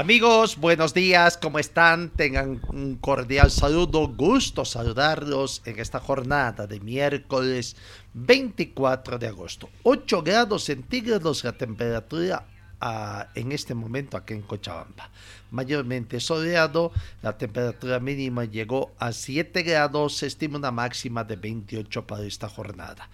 Amigos, 0.00 0.56
buenos 0.56 0.94
días, 0.94 1.36
¿cómo 1.36 1.58
están? 1.58 2.08
Tengan 2.08 2.62
un 2.68 2.96
cordial 2.96 3.50
saludo, 3.50 4.08
gusto 4.08 4.64
saludarlos 4.64 5.60
en 5.66 5.78
esta 5.78 6.00
jornada 6.00 6.66
de 6.66 6.80
miércoles 6.80 7.76
24 8.14 9.18
de 9.18 9.28
agosto. 9.28 9.68
8 9.82 10.22
grados 10.22 10.64
centígrados 10.64 11.44
la 11.44 11.52
temperatura 11.52 12.46
ah, 12.80 13.28
en 13.34 13.52
este 13.52 13.74
momento 13.74 14.16
aquí 14.16 14.32
en 14.32 14.40
Cochabamba. 14.40 15.10
Mayormente 15.50 16.18
soleado, 16.18 16.92
la 17.20 17.36
temperatura 17.36 18.00
mínima 18.00 18.46
llegó 18.46 18.92
a 18.98 19.12
7 19.12 19.62
grados, 19.62 20.16
se 20.16 20.28
estima 20.28 20.56
una 20.56 20.70
máxima 20.70 21.24
de 21.24 21.36
28 21.36 22.06
para 22.06 22.24
esta 22.24 22.48
jornada. 22.48 23.10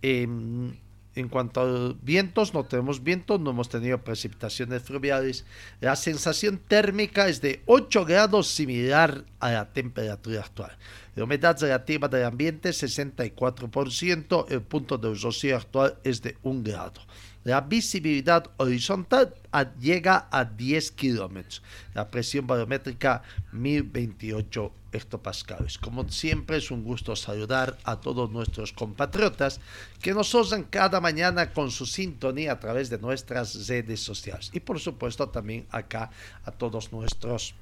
Em, 0.00 0.76
en 1.20 1.28
cuanto 1.28 1.60
a 1.60 1.94
vientos, 2.02 2.52
no 2.54 2.64
tenemos 2.64 3.02
vientos, 3.04 3.40
no 3.40 3.50
hemos 3.50 3.68
tenido 3.68 3.98
precipitaciones 3.98 4.82
fluviales. 4.82 5.44
La 5.80 5.94
sensación 5.96 6.58
térmica 6.58 7.28
es 7.28 7.40
de 7.40 7.62
8 7.66 8.04
grados, 8.04 8.48
similar 8.48 9.24
a 9.38 9.52
la 9.52 9.72
temperatura 9.72 10.40
actual. 10.40 10.76
La 11.14 11.24
humedad 11.24 11.56
relativa 11.60 12.08
del 12.08 12.24
ambiente 12.24 12.70
64%, 12.70 14.46
el 14.48 14.62
punto 14.62 14.98
de 14.98 15.14
rocío 15.14 15.56
actual 15.56 15.98
es 16.02 16.22
de 16.22 16.36
1 16.42 16.62
grado. 16.64 17.00
La 17.42 17.62
visibilidad 17.62 18.50
horizontal 18.58 19.34
llega 19.80 20.28
a 20.30 20.44
10 20.44 20.90
kilómetros. 20.92 21.62
La 21.94 22.10
presión 22.10 22.46
barométrica 22.46 23.22
1028 23.52 24.72
hectopascales. 24.92 25.78
Como 25.78 26.06
siempre 26.10 26.58
es 26.58 26.70
un 26.70 26.84
gusto 26.84 27.16
saludar 27.16 27.78
a 27.84 28.00
todos 28.00 28.30
nuestros 28.30 28.72
compatriotas 28.72 29.60
que 30.02 30.12
nos 30.12 30.34
osan 30.34 30.64
cada 30.64 31.00
mañana 31.00 31.52
con 31.52 31.70
su 31.70 31.86
sintonía 31.86 32.52
a 32.52 32.60
través 32.60 32.90
de 32.90 32.98
nuestras 32.98 33.68
redes 33.68 34.00
sociales. 34.00 34.50
Y 34.52 34.60
por 34.60 34.78
supuesto 34.78 35.28
también 35.28 35.66
acá 35.70 36.10
a 36.44 36.50
todos 36.50 36.92
nuestros 36.92 37.54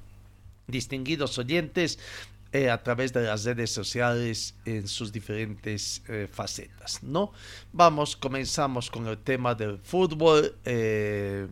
distinguidos 0.67 1.37
oyentes 1.37 1.99
eh, 2.51 2.69
a 2.69 2.81
través 2.81 3.13
de 3.13 3.23
las 3.23 3.43
redes 3.43 3.71
sociales 3.71 4.55
en 4.65 4.87
sus 4.87 5.11
diferentes 5.11 6.01
eh, 6.07 6.27
facetas, 6.31 7.03
¿no? 7.03 7.31
Vamos, 7.71 8.15
comenzamos 8.15 8.89
con 8.89 9.07
el 9.07 9.17
tema 9.17 9.53
del 9.53 9.77
fútbol, 9.79 10.55
eh, 10.65 11.47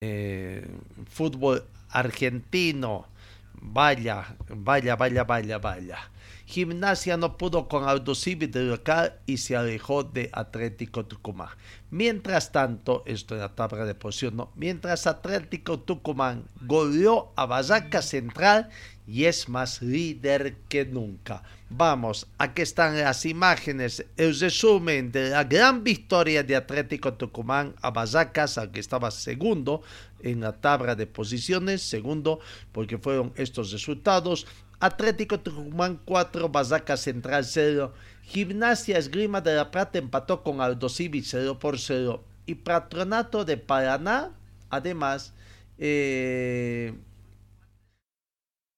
eh, 0.00 0.66
fútbol 1.08 1.64
argentino, 1.90 3.06
vaya, 3.54 4.36
vaya, 4.48 4.96
vaya, 4.96 5.24
vaya, 5.24 5.58
vaya. 5.58 5.98
Gimnasia 6.46 7.16
no 7.16 7.38
pudo 7.38 7.68
con 7.68 7.88
Aldo 7.88 8.14
Civi 8.14 8.46
de 8.46 8.62
local 8.64 9.18
y 9.24 9.38
se 9.38 9.56
alejó 9.56 10.04
de 10.04 10.28
Atlético 10.32 11.06
Tucumán. 11.06 11.48
Mientras 11.90 12.52
tanto, 12.52 13.02
esto 13.06 13.34
en 13.34 13.40
la 13.40 13.54
tabla 13.54 13.86
de 13.86 13.94
posición, 13.94 14.36
¿no? 14.36 14.52
mientras 14.54 15.06
Atlético 15.06 15.80
Tucumán 15.80 16.44
goleó 16.60 17.32
a 17.36 17.46
Barraca 17.46 18.02
Central 18.02 18.68
y 19.06 19.24
es 19.24 19.48
más 19.48 19.82
líder 19.82 20.56
que 20.68 20.84
nunca. 20.84 21.42
Vamos, 21.70 22.26
aquí 22.38 22.62
están 22.62 22.98
las 22.98 23.26
imágenes, 23.26 24.04
el 24.16 24.38
resumen 24.38 25.10
de 25.10 25.30
la 25.30 25.44
gran 25.44 25.82
victoria 25.82 26.42
de 26.42 26.56
Atlético 26.56 27.14
Tucumán 27.14 27.74
a 27.82 27.90
Barracas, 27.90 28.58
al 28.58 28.70
que 28.70 28.80
estaba 28.80 29.10
segundo 29.10 29.82
en 30.22 30.40
la 30.40 30.52
tabla 30.52 30.94
de 30.94 31.06
posiciones, 31.06 31.82
segundo 31.82 32.40
porque 32.72 32.98
fueron 32.98 33.32
estos 33.36 33.72
resultados. 33.72 34.46
Atlético 34.80 35.40
Tucumán 35.40 36.00
4, 36.04 36.48
Barracas 36.48 37.00
Central 37.00 37.44
0. 37.44 37.92
Gimnasia 38.22 38.98
Esgrima 38.98 39.40
de 39.40 39.54
la 39.54 39.70
Plata 39.70 39.98
empató 39.98 40.42
con 40.42 40.60
Aldo 40.60 40.88
Civi 40.88 41.22
0 41.22 41.58
por 41.58 41.78
0. 41.78 42.22
Y 42.46 42.54
Patronato 42.56 43.44
de 43.44 43.56
Paraná, 43.56 44.30
además, 44.70 45.32
eh, 45.78 46.94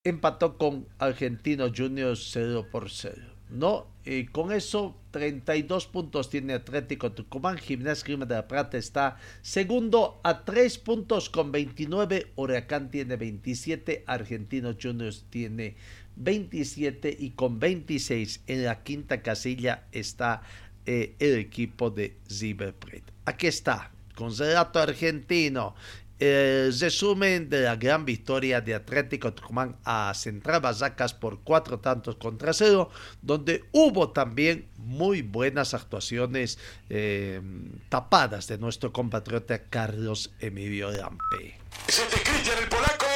empató 0.09 0.57
con 0.59 0.87
Argentino 0.99 1.71
Juniors 1.75 2.31
0 2.33 2.67
por 2.71 2.91
0. 2.91 3.37
¿no? 3.51 3.87
Y 4.05 4.27
con 4.27 4.53
eso, 4.53 4.97
32 5.11 5.87
puntos 5.87 6.31
tiene 6.31 6.55
Atlético 6.55 7.13
Tucumán. 7.13 7.59
Gimnasia 7.59 8.05
Grima 8.05 8.27
de 8.27 8.35
la 8.35 8.49
Plata 8.49 8.79
está 8.79 9.19
segundo 9.43 10.21
a 10.23 10.45
3 10.45 10.79
puntos 10.79 11.31
con 11.31 11.53
29. 11.53 12.33
Huracán 12.37 12.91
tiene 12.91 13.17
27. 13.17 14.05
Argentino 14.07 14.77
Juniors 14.81 15.25
tiene 15.31 15.77
27. 16.17 17.17
Y 17.19 17.31
con 17.31 17.59
26 17.59 18.43
en 18.47 18.65
la 18.65 18.83
quinta 18.83 19.23
casilla 19.23 19.87
está 19.93 20.43
eh, 20.87 21.17
el 21.19 21.37
equipo 21.37 21.91
de 21.91 22.17
River 22.29 22.75
Plate. 22.75 23.13
Aquí 23.25 23.49
está, 23.49 23.91
con 24.15 24.37
relato 24.37 24.79
argentino 24.79 25.75
el 26.19 26.79
resumen 26.79 27.51
de 27.51 27.61
la 27.63 27.77
gran 27.77 28.05
victoria 28.05 28.61
de 28.61 28.75
Atlético 28.75 29.33
Tucumán 29.33 29.77
a 29.85 30.13
Central 30.15 30.61
Barracas 30.61 31.13
por 31.15 31.41
cuatro 31.41 31.81
tantos 31.81 32.17
contra 32.17 32.53
cero, 32.53 32.91
donde 33.21 33.65
hubo 33.73 34.11
también 34.13 34.69
muy 34.77 35.23
buenas 35.23 35.75
actuaciones 35.75 36.59
eh, 36.89 37.41
tapadas 37.89 38.47
de 38.47 38.59
nuestro 38.59 38.93
compatriota 38.93 39.65
Carlos 39.65 40.33
Emilio 40.41 40.91
Lampe. 40.91 41.59
Cristian 41.87 42.59
el 42.63 42.69
polaco. 42.69 43.07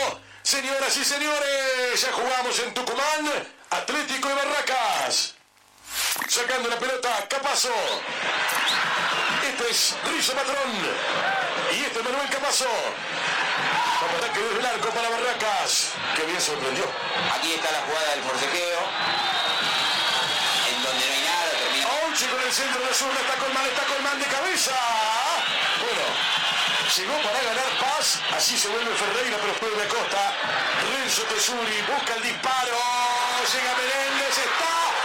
Señoras 0.43 0.97
y 0.97 1.05
señores, 1.05 2.03
ya 2.03 2.13
jugamos 2.13 2.59
en 2.67 2.75
Tucumán, 2.75 3.27
Atlético 3.71 4.29
de 4.29 4.35
Barracas. 4.35 5.40
Sacando 6.29 6.69
la 6.69 6.79
pelota, 6.79 7.27
Capazo. 7.29 7.75
Este 9.47 9.71
es 9.71 9.97
Rizzo 10.13 10.33
Patrón. 10.35 10.73
Y 11.73 11.85
este 11.85 11.99
es 11.99 12.05
Manuel 12.05 12.29
Capazo. 12.31 12.69
Ataque 14.17 14.41
desde 14.41 14.61
el 14.61 14.67
arco 14.67 14.89
para 14.91 15.09
Barracas. 15.11 15.93
Que 16.17 16.25
bien 16.25 16.41
sorprendió. 16.41 16.85
Aquí 17.37 17.53
está 17.53 17.71
la 17.71 17.81
jugada 17.83 18.11
del 18.11 18.23
forcejeo. 18.25 18.81
En 20.71 20.83
donde 20.83 21.07
no 21.07 21.13
hay 21.13 21.23
nada, 21.23 21.51
termina. 21.51 21.87
Once 22.07 22.27
con 22.27 22.41
el 22.41 22.53
centro 22.53 22.81
de 22.81 22.95
zurda, 22.95 23.21
está 23.21 23.35
Colman, 23.37 23.67
está 23.67 23.83
Colman 23.85 24.19
de 24.19 24.27
cabeza. 24.27 24.73
Bueno, 25.81 26.05
llegó 26.97 27.17
para 27.23 27.43
ganar 27.43 27.71
paz, 27.81 28.21
así 28.37 28.59
se 28.59 28.69
vuelve 28.69 28.95
Ferreira, 28.95 29.37
pero 29.41 29.53
después 29.53 29.77
de 29.77 29.89
Costa. 29.89 30.33
Renzo 30.91 31.23
Tesuri 31.23 31.83
busca 31.83 32.15
el 32.15 32.23
disparo. 32.23 32.79
Llega 33.53 33.75
Menéndez, 33.77 34.39
está. 34.39 35.00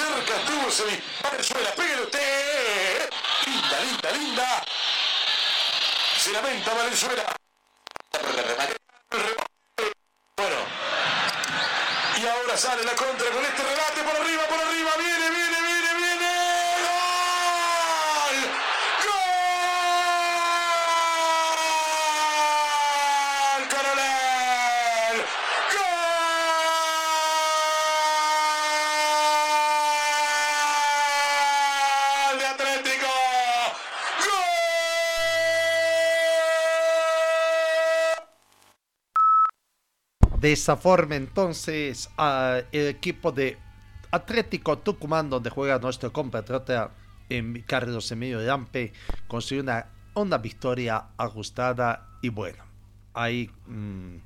Cerca 0.00 0.36
estuvo 0.36 0.68
ese 0.68 1.02
Valenzuela! 1.22 1.70
¡Pégale 1.74 2.02
usted! 2.02 3.10
Linda, 3.46 3.80
linda, 3.80 4.10
linda. 4.12 4.62
Se 6.18 6.32
lamenta 6.32 6.74
Valenzuela. 6.74 7.34
Bueno. 10.36 10.56
Y 12.16 12.26
ahora 12.26 12.56
sale 12.56 12.82
la 12.84 12.94
contra 12.94 13.30
con 13.30 13.44
este 13.44 13.62
remate 13.62 14.02
por 14.02 14.16
arriba, 14.20 14.42
por 14.48 14.60
arriba. 14.60 14.90
Viene, 14.98 15.30
viene, 15.30 15.60
viene, 15.62 15.94
viene. 15.96 16.30
¡Gol! 16.84 18.36
¡Gol! 23.54 23.68
¡Coronel! 23.70 25.16
¡Gol! 25.72 25.80
¡De 32.38 32.46
Atlético! 32.46 33.12
¡Gol! 34.26 34.44
De 40.50 40.54
esa 40.54 40.76
forma, 40.76 41.14
entonces, 41.14 42.10
el 42.72 42.88
equipo 42.88 43.30
de 43.30 43.56
Atlético 44.10 44.78
Tucumán, 44.78 45.30
donde 45.30 45.48
juega 45.48 45.78
nuestro 45.78 46.12
compatriota 46.12 46.90
em, 47.28 47.62
Carlos 47.62 48.10
Emilio 48.10 48.40
Lampe, 48.40 48.92
consiguió 49.28 49.62
una, 49.62 49.86
una 50.14 50.38
victoria 50.38 51.04
ajustada 51.16 52.08
y 52.20 52.30
bueno, 52.30 52.64
ahí 53.14 53.48
mm, 53.68 54.16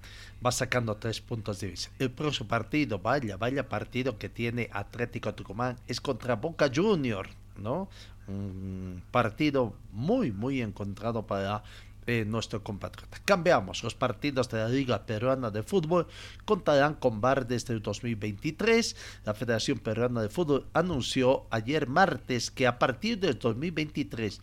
va 0.42 0.50
sacando 0.50 0.96
tres 0.96 1.20
puntos 1.20 1.60
de 1.60 1.66
vista. 1.66 1.90
El 1.98 2.10
próximo 2.10 2.48
partido, 2.48 2.98
vaya, 3.00 3.36
vaya 3.36 3.68
partido 3.68 4.16
que 4.16 4.30
tiene 4.30 4.70
Atlético 4.72 5.34
Tucumán, 5.34 5.76
es 5.88 6.00
contra 6.00 6.36
Boca 6.36 6.70
Junior, 6.74 7.28
¿no? 7.58 7.90
Un 8.28 9.02
partido 9.10 9.74
muy, 9.92 10.32
muy 10.32 10.62
encontrado 10.62 11.26
para 11.26 11.64
eh, 12.06 12.24
nuestro 12.26 12.62
compatriota. 12.62 13.18
Cambiamos 13.24 13.82
los 13.82 13.94
partidos 13.94 14.50
de 14.50 14.58
la 14.58 14.68
Liga 14.68 15.06
Peruana 15.06 15.50
de 15.50 15.62
Fútbol 15.62 16.06
contarán 16.44 16.94
con 16.94 17.20
VAR 17.20 17.46
desde 17.46 17.74
el 17.74 17.82
2023. 17.82 18.96
La 19.24 19.34
Federación 19.34 19.78
Peruana 19.78 20.22
de 20.22 20.28
Fútbol 20.28 20.66
anunció 20.74 21.46
ayer 21.50 21.88
martes 21.88 22.50
que 22.50 22.66
a 22.66 22.78
partir 22.78 23.18
del 23.18 23.38
2023 23.38 24.40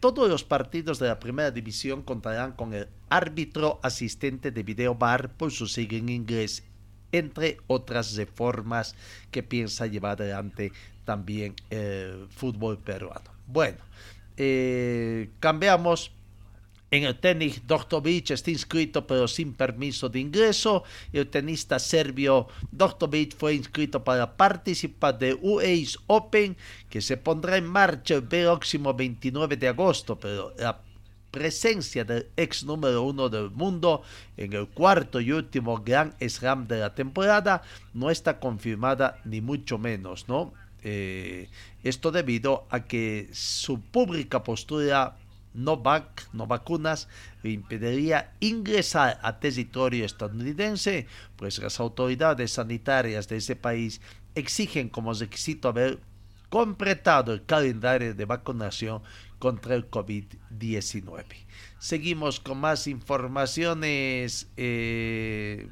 todos 0.00 0.28
los 0.28 0.42
partidos 0.42 0.98
de 0.98 1.08
la 1.08 1.20
primera 1.20 1.50
división 1.50 2.02
contarán 2.02 2.52
con 2.52 2.74
el 2.74 2.88
árbitro 3.08 3.78
asistente 3.82 4.50
de 4.50 4.62
video 4.62 4.94
VAR 4.94 5.28
por 5.30 5.52
su 5.52 5.68
sigla 5.68 5.98
en 5.98 6.08
inglés, 6.08 6.64
entre 7.12 7.58
otras 7.66 8.16
reformas 8.16 8.96
que 9.30 9.42
piensa 9.42 9.86
llevar 9.86 10.20
adelante 10.20 10.72
también 11.04 11.54
el 11.70 12.26
fútbol 12.30 12.78
peruano. 12.78 13.30
Bueno, 13.46 13.78
eh, 14.36 15.30
cambiamos 15.40 16.10
en 16.92 17.04
el 17.04 17.18
tenis, 17.18 17.66
Doktovic 17.66 18.30
está 18.32 18.50
inscrito 18.50 19.06
pero 19.06 19.26
sin 19.26 19.54
permiso 19.54 20.10
de 20.10 20.20
ingreso. 20.20 20.84
El 21.10 21.26
tenista 21.26 21.78
serbio 21.78 22.48
Doktovic 22.70 23.34
fue 23.34 23.54
inscrito 23.54 24.04
para 24.04 24.36
participar 24.36 25.18
de 25.18 25.32
US 25.40 25.98
Open 26.06 26.54
que 26.90 27.00
se 27.00 27.16
pondrá 27.16 27.56
en 27.56 27.66
marcha 27.66 28.14
el 28.14 28.24
próximo 28.24 28.92
29 28.92 29.56
de 29.56 29.68
agosto, 29.68 30.18
pero 30.20 30.54
la 30.58 30.82
presencia 31.30 32.04
del 32.04 32.26
ex 32.36 32.62
número 32.62 33.02
uno 33.04 33.30
del 33.30 33.50
mundo 33.50 34.02
en 34.36 34.52
el 34.52 34.68
cuarto 34.68 35.18
y 35.18 35.32
último 35.32 35.82
Grand 35.82 36.12
Slam 36.20 36.68
de 36.68 36.80
la 36.80 36.94
temporada 36.94 37.62
no 37.94 38.10
está 38.10 38.38
confirmada 38.38 39.18
ni 39.24 39.40
mucho 39.40 39.78
menos, 39.78 40.28
¿no? 40.28 40.52
Eh, 40.84 41.48
esto 41.84 42.10
debido 42.10 42.66
a 42.68 42.84
que 42.84 43.30
su 43.32 43.80
pública 43.80 44.42
postura 44.42 45.16
no, 45.54 45.76
vac, 45.76 46.28
no 46.32 46.46
vacunas 46.46 47.08
le 47.42 47.50
impediría 47.50 48.32
ingresar 48.40 49.18
a 49.22 49.38
territorio 49.38 50.04
estadounidense, 50.04 51.06
pues 51.36 51.58
las 51.58 51.80
autoridades 51.80 52.52
sanitarias 52.52 53.28
de 53.28 53.36
ese 53.36 53.56
país 53.56 54.00
exigen 54.34 54.88
como 54.88 55.12
requisito 55.12 55.68
haber 55.68 56.00
completado 56.48 57.32
el 57.32 57.44
calendario 57.44 58.14
de 58.14 58.24
vacunación 58.24 59.02
contra 59.38 59.74
el 59.74 59.90
COVID-19. 59.90 61.24
Seguimos 61.78 62.38
con 62.40 62.58
más 62.58 62.86
informaciones. 62.86 64.48
Eh, 64.56 65.68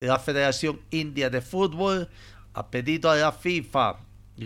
la 0.00 0.18
Federación 0.18 0.80
India 0.90 1.30
de 1.30 1.40
Fútbol 1.40 2.08
ha 2.54 2.70
pedido 2.70 3.10
a 3.10 3.16
la 3.16 3.32
FIFA 3.32 4.00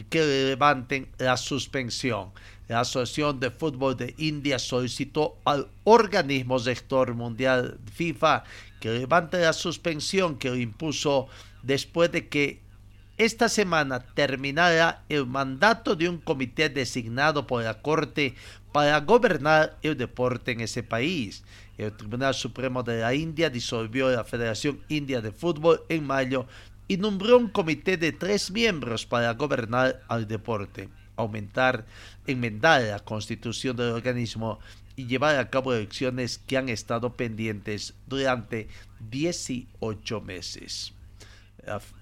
que 0.09 0.25
levanten 0.49 1.09
la 1.19 1.37
suspensión. 1.37 2.31
La 2.69 2.81
Asociación 2.81 3.41
de 3.41 3.51
Fútbol 3.51 3.97
de 3.97 4.15
India 4.19 4.59
solicitó 4.59 5.37
al 5.45 5.69
organismo 5.85 6.59
rector 6.59 7.15
mundial 7.15 7.79
FIFA 7.93 8.45
que 8.81 8.91
levante 8.91 9.41
la 9.41 9.53
suspensión 9.53 10.39
que 10.39 10.51
le 10.51 10.61
impuso 10.61 11.29
después 11.63 12.11
de 12.13 12.29
que 12.29 12.61
esta 13.19 13.49
semana 13.49 14.01
terminara 14.01 15.05
el 15.09 15.27
mandato 15.27 15.95
de 15.95 16.09
un 16.09 16.19
comité 16.19 16.69
designado 16.69 17.47
por 17.47 17.63
la 17.63 17.83
Corte 17.83 18.35
para 18.73 18.99
gobernar 19.01 19.77
el 19.83 19.97
deporte 19.97 20.53
en 20.53 20.61
ese 20.61 20.83
país. 20.83 21.45
El 21.77 21.93
Tribunal 21.97 22.35
Supremo 22.35 22.83
de 22.83 23.01
la 23.01 23.15
India 23.15 23.51
disolvió 23.51 24.11
la 24.11 24.25
Federación 24.25 24.81
India 24.89 25.21
de 25.21 25.31
Fútbol 25.31 25.83
en 25.89 26.07
mayo 26.07 26.47
y 26.89 26.97
nombró 26.97 27.39
un 27.39 27.49
comité 27.49 27.97
de 27.97 28.13
tres 28.13 28.51
miembros 28.51 29.07
para 29.07 29.33
gobernar 29.35 30.03
al 30.09 30.27
deporte, 30.27 30.89
aumentar, 31.23 31.87
enmendar 32.27 32.83
la 32.83 33.01
constitución 33.01 33.77
del 33.77 33.91
organismo 33.93 34.59
y 34.97 35.07
llevar 35.07 35.37
a 35.37 35.51
cabo 35.51 35.73
elecciones 35.73 36.39
que 36.39 36.57
han 36.57 36.69
estado 36.69 37.15
pendientes 37.15 37.95
durante 38.07 38.69
18 39.11 40.21
meses. 40.21 40.93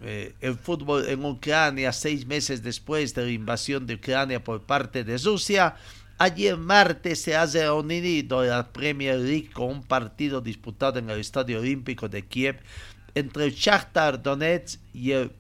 Eh, 0.00 0.34
el 0.40 0.56
fútbol 0.56 1.06
en 1.06 1.24
Ucrania, 1.24 1.92
seis 1.92 2.26
meses 2.26 2.62
después 2.62 3.14
de 3.14 3.26
la 3.26 3.30
invasión 3.30 3.86
de 3.86 3.94
Ucrania 3.94 4.42
por 4.42 4.62
parte 4.62 5.04
de 5.04 5.18
Rusia, 5.18 5.76
Ayer 6.22 6.54
martes 6.58 7.22
se 7.22 7.34
ha 7.34 7.46
reunido 7.46 8.44
la 8.44 8.70
Premier 8.74 9.16
League 9.16 9.48
con 9.54 9.70
un 9.70 9.82
partido 9.82 10.42
disputado 10.42 10.98
en 10.98 11.08
el 11.08 11.18
Estadio 11.18 11.60
Olímpico 11.60 12.10
de 12.10 12.26
Kiev 12.26 12.60
entre 13.14 13.46
el 13.46 13.54
Shakhtar 13.54 14.22
Donetsk 14.22 14.80
y 14.92 15.12
el 15.12 15.32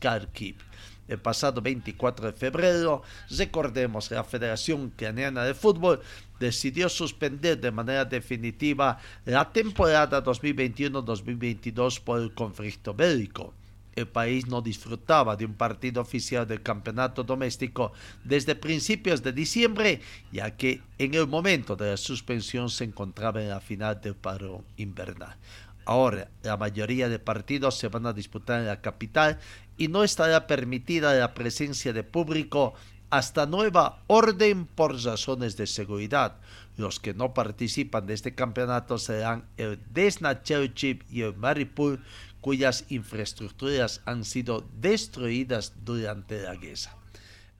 Kharkiv. 0.00 0.56
El 1.06 1.18
pasado 1.18 1.60
24 1.60 2.26
de 2.26 2.32
febrero, 2.32 3.02
recordemos, 3.30 4.10
la 4.10 4.24
Federación 4.24 4.84
Ucraniana 4.84 5.44
de 5.44 5.54
Fútbol 5.54 6.00
decidió 6.40 6.88
suspender 6.88 7.60
de 7.60 7.70
manera 7.70 8.04
definitiva 8.04 8.98
la 9.24 9.52
temporada 9.52 10.24
2021-2022 10.24 12.00
por 12.00 12.20
el 12.20 12.32
conflicto 12.32 12.94
bélico. 12.94 13.52
El 13.94 14.08
país 14.08 14.46
no 14.48 14.60
disfrutaba 14.60 15.36
de 15.36 15.44
un 15.44 15.54
partido 15.54 16.02
oficial 16.02 16.46
del 16.48 16.62
campeonato 16.62 17.22
doméstico 17.22 17.92
desde 18.24 18.56
principios 18.56 19.22
de 19.22 19.32
diciembre, 19.32 20.00
ya 20.32 20.50
que 20.56 20.82
en 20.98 21.14
el 21.14 21.28
momento 21.28 21.76
de 21.76 21.90
la 21.90 21.96
suspensión 21.96 22.70
se 22.70 22.84
encontraba 22.84 23.40
en 23.40 23.50
la 23.50 23.60
final 23.60 24.00
del 24.00 24.16
paro 24.16 24.64
invernal. 24.76 25.36
Ahora, 25.84 26.30
la 26.42 26.56
mayoría 26.56 27.08
de 27.08 27.18
partidos 27.18 27.78
se 27.78 27.88
van 27.88 28.06
a 28.06 28.12
disputar 28.12 28.60
en 28.60 28.66
la 28.66 28.80
capital 28.80 29.38
y 29.76 29.88
no 29.88 30.04
estará 30.04 30.46
permitida 30.46 31.14
la 31.14 31.34
presencia 31.34 31.92
de 31.92 32.04
público 32.04 32.74
hasta 33.10 33.46
nueva 33.46 34.02
orden 34.06 34.66
por 34.66 35.00
razones 35.04 35.56
de 35.56 35.66
seguridad. 35.66 36.36
Los 36.76 36.98
que 36.98 37.14
no 37.14 37.34
participan 37.34 38.06
de 38.06 38.14
este 38.14 38.34
campeonato 38.34 38.98
serán 38.98 39.44
el 39.56 39.80
Desna 39.92 40.42
Chip 40.42 41.02
y 41.10 41.22
el 41.22 41.36
Maripur, 41.36 42.00
cuyas 42.40 42.84
infraestructuras 42.88 44.00
han 44.04 44.24
sido 44.24 44.66
destruidas 44.80 45.74
durante 45.84 46.42
la 46.42 46.56
guerra. 46.56 47.03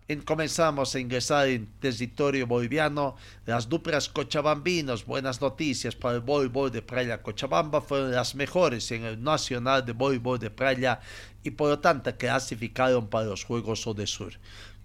En, 0.06 0.20
comenzamos 0.20 0.94
a 0.94 1.00
ingresar 1.00 1.48
en 1.48 1.66
territorio 1.80 2.46
boliviano. 2.46 3.16
Las 3.46 3.68
duplas 3.68 4.08
cochabambinos, 4.08 5.06
buenas 5.06 5.40
noticias 5.40 5.96
para 5.96 6.16
el 6.16 6.20
voleibol 6.20 6.70
de 6.70 6.82
Praia 6.82 7.22
Cochabamba, 7.22 7.80
fueron 7.80 8.12
las 8.12 8.34
mejores 8.34 8.90
en 8.90 9.04
el 9.04 9.22
Nacional 9.22 9.84
de 9.86 9.92
Voleibol 9.92 10.38
de 10.38 10.50
Praia 10.50 11.00
y 11.42 11.50
por 11.50 11.70
lo 11.70 11.78
tanto 11.78 12.14
clasificaron 12.16 13.08
para 13.08 13.26
los 13.26 13.44
Juegos 13.44 13.80
Sur. 13.80 14.34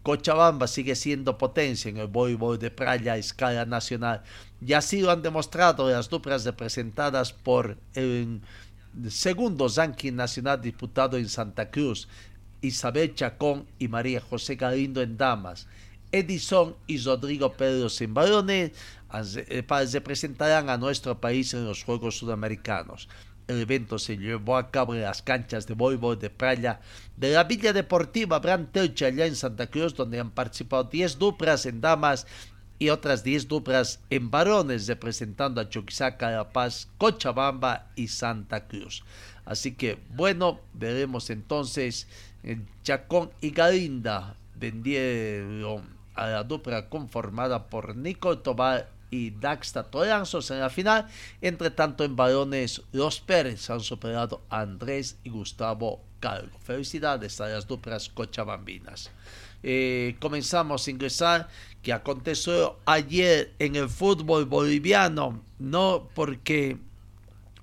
Cochabamba 0.03 0.67
sigue 0.67 0.95
siendo 0.95 1.37
potencia 1.37 1.89
en 1.89 1.97
el 1.97 2.07
voleibol 2.07 2.57
de 2.57 2.71
playa 2.71 3.13
a 3.13 3.17
escala 3.17 3.65
nacional 3.65 4.23
y 4.65 4.71
así 4.71 5.01
lo 5.01 5.11
han 5.11 5.21
demostrado 5.21 5.89
las 5.89 6.09
duplas 6.09 6.45
representadas 6.45 7.33
por 7.33 7.77
el 7.93 8.39
segundo 9.09 9.67
ranking 9.67 10.13
nacional 10.13 10.61
disputado 10.61 11.17
en 11.17 11.27
Santa 11.27 11.69
Cruz, 11.69 12.07
Isabel 12.61 13.15
Chacón 13.15 13.67
y 13.77 13.87
María 13.87 14.21
José 14.21 14.55
Galindo 14.55 15.01
en 15.01 15.17
damas, 15.17 15.67
Edison 16.11 16.75
y 16.87 16.97
Rodrigo 16.99 17.53
Pedro 17.53 17.87
en 17.99 18.13
varones 18.13 18.71
eh, 19.11 19.65
representarán 19.91 20.69
a 20.69 20.77
nuestro 20.77 21.19
país 21.19 21.53
en 21.53 21.65
los 21.65 21.83
Juegos 21.83 22.17
Sudamericanos. 22.17 23.09
El 23.47 23.61
evento 23.61 23.97
se 23.97 24.17
llevó 24.17 24.57
a 24.57 24.69
cabo 24.69 24.93
en 24.93 25.01
las 25.01 25.23
canchas 25.23 25.65
de 25.65 25.73
voleibol 25.73 26.19
de 26.19 26.29
playa 26.29 26.81
de 27.17 27.31
la 27.31 27.43
Villa 27.43 27.73
Deportiva 27.73 28.39
Bran 28.39 28.71
Telcha, 28.71 29.07
allá 29.07 29.25
en 29.25 29.35
Santa 29.35 29.67
Cruz, 29.67 29.95
donde 29.95 30.19
han 30.19 30.29
participado 30.29 30.83
10 30.83 31.17
duplas 31.17 31.65
en 31.65 31.81
damas 31.81 32.27
y 32.77 32.89
otras 32.89 33.23
10 33.23 33.47
duplas 33.47 34.01
en 34.11 34.29
varones, 34.29 34.87
representando 34.87 35.59
a 35.59 35.67
Chuquisaca, 35.67 36.29
La 36.29 36.49
Paz, 36.49 36.89
Cochabamba 36.97 37.87
y 37.95 38.07
Santa 38.07 38.67
Cruz. 38.67 39.03
Así 39.45 39.73
que, 39.73 39.97
bueno, 40.11 40.61
veremos 40.73 41.31
entonces 41.31 42.07
en 42.07 42.07
Chacón 42.83 43.31
y 43.41 43.51
Galinda 43.51 44.35
vendieron 44.55 45.83
a 46.15 46.27
la 46.27 46.43
dupla 46.43 46.89
conformada 46.89 47.67
por 47.67 47.95
Nico 47.95 48.39
Tobar 48.39 48.89
y 49.11 49.31
Daxta 49.31 49.83
Toranzos 49.83 50.51
en 50.51 50.59
la 50.59 50.69
final. 50.69 51.07
Entre 51.41 51.71
tanto, 51.71 52.03
en 52.03 52.15
varones, 52.15 52.81
los 52.91 53.19
Pérez 53.19 53.69
han 53.69 53.79
superado 53.79 54.41
a 54.49 54.61
Andrés 54.61 55.17
y 55.23 55.29
Gustavo 55.29 56.01
Calvo. 56.19 56.57
Felicidades 56.59 57.39
a 57.41 57.47
las 57.47 57.67
duplas 57.67 58.09
cochabambinas. 58.09 59.11
Eh, 59.63 60.15
comenzamos 60.19 60.87
a 60.87 60.91
ingresar 60.91 61.49
que 61.81 61.91
aconteció 61.91 62.79
ayer 62.85 63.53
en 63.59 63.75
el 63.75 63.89
fútbol 63.89 64.45
boliviano, 64.45 65.43
no 65.57 66.09
porque, 66.13 66.77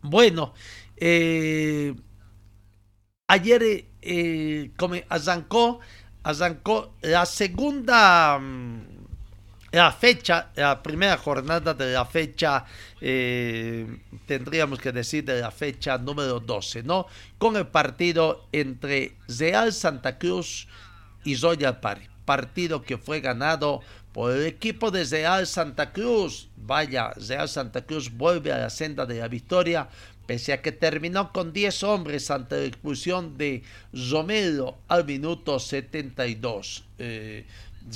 bueno, 0.02 0.52
eh, 0.96 1.94
ayer 3.28 3.86
eh, 4.06 4.70
arrancó, 6.22 6.92
la 7.02 7.26
segunda 7.26 8.38
mm, 8.38 8.96
la 9.72 9.92
fecha, 9.92 10.50
la 10.54 10.82
primera 10.82 11.18
jornada 11.18 11.74
de 11.74 11.92
la 11.92 12.04
fecha, 12.04 12.64
eh, 13.00 13.86
tendríamos 14.26 14.78
que 14.78 14.90
decir 14.92 15.24
de 15.24 15.40
la 15.40 15.50
fecha 15.50 15.98
número 15.98 16.40
12, 16.40 16.82
¿no? 16.82 17.06
Con 17.36 17.56
el 17.56 17.66
partido 17.66 18.46
entre 18.52 19.16
Real 19.28 19.72
Santa 19.72 20.18
Cruz 20.18 20.66
y 21.24 21.36
Royal 21.36 21.80
Party. 21.80 22.06
Partido 22.24 22.82
que 22.82 22.96
fue 22.96 23.20
ganado 23.20 23.82
por 24.12 24.32
el 24.32 24.46
equipo 24.46 24.90
de 24.90 25.04
Real 25.04 25.46
Santa 25.46 25.92
Cruz. 25.92 26.48
Vaya, 26.56 27.12
Real 27.28 27.48
Santa 27.48 27.82
Cruz 27.82 28.10
vuelve 28.10 28.52
a 28.52 28.58
la 28.58 28.70
senda 28.70 29.04
de 29.04 29.18
la 29.18 29.28
victoria, 29.28 29.88
pese 30.26 30.52
a 30.52 30.62
que 30.62 30.72
terminó 30.72 31.32
con 31.32 31.52
10 31.52 31.82
hombres 31.84 32.30
ante 32.30 32.56
la 32.56 32.64
expulsión 32.64 33.38
de 33.38 33.62
Romero 34.10 34.78
al 34.88 35.04
minuto 35.04 35.58
72. 35.58 36.84
Eh, 36.98 37.44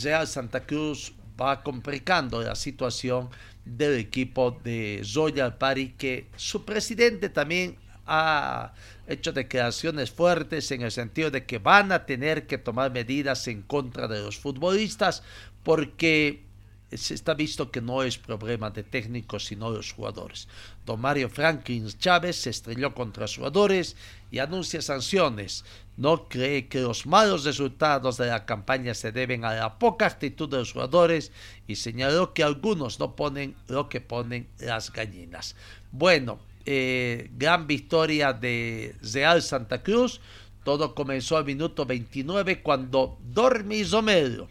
Real 0.02 0.26
Santa 0.26 0.60
Cruz 0.60 1.12
va 1.40 1.62
complicando 1.62 2.42
la 2.42 2.54
situación 2.54 3.28
del 3.64 3.98
equipo 3.98 4.58
de 4.64 5.02
Royal 5.14 5.56
Party, 5.56 5.94
que 5.98 6.26
su 6.36 6.64
presidente 6.64 7.28
también 7.28 7.76
ha 8.06 8.72
hecho 9.06 9.32
declaraciones 9.32 10.10
fuertes 10.10 10.70
en 10.70 10.82
el 10.82 10.90
sentido 10.90 11.30
de 11.30 11.44
que 11.44 11.58
van 11.58 11.92
a 11.92 12.06
tener 12.06 12.46
que 12.46 12.58
tomar 12.58 12.90
medidas 12.90 13.46
en 13.48 13.62
contra 13.62 14.08
de 14.08 14.20
los 14.20 14.38
futbolistas 14.38 15.22
porque 15.62 16.42
está 16.90 17.34
visto 17.34 17.70
que 17.70 17.80
no 17.80 18.02
es 18.02 18.18
problema 18.18 18.70
de 18.70 18.82
técnicos 18.82 19.46
sino 19.46 19.70
de 19.70 19.78
los 19.78 19.92
jugadores. 19.92 20.48
Don 20.84 21.00
Mario 21.00 21.28
Franklin 21.28 21.86
Chávez 21.98 22.36
se 22.36 22.50
estrelló 22.50 22.94
contra 22.94 23.26
jugadores 23.28 23.96
y 24.30 24.38
anuncia 24.38 24.82
sanciones. 24.82 25.64
No 25.96 26.28
cree 26.28 26.68
que 26.68 26.80
los 26.80 27.06
malos 27.06 27.44
resultados 27.44 28.16
de 28.16 28.26
la 28.26 28.44
campaña 28.46 28.94
se 28.94 29.12
deben 29.12 29.44
a 29.44 29.54
la 29.54 29.78
poca 29.78 30.06
actitud 30.06 30.48
de 30.48 30.58
los 30.58 30.72
jugadores 30.72 31.30
y 31.66 31.76
señaló 31.76 32.32
que 32.34 32.42
algunos 32.42 32.98
no 32.98 33.14
ponen 33.14 33.54
lo 33.68 33.88
que 33.88 34.00
ponen 34.00 34.48
las 34.58 34.92
gallinas. 34.92 35.54
Bueno, 35.92 36.40
eh, 36.66 37.30
gran 37.36 37.66
victoria 37.66 38.32
de 38.32 38.96
Real 39.12 39.42
Santa 39.42 39.82
Cruz. 39.82 40.20
Todo 40.64 40.94
comenzó 40.94 41.36
al 41.36 41.44
minuto 41.44 41.86
29 41.86 42.62
cuando 42.62 43.18
Dormi 43.22 43.82
Romero 43.84 44.48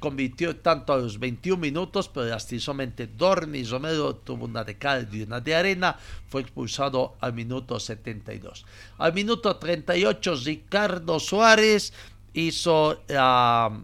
convirtió 0.00 0.56
tanto 0.56 0.92
a 0.92 0.96
los 0.96 1.18
21 1.20 1.60
minutos, 1.60 2.08
pero 2.08 2.26
lastimosamente 2.26 3.06
Dorni 3.06 3.62
Romero 3.64 4.16
tuvo 4.16 4.46
una 4.46 4.64
de 4.64 4.76
cal 4.76 5.08
y 5.12 5.22
una 5.22 5.40
de 5.40 5.54
arena, 5.54 5.96
fue 6.28 6.40
expulsado 6.40 7.16
al 7.20 7.34
minuto 7.34 7.78
72. 7.78 8.64
Al 8.98 9.12
minuto 9.12 9.56
38 9.56 10.34
Ricardo 10.44 11.20
Suárez 11.20 11.92
hizo 12.32 13.02
ah, 13.16 13.78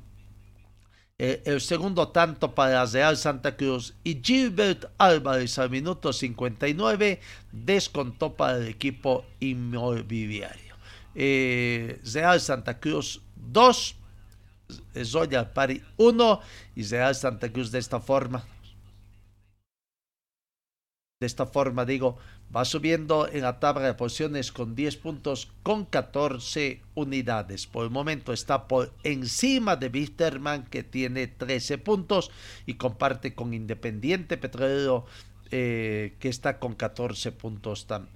eh, 1.18 1.42
el 1.44 1.60
segundo 1.60 2.08
tanto 2.08 2.54
para 2.54 2.84
Real 2.86 3.16
Santa 3.16 3.56
Cruz 3.56 3.94
y 4.04 4.20
Gilbert 4.22 4.86
Álvarez 4.98 5.58
al 5.58 5.70
minuto 5.70 6.12
59 6.12 7.20
descontó 7.52 8.34
para 8.34 8.58
el 8.58 8.68
equipo 8.68 9.24
inmobiliario. 9.40 10.76
Eh, 11.14 12.00
Real 12.12 12.40
Santa 12.40 12.78
Cruz 12.78 13.22
2, 13.34 13.96
Royal 15.12 15.52
Party 15.52 15.82
1 15.96 16.40
y 16.74 16.82
Real 16.84 17.14
Santa 17.14 17.52
Cruz 17.52 17.70
de 17.70 17.78
esta 17.78 18.00
forma. 18.00 18.44
De 21.18 21.26
esta 21.26 21.46
forma 21.46 21.86
digo, 21.86 22.18
va 22.54 22.66
subiendo 22.66 23.26
en 23.26 23.42
la 23.42 23.58
tabla 23.58 23.86
de 23.86 23.94
posiciones 23.94 24.52
con 24.52 24.74
10 24.74 24.96
puntos 24.98 25.50
con 25.62 25.86
14 25.86 26.82
unidades. 26.94 27.66
Por 27.66 27.84
el 27.84 27.90
momento 27.90 28.34
está 28.34 28.68
por 28.68 28.92
encima 29.02 29.76
de 29.76 29.88
Wisterman 29.88 30.66
que 30.66 30.82
tiene 30.82 31.26
13 31.26 31.78
puntos 31.78 32.30
y 32.66 32.74
comparte 32.74 33.34
con 33.34 33.54
Independiente 33.54 34.36
Petrolero 34.36 35.06
eh, 35.50 36.16
que 36.18 36.28
está 36.28 36.58
con 36.58 36.74
14 36.74 37.32
puntos 37.32 37.86
también, 37.86 38.15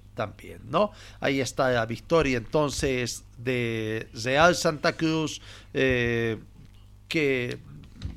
¿no? 0.69 0.91
Ahí 1.19 1.41
está 1.41 1.69
la 1.71 1.85
victoria 1.85 2.37
entonces 2.37 3.23
de 3.37 4.07
Real 4.13 4.55
Santa 4.55 4.93
Cruz 4.93 5.41
eh, 5.73 6.37
que 7.07 7.57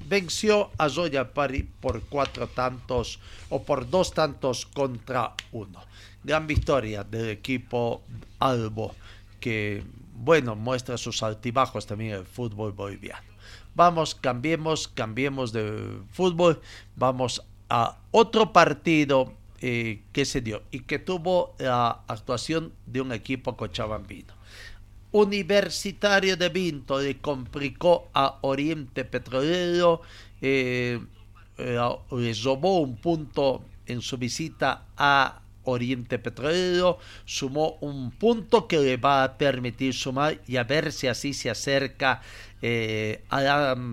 venció 0.07 0.71
a 0.79 0.89
Zoya 0.89 1.33
Pari 1.33 1.63
por 1.81 2.03
cuatro 2.03 2.47
tantos 2.49 3.19
o 3.49 3.63
por 3.63 3.89
dos 3.89 4.13
tantos 4.13 4.67
contra 4.67 5.35
uno. 5.53 5.81
Gran 6.23 6.47
victoria 6.47 7.05
del 7.05 7.31
equipo 7.31 8.03
Albo 8.39 8.95
que, 9.41 9.83
bueno, 10.15 10.57
muestra 10.57 10.97
sus 10.97 11.23
altibajos 11.23 11.87
también 11.87 12.13
en 12.13 12.19
el 12.21 12.27
fútbol 12.27 12.73
boliviano. 12.73 13.35
Vamos, 13.75 14.15
cambiemos, 14.15 14.89
cambiemos 14.89 15.53
de 15.53 15.99
fútbol, 16.13 16.61
vamos 16.97 17.43
a 17.69 17.99
otro 18.11 18.53
partido 18.53 19.33
eh, 19.61 20.03
que 20.13 20.25
se 20.25 20.41
dio 20.41 20.63
y 20.71 20.81
que 20.81 20.99
tuvo 20.99 21.55
la 21.59 22.03
actuación 22.07 22.73
de 22.87 23.01
un 23.01 23.13
equipo 23.13 23.57
cochabambino. 23.57 24.35
Universitario 25.13 26.37
de 26.37 26.49
Vinto 26.49 27.01
le 27.01 27.19
complicó 27.19 28.09
a 28.15 28.39
Oriente 28.41 29.05
Petrolero, 29.05 30.03
eh, 30.43 31.01
eh, 31.57 31.79
le 32.11 32.35
robó 32.43 32.81
un 32.81 32.97
punto 32.97 33.65
en 33.87 34.01
su 34.01 34.19
visita 34.19 34.87
a 34.97 35.41
Oriente 35.65 36.19
Petrolero, 36.19 36.99
sumó 37.25 37.79
un 37.81 38.11
punto 38.11 38.69
que 38.69 38.79
le 38.79 38.97
va 38.97 39.25
a 39.25 39.39
permitir 39.39 39.95
sumar 39.95 40.41
y 40.47 40.57
a 40.57 40.65
ver 40.65 40.93
si 40.93 41.07
así 41.07 41.35
se 41.35 41.51
acerca 41.51 42.23
eh, 42.67 43.23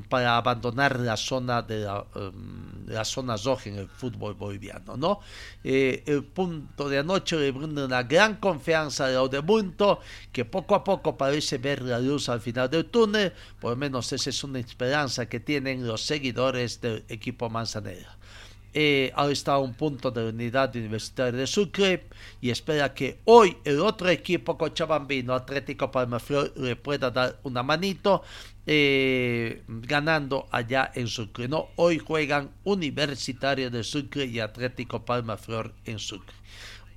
para 0.07 0.37
abandonar 0.37 0.97
la 1.01 1.17
zona 1.17 1.61
de 1.61 1.79
la, 1.79 2.05
um, 2.15 2.85
la, 2.87 3.03
zona 3.03 3.35
roja 3.35 3.69
en 3.69 3.79
el 3.79 3.89
fútbol 3.89 4.33
boliviano, 4.33 4.95
¿no? 4.95 5.19
Eh, 5.61 6.03
el 6.05 6.23
punto 6.23 6.87
de 6.87 6.99
anoche 6.99 7.35
le 7.37 7.51
brinda 7.51 7.83
una 7.83 8.03
gran 8.03 8.35
confianza 8.37 9.07
de 9.09 9.43
punto 9.43 9.99
que 10.31 10.45
poco 10.45 10.75
a 10.75 10.85
poco 10.85 11.17
parece 11.17 11.57
ver 11.57 11.81
la 11.81 11.99
luz 11.99 12.29
al 12.29 12.39
final 12.39 12.69
del 12.69 12.85
túnel, 12.85 13.33
por 13.59 13.71
lo 13.71 13.75
menos 13.75 14.13
esa 14.13 14.29
es 14.29 14.41
una 14.41 14.59
esperanza 14.59 15.27
que 15.27 15.41
tienen 15.41 15.85
los 15.85 16.01
seguidores 16.03 16.79
del 16.79 17.03
equipo 17.09 17.49
Manzanera 17.49 18.20
eh, 18.73 19.11
ha 19.15 19.29
estado 19.29 19.61
un 19.61 19.73
punto 19.73 20.11
de 20.11 20.29
unidad 20.29 20.75
universitaria 20.75 21.31
de 21.31 21.47
Sucre 21.47 22.05
y 22.39 22.49
espera 22.49 22.93
que 22.93 23.19
hoy 23.25 23.57
el 23.65 23.81
otro 23.81 24.09
equipo 24.09 24.57
cochabambino, 24.57 25.33
Atlético 25.33 25.91
Palmaflor, 25.91 26.53
le 26.57 26.75
pueda 26.75 27.11
dar 27.11 27.39
una 27.43 27.63
manito 27.63 28.23
eh, 28.65 29.63
ganando 29.67 30.47
allá 30.51 30.91
en 30.95 31.07
Sucre. 31.07 31.47
No, 31.47 31.69
hoy 31.75 31.99
juegan 31.99 32.51
Universitario 32.63 33.69
de 33.69 33.83
Sucre 33.83 34.25
y 34.25 34.39
Atlético 34.39 35.03
Palmaflor 35.03 35.73
en 35.85 35.99
Sucre. 35.99 36.35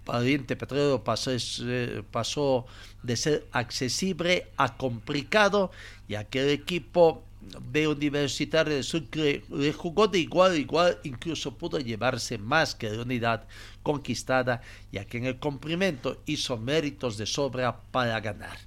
Pariente 0.04 0.54
Petrolero 0.54 1.02
pasó, 1.02 1.32
eh, 1.32 2.02
pasó 2.10 2.66
de 3.02 3.16
ser 3.16 3.46
accesible 3.52 4.48
a 4.56 4.76
complicado, 4.76 5.70
ya 6.08 6.24
que 6.24 6.40
el 6.42 6.50
equipo 6.50 7.24
de 7.72 7.88
Universitario 7.88 8.74
de 8.74 8.82
Sucre 8.82 9.44
le 9.50 9.72
jugó 9.72 10.08
de 10.08 10.18
igual 10.18 10.52
a 10.52 10.56
igual, 10.56 10.98
incluso 11.04 11.56
pudo 11.56 11.78
llevarse 11.78 12.38
más 12.38 12.74
que 12.74 12.90
de 12.90 13.00
unidad 13.00 13.46
conquistada, 13.82 14.62
ya 14.92 15.04
que 15.04 15.18
en 15.18 15.26
el 15.26 15.38
cumplimiento 15.38 16.22
hizo 16.26 16.56
méritos 16.56 17.16
de 17.16 17.26
sobra 17.26 17.80
para 17.90 18.20
ganar. 18.20 18.58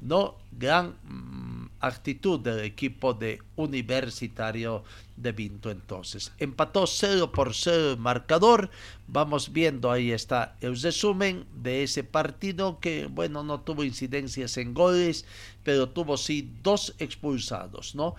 No 0.00 0.36
gran 0.52 0.96
mm, 1.04 1.70
actitud 1.80 2.40
del 2.40 2.60
equipo 2.60 3.14
de 3.14 3.40
Universitario 3.56 4.84
de 5.16 5.32
Vinto 5.32 5.70
entonces. 5.70 6.32
Empató 6.38 6.86
0 6.86 7.32
por 7.32 7.54
0 7.54 7.92
el 7.92 7.98
marcador. 7.98 8.70
Vamos 9.08 9.52
viendo, 9.52 9.90
ahí 9.90 10.12
está 10.12 10.56
el 10.60 10.80
resumen 10.80 11.44
de 11.54 11.82
ese 11.82 12.04
partido 12.04 12.78
que, 12.80 13.06
bueno, 13.06 13.42
no 13.42 13.60
tuvo 13.60 13.84
incidencias 13.84 14.56
en 14.56 14.74
goles, 14.74 15.24
pero 15.62 15.88
tuvo 15.88 16.16
sí 16.16 16.50
dos 16.62 16.94
expulsados, 16.98 17.94
¿no? 17.94 18.14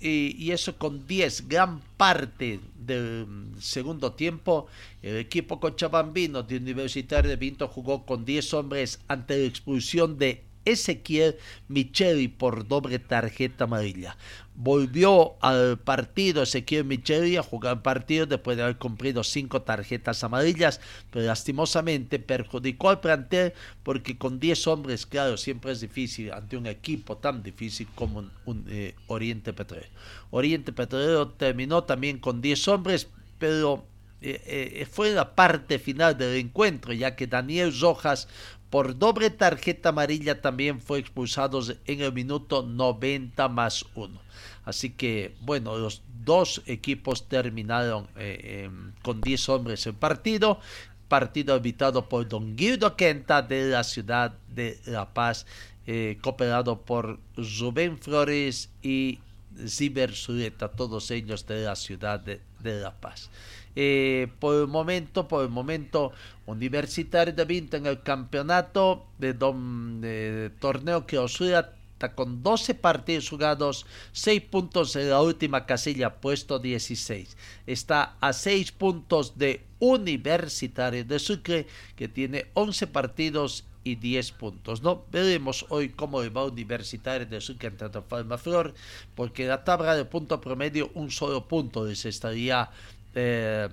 Y, 0.00 0.52
eso 0.52 0.76
con 0.76 1.06
10, 1.06 1.48
gran 1.48 1.80
parte 1.96 2.60
del 2.78 3.26
segundo 3.58 4.12
tiempo, 4.12 4.68
el 5.02 5.16
equipo 5.16 5.58
cochabambino 5.58 6.42
de 6.42 6.58
Universitario 6.58 7.30
de 7.30 7.36
Vinto 7.36 7.66
jugó 7.66 8.06
con 8.06 8.24
10 8.24 8.54
hombres 8.54 9.00
ante 9.08 9.38
la 9.38 9.46
expulsión 9.46 10.16
de 10.16 10.44
Ezequiel 10.64 11.36
Micheli 11.68 12.28
por 12.28 12.66
doble 12.66 12.98
tarjeta 12.98 13.64
amarilla. 13.64 14.16
Volvió 14.54 15.36
al 15.40 15.78
partido 15.78 16.42
Ezequiel 16.42 16.84
Micheli 16.84 17.36
a 17.36 17.42
jugar 17.42 17.82
partido 17.82 18.26
después 18.26 18.56
de 18.56 18.64
haber 18.64 18.76
cumplido 18.76 19.24
cinco 19.24 19.62
tarjetas 19.62 20.22
amarillas, 20.22 20.80
pero 21.10 21.24
lastimosamente 21.24 22.18
perjudicó 22.18 22.90
al 22.90 23.00
plantel 23.00 23.54
porque 23.82 24.18
con 24.18 24.38
10 24.38 24.66
hombres, 24.66 25.06
claro, 25.06 25.36
siempre 25.36 25.72
es 25.72 25.80
difícil 25.80 26.32
ante 26.32 26.56
un 26.56 26.66
equipo 26.66 27.16
tan 27.16 27.42
difícil 27.42 27.88
como 27.94 28.30
un, 28.44 28.64
eh, 28.68 28.94
Oriente 29.06 29.52
Petrolero. 29.52 29.88
Oriente 30.30 30.72
Petrolero 30.72 31.28
terminó 31.28 31.84
también 31.84 32.18
con 32.18 32.42
10 32.42 32.68
hombres, 32.68 33.08
pero 33.38 33.86
eh, 34.22 34.80
eh, 34.80 34.86
fue 34.86 35.12
la 35.12 35.34
parte 35.34 35.78
final 35.78 36.18
del 36.18 36.36
encuentro, 36.36 36.92
ya 36.92 37.16
que 37.16 37.26
Daniel 37.26 37.72
Rojas 37.80 38.28
por 38.70 38.96
doble 38.96 39.30
tarjeta 39.30 39.88
amarilla 39.88 40.40
también 40.40 40.80
fue 40.80 41.00
expulsado 41.00 41.60
en 41.86 42.00
el 42.00 42.12
minuto 42.12 42.62
90 42.62 43.48
más 43.48 43.84
1. 43.96 44.20
Así 44.64 44.90
que, 44.90 45.34
bueno, 45.40 45.76
los 45.76 46.02
dos 46.24 46.62
equipos 46.66 47.28
terminaron 47.28 48.06
eh, 48.16 48.64
em, 48.64 48.92
con 49.02 49.20
10 49.20 49.48
hombres 49.48 49.86
el 49.86 49.94
partido. 49.94 50.60
Partido 51.08 51.56
evitado 51.56 52.08
por 52.08 52.28
Don 52.28 52.54
Guido 52.54 52.94
Quenta 52.94 53.42
de 53.42 53.70
la 53.70 53.82
ciudad 53.82 54.32
de 54.48 54.78
La 54.86 55.12
Paz, 55.12 55.44
eh, 55.88 56.18
cooperado 56.22 56.82
por 56.82 57.18
Rubén 57.36 57.98
Flores 57.98 58.70
y 58.80 59.18
Ziber 59.66 60.14
Zureta, 60.14 60.68
todos 60.68 61.10
ellos 61.10 61.44
de 61.48 61.64
la 61.64 61.74
ciudad 61.74 62.20
de 62.20 62.40
La 62.60 62.94
Paz. 62.94 63.28
Eh, 63.76 64.28
por 64.40 64.60
el 64.60 64.66
momento, 64.66 65.28
por 65.28 65.44
el 65.44 65.50
momento, 65.50 66.12
Universitario 66.46 67.32
de 67.32 67.44
Vinto 67.44 67.76
en 67.76 67.86
el 67.86 68.02
campeonato 68.02 69.06
de, 69.18 70.50
torneo 70.58 71.06
que 71.06 71.18
oscila 71.18 71.74
con 72.08 72.42
12 72.42 72.74
partidos 72.74 73.28
jugados, 73.28 73.86
6 74.12 74.42
puntos 74.50 74.96
en 74.96 75.10
la 75.10 75.20
última 75.20 75.66
casilla, 75.66 76.16
puesto 76.20 76.58
16. 76.58 77.36
Está 77.66 78.16
a 78.20 78.32
6 78.32 78.72
puntos 78.72 79.36
de 79.36 79.66
Universitario 79.78 81.04
de 81.04 81.18
Sucre, 81.18 81.66
que 81.96 82.08
tiene 82.08 82.46
11 82.54 82.86
partidos 82.86 83.64
y 83.84 83.96
10 83.96 84.32
puntos. 84.32 84.82
No 84.82 85.04
veremos 85.10 85.66
hoy 85.68 85.90
cómo 85.90 86.18
va 86.32 86.44
Universitario 86.44 87.26
de 87.26 87.40
Sucre 87.40 87.68
ante 87.68 88.02
Falma 88.02 88.38
Flor, 88.38 88.74
porque 89.14 89.46
la 89.46 89.64
tabla 89.64 89.94
de 89.94 90.04
punto 90.04 90.40
promedio, 90.40 90.90
un 90.94 91.10
solo 91.10 91.46
punto 91.46 91.84
les 91.84 92.04
estaría 92.06 92.70
eh, 93.14 93.68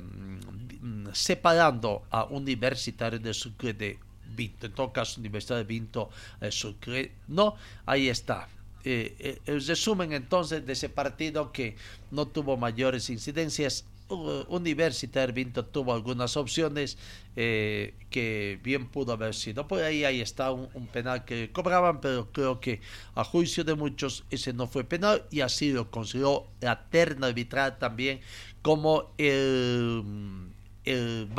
separando 1.13 2.03
a 2.09 2.25
Universitario 2.25 3.19
de 3.19 3.33
Sucre 3.33 3.73
de 3.73 3.99
Vinto, 4.35 4.65
en 4.65 4.73
todo 4.73 4.91
caso 4.91 5.19
Universidad 5.19 5.57
de 5.57 5.63
Vinto 5.63 6.09
de 6.39 6.51
Sucre, 6.51 7.11
no, 7.27 7.55
ahí 7.85 8.09
está. 8.09 8.49
Eh, 8.83 9.15
eh, 9.19 9.41
el 9.45 9.65
resumen 9.65 10.13
entonces 10.13 10.65
de 10.65 10.73
ese 10.73 10.89
partido 10.89 11.51
que 11.51 11.75
no 12.11 12.27
tuvo 12.27 12.57
mayores 12.57 13.09
incidencias, 13.09 13.85
Universitario 14.09 15.33
Vinto 15.33 15.65
tuvo 15.65 15.93
algunas 15.93 16.37
opciones 16.37 16.97
que 17.35 18.59
bien 18.63 18.87
pudo 18.87 19.11
haber 19.11 19.35
sido. 19.35 19.67
Por 19.67 19.83
ahí, 19.83 20.05
ahí 20.05 20.21
está 20.21 20.51
un, 20.51 20.87
penal 20.87 21.25
que 21.25 21.51
cobraban, 21.51 21.99
pero 21.99 22.31
creo 22.31 22.61
que 22.61 22.79
a 23.15 23.25
juicio 23.25 23.65
de 23.65 23.75
muchos 23.75 24.23
ese 24.31 24.53
no 24.53 24.65
fue 24.65 24.85
penal 24.85 25.25
y 25.29 25.41
así 25.41 25.73
lo 25.73 25.91
consideró 25.91 26.47
la 26.61 26.87
terna 26.89 27.27
arbitral 27.27 27.77
también 27.77 28.21
como 28.61 29.13
el, 29.17 30.51
el 30.85 31.29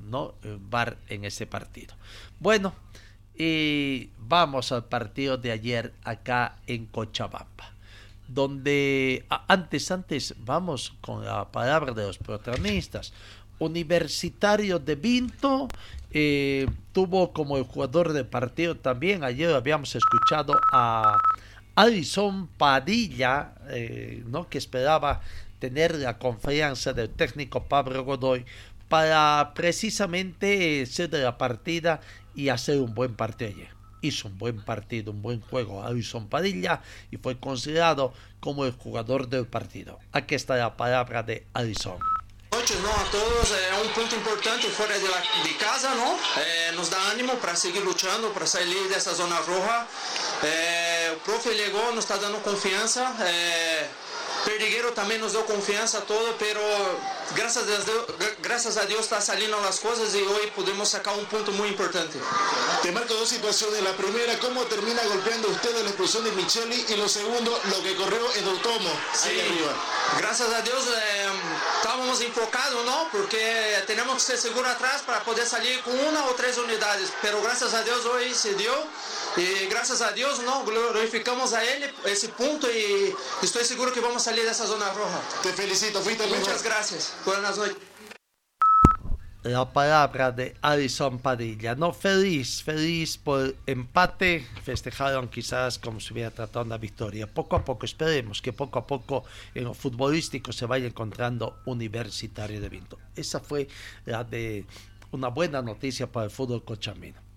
¿no? 0.00 0.34
El 0.42 0.58
VAR 0.58 0.98
en 1.08 1.24
ese 1.24 1.46
partido. 1.46 1.94
Bueno, 2.40 2.74
y 3.36 4.10
vamos 4.18 4.72
al 4.72 4.86
partido 4.86 5.36
de 5.36 5.52
ayer 5.52 5.94
acá 6.04 6.56
en 6.66 6.86
Cochabamba 6.86 7.78
donde 8.28 9.24
antes, 9.48 9.90
antes, 9.90 10.34
vamos 10.38 10.94
con 11.00 11.24
la 11.24 11.50
palabra 11.50 11.92
de 11.92 12.06
los 12.06 12.18
protagonistas. 12.18 13.12
Universitario 13.58 14.78
de 14.78 14.94
Vinto 14.94 15.66
eh, 16.12 16.66
tuvo 16.92 17.32
como 17.32 17.56
el 17.56 17.64
jugador 17.64 18.12
de 18.12 18.24
partido 18.24 18.76
también, 18.76 19.24
ayer 19.24 19.52
habíamos 19.52 19.96
escuchado 19.96 20.54
a 20.72 21.16
Alison 21.74 22.46
Padilla, 22.46 23.54
eh, 23.70 24.22
¿no? 24.26 24.48
que 24.48 24.58
esperaba 24.58 25.22
tener 25.58 25.94
la 25.96 26.18
confianza 26.18 26.92
del 26.92 27.10
técnico 27.10 27.64
Pablo 27.64 28.04
Godoy 28.04 28.44
para 28.88 29.52
precisamente 29.54 30.84
ser 30.86 31.10
de 31.10 31.22
la 31.22 31.38
partida 31.38 32.00
y 32.34 32.48
hacer 32.48 32.78
un 32.78 32.94
buen 32.94 33.14
partido 33.14 33.50
ayer. 33.50 33.68
Hizo 34.00 34.28
un 34.28 34.38
buen 34.38 34.64
partido, 34.64 35.10
un 35.10 35.22
buen 35.22 35.40
juego 35.40 35.82
Alison 35.82 36.28
Padilla 36.28 36.82
y 37.10 37.16
fue 37.16 37.38
considerado 37.38 38.14
como 38.40 38.64
el 38.64 38.72
jugador 38.72 39.28
del 39.28 39.46
partido. 39.46 39.98
Aquí 40.12 40.34
está 40.34 40.56
la 40.56 40.76
palabra 40.76 41.22
de 41.22 41.44
Alison. 41.52 41.98
¿no? 42.76 42.90
a 42.90 43.04
todos. 43.10 43.50
É 43.52 43.74
um 43.82 43.88
ponto 43.88 44.14
importante 44.14 44.68
fora 44.68 44.98
de, 44.98 45.08
la, 45.08 45.20
de 45.42 45.54
casa, 45.54 45.88
não? 45.94 46.18
É, 46.36 46.72
nos 46.72 46.88
dá 46.88 46.98
ânimo 47.12 47.36
para 47.38 47.54
seguir 47.54 47.80
lutando, 47.80 48.30
para 48.30 48.46
sair 48.46 48.88
dessa 48.88 49.14
zona 49.14 49.36
roja. 49.36 49.86
É, 50.42 51.12
o 51.16 51.20
profe 51.20 51.54
chegou, 51.54 51.94
nos 51.94 52.04
está 52.04 52.16
dando 52.16 52.38
confiança. 52.42 53.02
É, 53.20 53.88
Perdiguero 54.44 54.92
también 54.92 55.20
nos 55.20 55.32
dio 55.32 55.44
confianza 55.46 56.00
todo, 56.02 56.36
pero 56.38 56.60
gracias 57.34 57.64
a, 57.64 57.66
Dios, 57.66 57.84
gracias 58.42 58.76
a 58.76 58.86
Dios 58.86 59.00
está 59.00 59.20
saliendo 59.20 59.60
las 59.60 59.80
cosas 59.80 60.14
y 60.14 60.22
hoy 60.22 60.46
pudimos 60.54 60.88
sacar 60.88 61.14
un 61.16 61.24
punto 61.26 61.52
muy 61.52 61.68
importante. 61.68 62.18
Te 62.82 62.92
marco 62.92 63.14
dos 63.14 63.28
situaciones. 63.28 63.82
La 63.82 63.96
primera, 63.96 64.38
cómo 64.38 64.62
termina 64.64 65.02
golpeando 65.04 65.48
usted 65.48 65.74
la 65.74 65.88
explosión 65.88 66.24
de 66.24 66.32
Micheli 66.32 66.86
y 66.88 66.96
lo 66.96 67.08
segundo, 67.08 67.60
lo 67.70 67.82
que 67.82 67.94
corrió 67.96 68.34
en 68.34 68.48
el 68.48 68.60
tomo. 68.60 68.90
Sí, 69.12 69.40
arriba. 69.40 69.72
Gracias 70.18 70.48
a 70.50 70.62
Dios 70.62 70.84
eh, 70.86 71.26
estábamos 71.76 72.20
enfocados, 72.20 72.84
¿no? 72.84 73.08
Porque 73.12 73.82
tenemos 73.86 74.14
que 74.14 74.20
ser 74.20 74.38
seguros 74.38 74.70
atrás 74.70 75.02
para 75.02 75.22
poder 75.24 75.46
salir 75.46 75.80
con 75.82 75.98
una 75.98 76.24
o 76.26 76.34
tres 76.34 76.56
unidades. 76.58 77.12
Pero 77.22 77.42
gracias 77.42 77.74
a 77.74 77.82
Dios 77.82 78.04
hoy 78.06 78.34
se 78.34 78.54
dio. 78.54 78.72
Y 79.36 79.66
gracias 79.66 80.00
a 80.00 80.12
Dios, 80.12 80.42
¿no? 80.42 80.64
Glorificamos 80.64 81.52
a 81.52 81.62
Él 81.62 81.84
ese 82.06 82.28
punto 82.30 82.66
y 82.70 83.14
estoy 83.42 83.64
seguro 83.64 83.92
que 83.92 84.00
vamos 84.00 84.16
a 84.16 84.30
salir 84.30 84.44
de 84.44 84.50
esa 84.50 84.66
zona 84.66 84.92
roja. 84.92 85.20
Te 85.42 85.52
felicito, 85.52 86.00
fuiste 86.00 86.26
Muchas 86.26 86.62
gracias. 86.62 87.14
Buenas 87.24 87.56
noches. 87.56 87.76
la 89.44 89.72
palabra 89.72 90.32
de 90.32 90.56
Alison 90.60 91.18
Padilla. 91.18 91.74
No, 91.74 91.92
feliz, 91.92 92.62
feliz 92.62 93.16
por 93.16 93.54
empate. 93.66 94.44
Festejaron 94.64 95.28
quizás 95.28 95.78
como 95.78 96.00
si 96.00 96.12
hubiera 96.12 96.30
tratado 96.30 96.64
una 96.64 96.76
victoria. 96.78 97.26
Poco 97.26 97.56
a 97.56 97.64
poco, 97.64 97.86
esperemos 97.86 98.42
que 98.42 98.52
poco 98.52 98.78
a 98.78 98.86
poco 98.86 99.24
en 99.54 99.64
lo 99.64 99.74
futbolístico 99.74 100.52
se 100.52 100.66
vaya 100.66 100.86
encontrando 100.86 101.60
Universitario 101.64 102.60
de 102.60 102.68
Vinto. 102.68 102.98
Esa 103.14 103.40
fue 103.40 103.68
la 104.04 104.24
de 104.24 104.66
una 105.12 105.28
buena 105.28 105.62
noticia 105.62 106.10
para 106.10 106.24
el 106.24 106.30
fútbol 106.30 106.64
cochamino. 106.64 107.27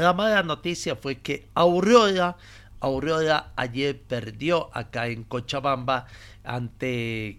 La 0.00 0.14
mala 0.14 0.42
noticia 0.42 0.96
fue 0.96 1.18
que 1.18 1.46
Aurora, 1.52 2.38
Aurora 2.80 3.52
ayer 3.54 4.00
perdió 4.00 4.74
acá 4.74 5.08
en 5.08 5.24
Cochabamba 5.24 6.06
ante 6.42 7.38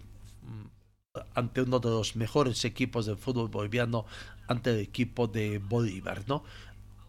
ante 1.34 1.62
uno 1.62 1.80
de 1.80 1.90
los 1.90 2.14
mejores 2.14 2.64
equipos 2.64 3.06
del 3.06 3.16
fútbol 3.16 3.48
boliviano, 3.48 4.06
ante 4.46 4.70
el 4.70 4.78
equipo 4.78 5.26
de 5.26 5.58
Bolívar, 5.58 6.22
¿no? 6.28 6.44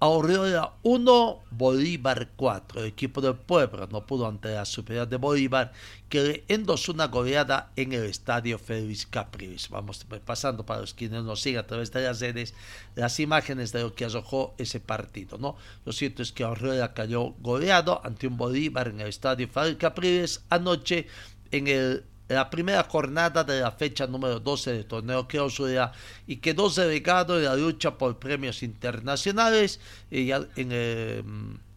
Aurora 0.04 0.74
1, 0.84 1.44
Bolívar 1.52 2.32
4. 2.36 2.82
El 2.82 2.88
equipo 2.88 3.22
del 3.22 3.36
pueblo 3.36 3.88
no 3.88 4.06
pudo 4.06 4.28
ante 4.28 4.54
la 4.54 4.66
superioridad 4.66 5.08
de 5.08 5.16
Bolívar, 5.16 5.72
que 6.10 6.22
le 6.22 6.44
endosó 6.50 6.92
una 6.92 7.08
goleada 7.08 7.72
en 7.78 7.94
el 7.94 8.04
estadio 8.04 8.60
Félix 8.60 9.06
Capriles. 9.06 9.70
Vamos 9.70 10.06
pasando 10.26 10.66
para 10.66 10.82
los 10.82 10.94
quienes 10.94 11.24
nos 11.24 11.40
siguen 11.40 11.62
a 11.62 11.68
través 11.68 11.90
de 11.94 12.04
las 12.04 12.20
redes 12.20 12.54
las 12.96 13.18
imágenes 13.22 13.72
de 13.72 13.82
lo 13.82 13.96
que 13.96 14.04
arrojó 14.04 14.54
ese 14.58 14.82
partido. 14.82 15.38
¿no? 15.38 15.56
Lo 15.86 15.94
cierto 15.94 16.22
es 16.22 16.34
que 16.34 16.44
Aurora 16.44 16.94
cayó 16.94 17.30
goleado 17.40 18.02
ante 18.04 18.28
un 18.28 18.36
Bolívar 18.36 18.90
en 18.90 19.00
el 19.00 19.08
estadio 19.08 19.48
Félix 19.48 19.78
Capriles 19.78 20.44
anoche 20.50 21.08
en 21.52 21.70
el 21.70 22.04
la 22.34 22.50
primera 22.50 22.84
jornada 22.84 23.44
de 23.44 23.62
la 23.62 23.72
fecha 23.72 24.08
número 24.08 24.40
12 24.40 24.74
del 24.74 24.86
torneo 24.86 25.28
clausura 25.28 25.92
y 26.28 26.38
quedó 26.38 26.70
delegado 26.70 27.38
en 27.38 27.46
la 27.46 27.56
lucha 27.56 27.98
por 27.98 28.18
premios 28.20 28.64
internacionales 28.64 29.80
y 30.10 30.32
en 30.32 30.72
el, 30.72 31.26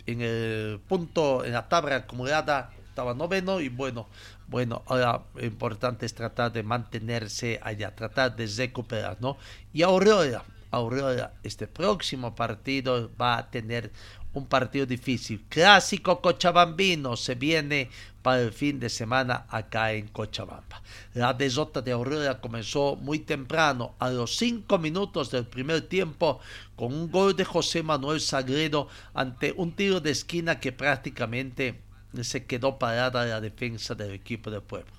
en 0.06 0.20
el 0.20 0.80
punto, 0.88 1.44
en 1.44 1.52
la 1.52 1.68
tabla 1.68 1.96
acumulada 1.96 2.70
estaba 2.88 3.12
noveno 3.12 3.60
y 3.60 3.68
bueno, 3.68 4.08
bueno, 4.48 4.82
ahora 4.86 5.22
lo 5.34 5.44
importante 5.44 6.06
es 6.06 6.14
tratar 6.14 6.50
de 6.52 6.62
mantenerse 6.62 7.60
allá, 7.62 7.94
tratar 7.94 8.34
de 8.36 8.46
recuperar, 8.46 9.18
¿no? 9.20 9.36
Y 9.74 9.82
Aurora, 9.82 10.44
Aurora, 10.70 11.34
este 11.42 11.66
próximo 11.66 12.34
partido 12.34 13.10
va 13.20 13.38
a 13.38 13.50
tener 13.50 13.92
un 14.36 14.46
partido 14.46 14.84
difícil. 14.84 15.42
Clásico 15.48 16.20
cochabambino 16.20 17.16
se 17.16 17.34
viene 17.34 17.88
para 18.20 18.42
el 18.42 18.52
fin 18.52 18.78
de 18.78 18.90
semana 18.90 19.46
acá 19.48 19.92
en 19.92 20.08
Cochabamba. 20.08 20.82
La 21.14 21.32
desota 21.32 21.80
de 21.80 21.92
Aurora 21.92 22.40
comenzó 22.40 22.96
muy 22.96 23.20
temprano, 23.20 23.94
a 23.98 24.10
los 24.10 24.36
cinco 24.36 24.78
minutos 24.78 25.30
del 25.30 25.46
primer 25.46 25.82
tiempo, 25.88 26.40
con 26.76 26.92
un 26.92 27.10
gol 27.10 27.34
de 27.34 27.44
José 27.44 27.82
Manuel 27.82 28.20
Sagredo 28.20 28.88
ante 29.14 29.52
un 29.56 29.72
tiro 29.72 30.00
de 30.00 30.10
esquina 30.10 30.60
que 30.60 30.72
prácticamente 30.72 31.80
se 32.20 32.44
quedó 32.44 32.78
parada 32.78 33.24
la 33.24 33.40
defensa 33.40 33.94
del 33.94 34.12
equipo 34.12 34.50
de 34.50 34.60
pueblo. 34.60 34.92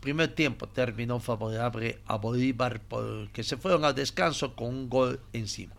Primer 0.00 0.34
tiempo 0.34 0.68
terminó 0.68 1.18
favorable 1.18 1.98
a 2.06 2.16
Bolívar 2.16 2.80
porque 2.80 3.42
se 3.42 3.56
fueron 3.56 3.84
al 3.84 3.96
descanso 3.96 4.54
con 4.54 4.68
un 4.68 4.88
gol 4.88 5.20
encima. 5.32 5.74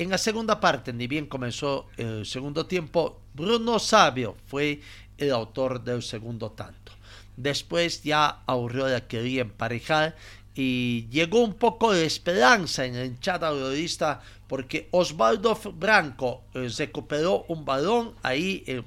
En 0.00 0.08
la 0.08 0.16
segunda 0.16 0.58
parte, 0.58 0.94
ni 0.94 1.06
bien 1.06 1.26
comenzó 1.26 1.88
el 1.98 2.24
segundo 2.24 2.64
tiempo, 2.64 3.20
Bruno 3.34 3.78
Sabio 3.78 4.34
fue 4.46 4.80
el 5.18 5.30
autor 5.30 5.84
del 5.84 6.02
segundo 6.02 6.52
tanto. 6.52 6.92
Después 7.36 8.02
ya 8.02 8.40
Aurora 8.46 9.06
quería 9.06 9.42
emparejar 9.42 10.16
y 10.54 11.06
llegó 11.10 11.40
un 11.40 11.52
poco 11.52 11.92
de 11.92 12.06
esperanza 12.06 12.86
en 12.86 12.94
la 12.94 13.04
hinchada 13.04 13.48
aurorista 13.48 14.22
porque 14.48 14.88
Osvaldo 14.92 15.54
Branco 15.74 16.44
eh, 16.54 16.70
recuperó 16.78 17.44
un 17.48 17.66
balón 17.66 18.14
ahí 18.22 18.64
eh, 18.66 18.82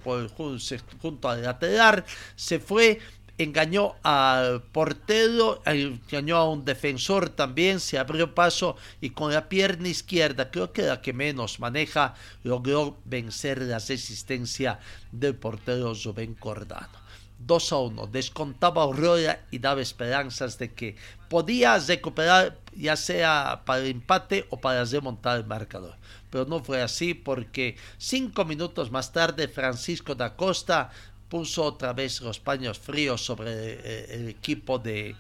junto 0.99 1.29
al 1.29 1.43
lateral, 1.43 2.03
se 2.35 2.57
fue 2.57 2.99
engañó 3.37 3.95
al 4.03 4.61
portero, 4.61 5.61
engañó 5.65 6.37
a 6.37 6.49
un 6.49 6.65
defensor 6.65 7.29
también, 7.29 7.79
se 7.79 7.97
abrió 7.97 8.35
paso 8.35 8.75
y 9.01 9.11
con 9.11 9.33
la 9.33 9.49
pierna 9.49 9.87
izquierda, 9.87 10.51
creo 10.51 10.71
que 10.71 10.83
la 10.83 11.01
que 11.01 11.13
menos 11.13 11.59
maneja, 11.59 12.13
logró 12.43 12.99
vencer 13.05 13.61
la 13.61 13.79
resistencia 13.79 14.79
del 15.11 15.35
portero 15.35 15.93
Rubén 15.93 16.35
Cordano. 16.35 17.03
2 17.45 17.73
a 17.73 17.77
1, 17.77 18.07
descontaba 18.07 18.83
Aurora 18.83 19.45
y 19.51 19.59
daba 19.59 19.81
esperanzas 19.81 20.57
de 20.57 20.73
que 20.73 20.95
podía 21.29 21.77
recuperar 21.77 22.57
ya 22.75 22.95
sea 22.95 23.63
para 23.65 23.81
el 23.81 23.87
empate 23.87 24.45
o 24.49 24.57
para 24.57 24.85
remontar 24.85 25.37
el 25.37 25.45
marcador. 25.45 25.97
Pero 26.29 26.45
no 26.45 26.63
fue 26.63 26.81
así 26.81 27.13
porque 27.13 27.75
cinco 27.97 28.45
minutos 28.45 28.91
más 28.91 29.11
tarde 29.11 29.47
Francisco 29.47 30.15
da 30.15 30.35
Costa 30.35 30.89
puso 31.33 31.63
otra 31.63 31.93
vez 31.93 32.21
los 32.21 32.39
paños 32.39 32.77
fríos 32.77 33.25
sobre 33.25 33.49
eh, 33.49 34.05
el 34.11 34.29
equipo 34.29 34.77
de, 34.77 35.15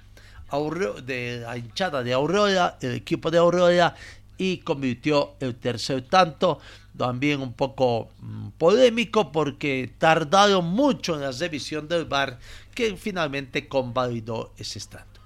de 1.05 1.39
la 1.41 1.57
hinchada 1.57 2.03
de 2.03 2.13
Aurora, 2.13 2.77
el 2.81 2.93
equipo 2.93 3.31
de 3.31 3.39
Aurora, 3.39 3.95
y 4.37 4.57
convirtió 4.57 5.33
el 5.39 5.55
tercer 5.55 6.03
tanto, 6.03 6.59
también 6.95 7.41
un 7.41 7.53
poco 7.53 8.11
mm, 8.19 8.49
polémico 8.59 9.31
porque 9.31 9.91
tardaron 9.97 10.65
mucho 10.65 11.15
en 11.15 11.21
la 11.21 11.31
revisión 11.31 11.87
del 11.87 12.05
VAR 12.05 12.37
que 12.75 12.95
finalmente 12.95 13.67
convalidó 13.67 14.53
ese 14.55 14.81
tanto. 14.81 15.19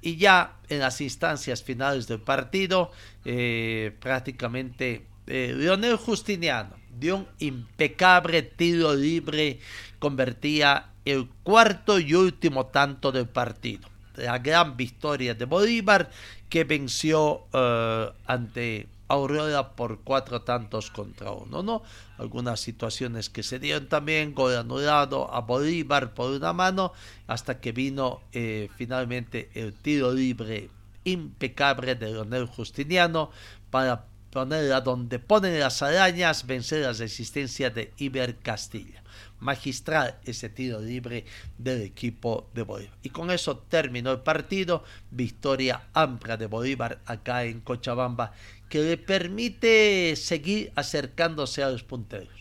Y 0.00 0.16
ya 0.16 0.56
en 0.68 0.80
las 0.80 1.00
instancias 1.00 1.62
finales 1.62 2.08
del 2.08 2.18
partido, 2.18 2.90
eh, 3.24 3.94
prácticamente 4.00 5.06
eh, 5.28 5.54
Leonel 5.56 5.94
Justiniano 5.94 6.81
dio 7.02 7.16
un 7.16 7.26
impecable 7.40 8.42
tiro 8.42 8.94
libre, 8.94 9.58
convertía 9.98 10.86
el 11.04 11.28
cuarto 11.42 11.98
y 11.98 12.14
último 12.14 12.66
tanto 12.66 13.10
del 13.10 13.28
partido. 13.28 13.88
La 14.16 14.38
gran 14.38 14.76
victoria 14.76 15.34
de 15.34 15.44
Bolívar 15.44 16.10
que 16.48 16.64
venció 16.64 17.46
eh, 17.52 18.10
ante 18.26 18.88
Aurora 19.08 19.74
por 19.74 20.00
cuatro 20.00 20.42
tantos 20.42 20.90
contra 20.90 21.32
uno, 21.32 21.62
¿no? 21.62 21.82
Algunas 22.18 22.60
situaciones 22.60 23.28
que 23.28 23.42
se 23.42 23.58
dieron 23.58 23.88
también, 23.88 24.34
gol 24.34 24.56
anulado 24.56 25.34
a 25.34 25.40
Bolívar 25.40 26.14
por 26.14 26.30
una 26.30 26.52
mano, 26.52 26.92
hasta 27.26 27.60
que 27.60 27.72
vino 27.72 28.20
eh, 28.32 28.68
finalmente 28.76 29.50
el 29.54 29.74
tiro 29.74 30.12
libre 30.12 30.70
impecable 31.04 31.94
de 31.96 32.12
Leonel 32.12 32.46
Justiniano 32.46 33.30
para 33.70 34.06
ponerla 34.32 34.80
donde 34.80 35.18
ponen 35.18 35.60
las 35.60 35.82
arañas, 35.82 36.46
vencer 36.46 36.80
la 36.82 36.92
resistencia 36.94 37.70
de 37.70 37.92
Iber 37.98 38.36
Castilla. 38.38 39.02
Magistral 39.40 40.18
ese 40.24 40.48
tiro 40.48 40.80
libre 40.80 41.24
del 41.58 41.82
equipo 41.82 42.48
de 42.54 42.62
Bolívar. 42.62 42.96
Y 43.02 43.10
con 43.10 43.30
eso 43.30 43.58
terminó 43.58 44.10
el 44.12 44.20
partido. 44.20 44.84
Victoria 45.10 45.88
amplia 45.92 46.36
de 46.36 46.46
Bolívar 46.46 47.00
acá 47.04 47.44
en 47.44 47.60
Cochabamba 47.60 48.32
que 48.70 48.80
le 48.80 48.96
permite 48.96 50.16
seguir 50.16 50.72
acercándose 50.76 51.62
a 51.62 51.68
los 51.68 51.82
punteros. 51.82 52.32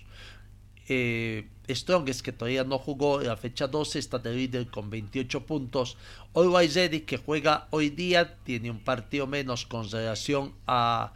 Eh, 0.87 1.49
Strongest, 1.69 2.21
que 2.21 2.31
todavía 2.31 2.63
no 2.63 2.77
jugó 2.77 3.21
en 3.21 3.27
la 3.27 3.37
fecha 3.37 3.67
12, 3.67 3.99
está 3.99 4.19
de 4.19 4.33
líder 4.33 4.67
con 4.67 4.89
28 4.89 5.45
puntos. 5.45 5.97
Always 6.33 6.75
Ready, 6.75 7.01
que 7.01 7.17
juega 7.17 7.67
hoy 7.71 7.89
día, 7.89 8.37
tiene 8.43 8.71
un 8.71 8.79
partido 8.79 9.27
menos 9.27 9.65
con 9.65 9.89
relación 9.89 10.53
a 10.67 11.13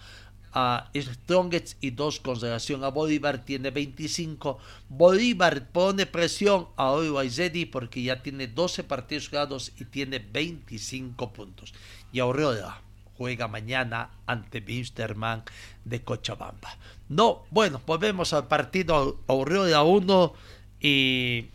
a 0.56 0.90
Strongest 0.96 1.78
y 1.84 1.92
dos 1.92 2.22
con 2.22 2.40
relación 2.40 2.84
a 2.86 2.90
Bolívar 2.90 3.44
tiene 3.44 3.72
25. 3.72 4.58
Bolívar 4.88 5.68
pone 5.68 6.06
presión 6.06 6.70
a 6.78 6.92
Oiwaizedi 6.92 7.66
porque 7.66 8.02
ya 8.02 8.24
tiene 8.24 8.48
12 8.48 8.86
partidos 8.86 9.28
jugados 9.28 9.74
y 9.78 9.86
tiene 9.86 10.20
25 10.20 11.34
puntos. 11.34 11.74
Y 12.14 12.20
Aurora 12.20 12.82
juega 13.18 13.50
mañana 13.50 14.10
ante 14.26 14.64
Wisterman 14.66 15.44
de 15.84 16.02
Cochabamba. 16.04 16.78
No, 17.10 17.44
bueno, 17.52 17.82
volvemos 17.86 18.32
al 18.32 18.48
partido 18.48 19.20
Aurora 19.28 19.84
1 19.84 20.34
y 20.80 21.48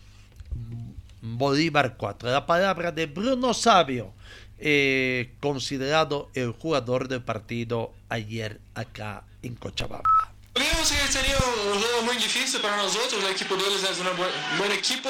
Bolívar 1.23 1.97
4. 1.97 2.31
La 2.31 2.45
palabra 2.45 2.93
de 2.93 3.07
Bruno 3.07 3.55
Sabio 3.55 4.13
eh, 4.61 5.33
considerado 5.41 6.29
el 6.35 6.53
jugador 6.53 7.09
del 7.09 7.23
partido 7.23 7.93
ayer 8.09 8.61
acá 8.75 9.25
en 9.43 9.55
Cochabamba. 9.55 10.33
Vimos 10.55 10.91
que 10.91 11.13
sería 11.13 11.37
un 11.73 11.81
juego 11.81 12.03
muy 12.03 12.17
difícil 12.17 12.61
para 12.61 12.77
nosotros, 12.77 13.23
el 13.25 13.31
equipo 13.31 13.57
de 13.57 13.63
ellos 13.63 13.83
es 13.83 13.99
un 13.99 14.59
buen 14.59 14.73
equipo, 14.73 15.09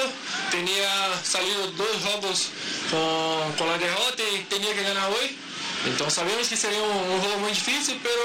tenía 0.51 1.19
salido 1.23 1.67
dos 1.71 1.97
juegos 2.03 2.49
con, 2.89 3.51
con, 3.57 3.67
la 3.67 3.77
derrota 3.77 4.23
y 4.33 4.43
tenía 4.43 4.73
que 4.73 4.83
ganar 4.83 5.09
hoy, 5.09 5.35
entonces 5.87 6.13
sabemos 6.13 6.47
que 6.47 6.55
sería 6.55 6.81
un, 6.81 7.11
un, 7.11 7.19
juego 7.19 7.39
muy 7.39 7.51
difícil, 7.51 7.99
pero 8.03 8.21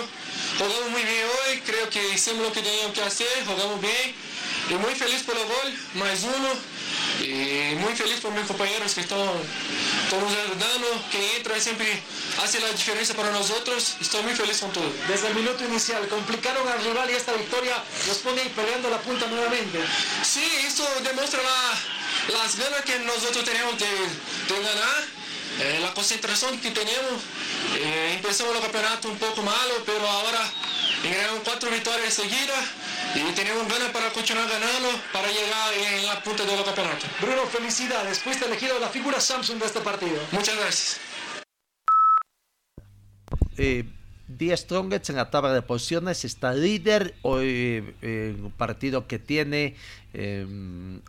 jugamos 0.59 0.91
muy 0.91 1.03
bien 1.03 1.25
hoy, 1.25 1.61
creo 1.65 1.89
que 1.89 2.15
hicimos 2.15 2.43
lo 2.43 2.53
que 2.53 2.61
teníamos 2.61 2.93
que 2.93 3.03
hacer, 3.03 3.45
jugamos 3.47 3.81
bien. 3.81 4.15
Y 4.69 4.75
muy 4.75 4.95
feliz 4.95 5.23
por 5.23 5.37
el 5.37 5.45
gol, 5.45 5.75
más 5.95 6.23
uno, 6.25 6.49
Y 7.21 7.75
muy 7.77 7.95
feliz 7.97 8.21
por 8.21 8.33
mis 8.33 8.47
compañeros 8.47 8.95
que 8.95 9.01
están 9.01 9.19
todos 10.11 10.33
ayudando, 10.33 10.87
que 11.11 11.37
entra 11.37 11.59
siempre 11.61 12.01
hace 12.43 12.61
la 12.61 12.69
diferencia 12.71 13.15
para 13.17 13.31
nosotros. 13.31 13.97
Estoy 14.01 14.23
muy 14.23 14.35
feliz 14.35 14.59
con 14.59 14.73
todo. 14.73 14.91
Desde 15.09 15.29
el 15.29 15.35
minuto 15.35 15.65
inicial 15.65 16.07
complicaron 16.09 16.69
al 16.69 16.85
rival 16.85 17.11
y 17.11 17.15
esta 17.15 17.33
victoria 17.33 17.83
nos 18.07 18.19
pone 18.19 18.43
peleando 18.55 18.91
la 18.91 18.99
punta 19.01 19.27
nuevamente. 19.27 19.79
Sí, 20.23 20.45
esto 20.67 20.87
demuestra 21.03 21.41
la- 21.43 22.39
las 22.39 22.57
ganas 22.57 22.83
que 22.83 22.99
nosotros 23.01 23.45
tenemos 23.45 23.79
de, 23.79 23.87
de 23.87 24.63
ganar, 24.63 25.05
eh, 25.61 25.79
la 25.81 25.95
concentración 25.95 26.59
que 26.61 26.71
tenemos. 26.71 27.23
Eh, 27.77 28.13
empezamos 28.17 28.55
el 28.57 28.63
campeonato 28.63 29.09
un 29.09 29.19
poco 29.19 29.43
malo, 29.43 29.75
pero 29.85 30.07
ahora 30.09 30.41
ganamos 31.03 31.41
cuatro 31.45 31.71
victorias 31.71 32.15
seguidas 32.15 32.65
y 33.17 33.33
tenemos 33.35 33.67
ganas 33.69 33.91
para 33.91 34.11
continuar 34.11 34.49
ganando 34.49 34.89
para 35.13 35.29
llegar 35.29 35.73
en 35.75 36.07
la 36.07 36.23
punta 36.23 36.45
del 36.45 36.63
campeonato. 36.65 37.07
Bruno, 37.21 37.47
felicidades. 37.47 38.19
Fuiste 38.21 38.45
elegido 38.45 38.79
la 38.79 38.89
figura 38.89 39.21
Samsung 39.21 39.59
de 39.59 39.67
este 39.67 39.81
partido. 39.81 40.21
Muchas 40.33 40.57
gracias. 40.57 41.01
eh, 43.57 43.85
Die 44.29 44.57
Strongest 44.57 45.11
en 45.11 45.17
la 45.17 45.31
tabla 45.31 45.53
de 45.53 45.63
posiciones 45.63 46.25
está 46.25 46.53
líder 46.53 47.15
hoy 47.23 47.95
eh, 48.03 48.35
en 48.37 48.45
un 48.45 48.51
partido 48.51 49.07
que 49.07 49.19
tiene 49.21 49.77
eh, 50.13 50.45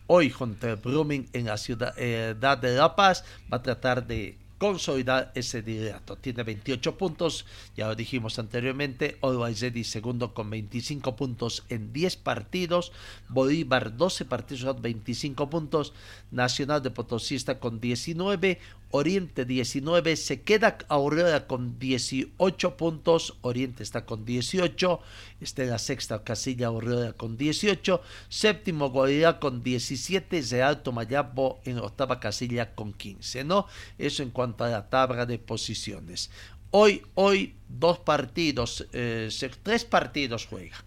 hoy 0.05 0.29
contra 0.29 0.71
el 0.71 0.75
Brumming 0.77 1.27
en 1.33 1.45
la 1.45 1.57
ciudad 1.57 1.93
eh, 1.97 2.35
de 2.37 2.75
La 2.75 2.95
Paz 2.95 3.25
va 3.51 3.57
a 3.57 3.63
tratar 3.63 4.05
de 4.05 4.37
consolidar 4.57 5.31
ese 5.35 5.61
liderato. 5.61 6.17
Tiene 6.17 6.43
28 6.43 6.97
puntos 6.97 7.45
ya 7.75 7.87
lo 7.87 7.95
dijimos 7.95 8.39
anteriormente 8.39 9.17
Always 9.21 9.61
Ready 9.61 9.83
segundo 9.83 10.33
con 10.33 10.49
25 10.49 11.15
puntos 11.15 11.63
en 11.69 11.93
10 11.93 12.17
partidos 12.17 12.91
Bolívar 13.29 13.95
12 13.95 14.25
partidos 14.25 14.81
25 14.81 15.49
puntos 15.49 15.93
Nacional 16.31 16.81
de 16.81 16.91
Potosí 16.91 17.35
está 17.35 17.59
con 17.59 17.79
19 17.79 18.59
Oriente 18.91 19.43
19, 19.45 20.15
se 20.15 20.41
queda 20.41 20.77
Aurora 20.87 21.45
con 21.45 21.77
18 21.77 22.77
puntos, 22.77 23.35
Oriente 23.41 23.83
está 23.83 24.05
con 24.05 24.23
18, 24.23 25.01
está 25.41 25.63
en 25.63 25.69
la 25.71 25.77
sexta 25.77 26.23
casilla 26.23 26.67
Aurora 26.67 27.13
con 27.13 27.37
18, 27.37 28.01
séptimo 28.29 28.89
Guavirá 28.89 29.39
con 29.39 29.61
17, 29.61 30.41
Real 30.51 30.83
Tomayapo 30.83 31.59
en 31.65 31.79
octava 31.79 32.19
casilla 32.19 32.75
con 32.75 32.93
15, 32.93 33.43
¿no? 33.43 33.67
Eso 33.97 34.23
en 34.23 34.31
cuanto 34.31 34.63
a 34.63 34.69
la 34.69 34.89
tabla 34.89 35.25
de 35.25 35.37
posiciones. 35.37 36.29
Hoy, 36.71 37.03
hoy, 37.15 37.55
dos 37.67 37.99
partidos, 37.99 38.87
eh, 38.93 39.29
tres 39.63 39.85
partidos 39.85 40.45
juegan. 40.45 40.79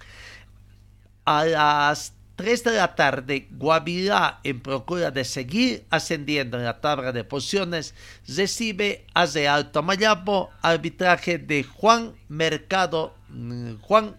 A 1.25 1.45
las 1.45 2.15
3 2.41 2.65
de 2.65 2.73
la 2.73 2.95
tarde, 2.95 3.49
Guavirá, 3.51 4.41
en 4.45 4.61
procura 4.61 5.11
de 5.11 5.27
seguir 5.27 5.85
ascendiendo 5.91 6.57
en 6.57 6.65
la 6.65 6.81
tabla 6.81 7.13
de 7.13 7.23
posiciones, 7.23 7.95
recibe 8.27 9.05
a 9.13 9.27
Real 9.27 9.71
Tomayapo, 9.73 10.49
arbitraje 10.63 11.37
de 11.37 11.65
Juan 11.65 12.15
Mercado, 12.29 13.15
mm, 13.29 13.75
Juan 13.83 14.17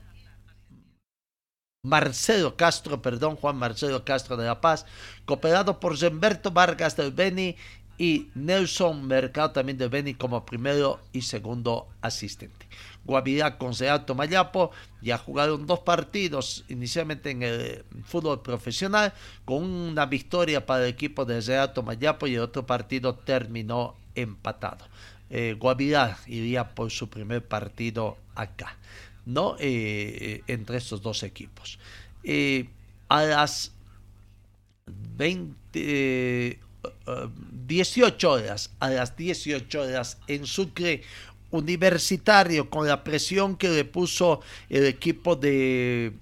Marcelo 1.83 2.55
Castro, 2.55 3.01
perdón, 3.01 3.37
Juan 3.37 3.55
Marcelo 3.55 4.05
Castro 4.05 4.37
de 4.37 4.45
La 4.45 4.61
Paz, 4.61 4.85
cooperado 5.25 5.79
por 5.79 5.93
Humberto 5.93 6.51
Vargas 6.51 6.95
del 6.95 7.11
Beni 7.11 7.55
y 7.97 8.29
Nelson 8.35 9.07
Mercado 9.07 9.49
también 9.49 9.79
del 9.79 9.89
Beni 9.89 10.13
como 10.13 10.45
primero 10.45 10.99
y 11.11 11.23
segundo 11.23 11.87
asistente. 12.01 12.67
Guavirá 13.05 13.57
con 13.57 13.73
Real 13.73 14.05
Tomayapo 14.05 14.71
ya 15.01 15.17
jugaron 15.17 15.65
dos 15.65 15.79
partidos 15.79 16.65
inicialmente 16.69 17.31
en 17.31 17.43
el 17.43 17.83
fútbol 18.05 18.41
profesional 18.41 19.13
con 19.45 19.63
una 19.63 20.05
victoria 20.05 20.65
para 20.65 20.83
el 20.83 20.89
equipo 20.89 21.25
de 21.25 21.41
Real 21.41 21.73
Tomayapo 21.73 22.27
y 22.27 22.35
el 22.35 22.41
otro 22.41 22.65
partido 22.65 23.15
terminó 23.15 23.95
empatado. 24.15 24.85
Eh, 25.29 25.55
Guavirá 25.57 26.17
iría 26.27 26.75
por 26.75 26.91
su 26.91 27.09
primer 27.09 27.47
partido 27.47 28.17
acá, 28.35 28.77
¿no? 29.25 29.55
Eh, 29.59 30.43
entre 30.47 30.77
estos 30.77 31.01
dos 31.01 31.23
equipos. 31.23 31.79
Eh, 32.23 32.69
a 33.09 33.23
las 33.23 33.73
20, 34.85 35.55
eh, 35.75 36.59
eh, 36.83 37.29
18 37.67 38.31
horas, 38.31 38.71
a 38.79 38.89
las 38.89 39.15
18 39.15 39.81
horas 39.81 40.17
en 40.27 40.45
Sucre, 40.45 41.03
Universitario, 41.51 42.69
con 42.69 42.87
la 42.87 43.03
presión 43.03 43.55
que 43.55 43.69
le 43.69 43.85
puso 43.85 44.41
el 44.69 44.85
equipo 44.85 45.35
de 45.35 46.13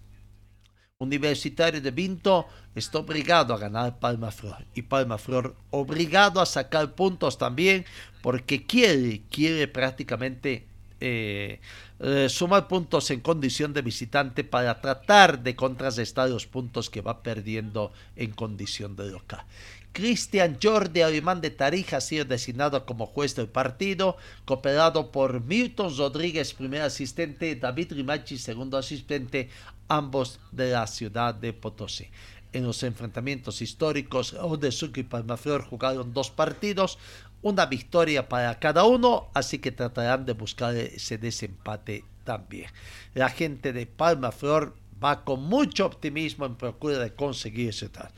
Universitario 0.98 1.82
de 1.82 1.92
Vinto, 1.92 2.48
está 2.76 3.00
obligado 3.00 3.54
a 3.54 3.58
ganar 3.58 4.00
Palma 4.00 4.32
Flor. 4.32 4.66
Y 4.74 4.82
Palma 4.82 5.18
Flor 5.18 5.56
obligado 5.72 6.42
a 6.42 6.46
sacar 6.46 6.94
puntos 6.94 7.38
también, 7.38 7.86
porque 8.22 8.66
quiere, 8.66 9.22
quiere 9.30 9.68
prácticamente 9.68 10.66
eh, 11.02 11.60
eh, 12.02 12.28
sumar 12.30 12.68
puntos 12.68 13.10
en 13.12 13.22
condición 13.22 13.74
de 13.74 13.82
visitante 13.82 14.44
para 14.44 14.82
tratar 14.82 15.42
de 15.42 15.56
contrarrestar 15.56 16.30
los 16.30 16.46
puntos 16.46 16.90
que 16.90 17.02
va 17.02 17.24
perdiendo 17.24 17.92
en 18.16 18.32
condición 18.32 18.96
de 18.96 19.12
local. 19.12 19.46
Cristian 19.92 20.58
Jordi 20.62 21.02
Alemán 21.02 21.42
de 21.42 21.50
Tarija 21.50 21.98
ha 21.98 22.02
sido 22.02 22.26
designado 22.26 22.86
como 22.86 23.08
juez 23.08 23.36
del 23.36 23.48
partido, 23.48 24.18
cooperado 24.46 25.12
por 25.12 25.44
Milton 25.44 25.96
Rodríguez, 25.98 26.54
primer 26.54 26.84
asistente, 26.84 27.56
David 27.56 27.94
Rimachi, 27.94 28.38
segundo 28.38 28.78
asistente, 28.78 29.50
ambos 29.88 30.40
de 30.52 30.72
la 30.72 30.88
ciudad 30.88 31.34
de 31.34 31.54
Potosí. 31.54 32.08
En 32.54 32.64
los 32.64 32.82
enfrentamientos 32.84 33.62
históricos, 33.62 34.36
de 34.60 34.72
Sucre 34.72 35.02
y 35.02 35.06
Palmaflor 35.06 35.64
jugaron 35.64 36.14
dos 36.14 36.32
partidos, 36.32 36.98
una 37.42 37.66
victoria 37.66 38.28
para 38.28 38.58
cada 38.60 38.86
uno, 38.86 39.30
así 39.34 39.60
que 39.60 39.72
tratarán 39.72 40.26
de 40.26 40.34
buscar 40.34 40.76
ese 40.76 41.18
desempate 41.18 42.04
también. 42.24 42.70
La 43.14 43.30
gente 43.30 43.74
de 43.74 43.86
Palmaflor 43.86 44.76
va 45.04 45.24
con 45.24 45.44
mucho 45.44 45.86
optimismo 45.86 46.46
en 46.46 46.56
procura 46.56 47.00
de 47.00 47.14
conseguir 47.14 47.70
ese 47.70 47.90
tal. 47.90 48.12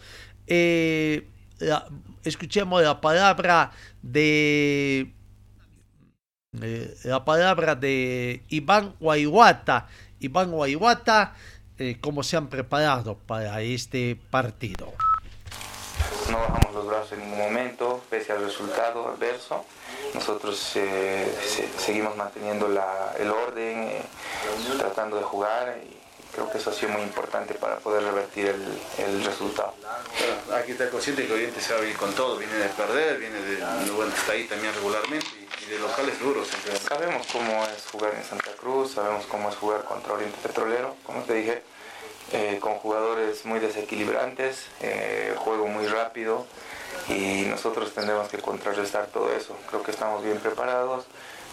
Eh, 0.48 1.28
escuchemos 2.24 2.82
la 2.82 3.00
palabra 3.02 3.72
de 4.02 5.14
eh, 6.62 6.96
la 7.04 7.24
palabra 7.24 7.76
de 7.76 8.44
Iván 8.50 8.96
Guayuata. 9.00 9.88
Iván 10.20 10.52
Guayuata, 10.52 11.34
eh, 11.78 11.98
cómo 12.02 12.24
se 12.24 12.38
han 12.38 12.48
preparado 12.48 13.16
para 13.18 13.62
este 13.62 14.18
partido. 14.30 14.94
No 16.30 16.38
bajamos 16.38 16.74
los 16.74 16.88
brazos 16.88 17.12
en 17.14 17.20
ningún 17.22 17.40
momento, 17.40 18.04
pese 18.10 18.32
al 18.32 18.44
resultado 18.44 19.10
adverso. 19.10 19.66
Nosotros 20.14 20.76
eh, 20.76 21.34
se- 21.46 21.68
seguimos 21.80 22.16
manteniendo 22.16 22.68
el 22.68 23.30
orden, 23.30 23.84
eh, 23.84 24.02
tratando 24.78 25.18
de 25.18 25.24
jugar 25.24 25.82
creo 26.34 26.50
que 26.52 26.58
eso 26.58 26.70
ha 26.70 26.74
sido 26.74 26.92
muy 26.94 27.02
importante 27.02 27.54
para 27.56 27.78
poder 27.78 28.04
revertir 28.04 28.48
el, 28.48 29.06
el 29.06 29.24
resultado. 29.24 29.74
Bueno, 29.82 30.58
hay 30.58 30.64
que 30.66 30.72
estar 30.74 30.90
consciente 30.90 31.28
que 31.28 31.34
Oriente 31.34 31.62
se 31.62 31.74
va 31.74 31.80
a 31.80 31.82
venir 31.82 31.98
con 31.98 32.14
todo, 32.14 32.38
viene 32.38 32.54
de 32.54 32.70
perder, 32.70 33.18
viene 33.18 33.42
de, 33.42 33.92
bueno, 33.92 34.14
está 34.16 34.34
ahí 34.34 34.46
también 34.46 34.74
regularmente 34.74 35.28
y, 35.40 35.64
y 35.66 35.70
de 35.72 35.80
locales 35.80 36.20
duros. 36.20 36.48
siempre. 36.48 36.78
Sabemos 36.78 37.28
cómo 37.32 37.64
es 37.66 37.86
jugar 37.92 38.14
en 38.16 38.24
Santa 38.24 38.52
Cruz, 38.60 38.94
sabemos 38.94 39.26
cómo 39.26 39.50
es 39.50 39.56
jugar 39.56 39.84
contra 39.84 40.14
Oriente 40.14 40.38
Petrolero, 40.42 40.96
como 41.04 41.24
te 41.24 41.34
dije, 41.34 41.64
eh, 42.34 42.60
con 42.62 42.76
jugadores 42.76 43.46
muy 43.46 43.60
desequilibrantes, 43.60 44.66
eh, 44.82 45.36
juego 45.38 45.68
muy 45.68 45.86
rápido 45.88 46.46
y 47.10 47.44
nosotros 47.46 47.94
tendremos 47.94 48.30
que 48.30 48.38
contrarrestar 48.38 49.08
todo 49.08 49.34
eso. 49.34 49.56
Creo 49.70 49.84
que 49.84 49.92
estamos 49.92 50.24
bien 50.24 50.38
preparados, 50.40 51.06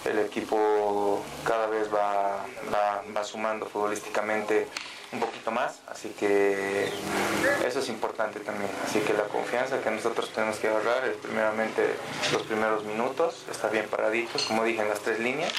el 0.04 0.18
equipo 0.20 1.22
cada 1.44 1.66
vez 1.66 1.92
va, 1.92 2.44
va, 3.14 3.24
sumando 3.24 3.66
futbolísticamente 3.66 4.68
un 5.12 5.20
poquito 5.20 5.50
más, 5.50 5.80
así 5.88 6.10
que 6.10 6.90
eso 7.66 7.80
es 7.80 7.88
importante 7.88 8.40
también. 8.40 8.70
Así 8.84 9.00
que 9.00 9.14
la 9.14 9.24
confianza 9.24 9.80
que 9.80 9.90
nosotros 9.90 10.30
tenemos 10.30 10.58
que 10.58 10.68
agarrar 10.68 11.04
es 11.08 11.16
primeramente 11.16 11.94
los 12.32 12.42
primeros 12.42 12.84
minutos, 12.84 13.44
estar 13.50 13.70
bien 13.70 13.86
paraditos, 13.88 14.42
como 14.42 14.64
dije, 14.64 14.82
en 14.82 14.88
las 14.88 15.00
tres 15.00 15.18
líneas, 15.18 15.52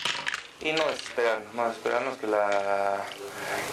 y 0.62 0.74
no 0.74 0.86
desesperarnos, 0.88 1.54
no 1.54 1.67
desesperarnos 1.67 2.17
que, 2.17 2.28
la, 2.28 2.98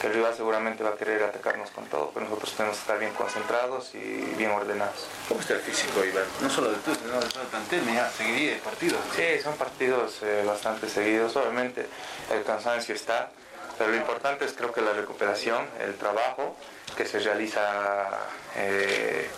que 0.00 0.06
el 0.06 0.14
rival 0.14 0.34
seguramente 0.36 0.84
va 0.84 0.90
a 0.90 0.96
querer 0.96 1.22
atacarnos 1.24 1.70
con 1.70 1.84
todo, 1.86 2.12
pero 2.14 2.26
nosotros 2.26 2.52
tenemos 2.52 2.76
que 2.76 2.82
estar 2.82 2.98
bien 2.98 3.12
concentrados 3.14 3.94
y 3.94 4.34
bien 4.36 4.52
ordenados. 4.52 5.06
¿Cómo 5.28 5.40
está 5.40 5.54
el 5.54 5.60
físico, 5.60 6.04
Iván? 6.04 6.24
No 6.40 6.48
solo 6.48 6.70
de 6.70 6.76
tú, 6.78 6.94
sino 6.94 7.20
de 7.20 7.26
todo 7.28 7.42
el 7.42 7.48
plantel, 7.48 7.82
mira, 7.82 8.08
seguiría 8.10 8.52
de 8.52 8.58
partidos. 8.58 9.00
Sí, 9.16 9.40
son 9.42 9.56
partidos 9.56 10.22
eh, 10.22 10.44
bastante 10.46 10.88
seguidos. 10.88 11.34
Obviamente 11.34 11.86
el 12.32 12.44
cansancio 12.44 12.94
está, 12.94 13.30
pero 13.78 13.90
lo 13.90 13.96
importante 13.96 14.44
es 14.44 14.52
creo 14.52 14.72
que 14.72 14.80
la 14.80 14.92
recuperación, 14.92 15.66
el 15.80 15.96
trabajo 15.96 16.56
que 16.96 17.04
se 17.04 17.18
realiza 17.18 18.08
eh, 18.54 19.28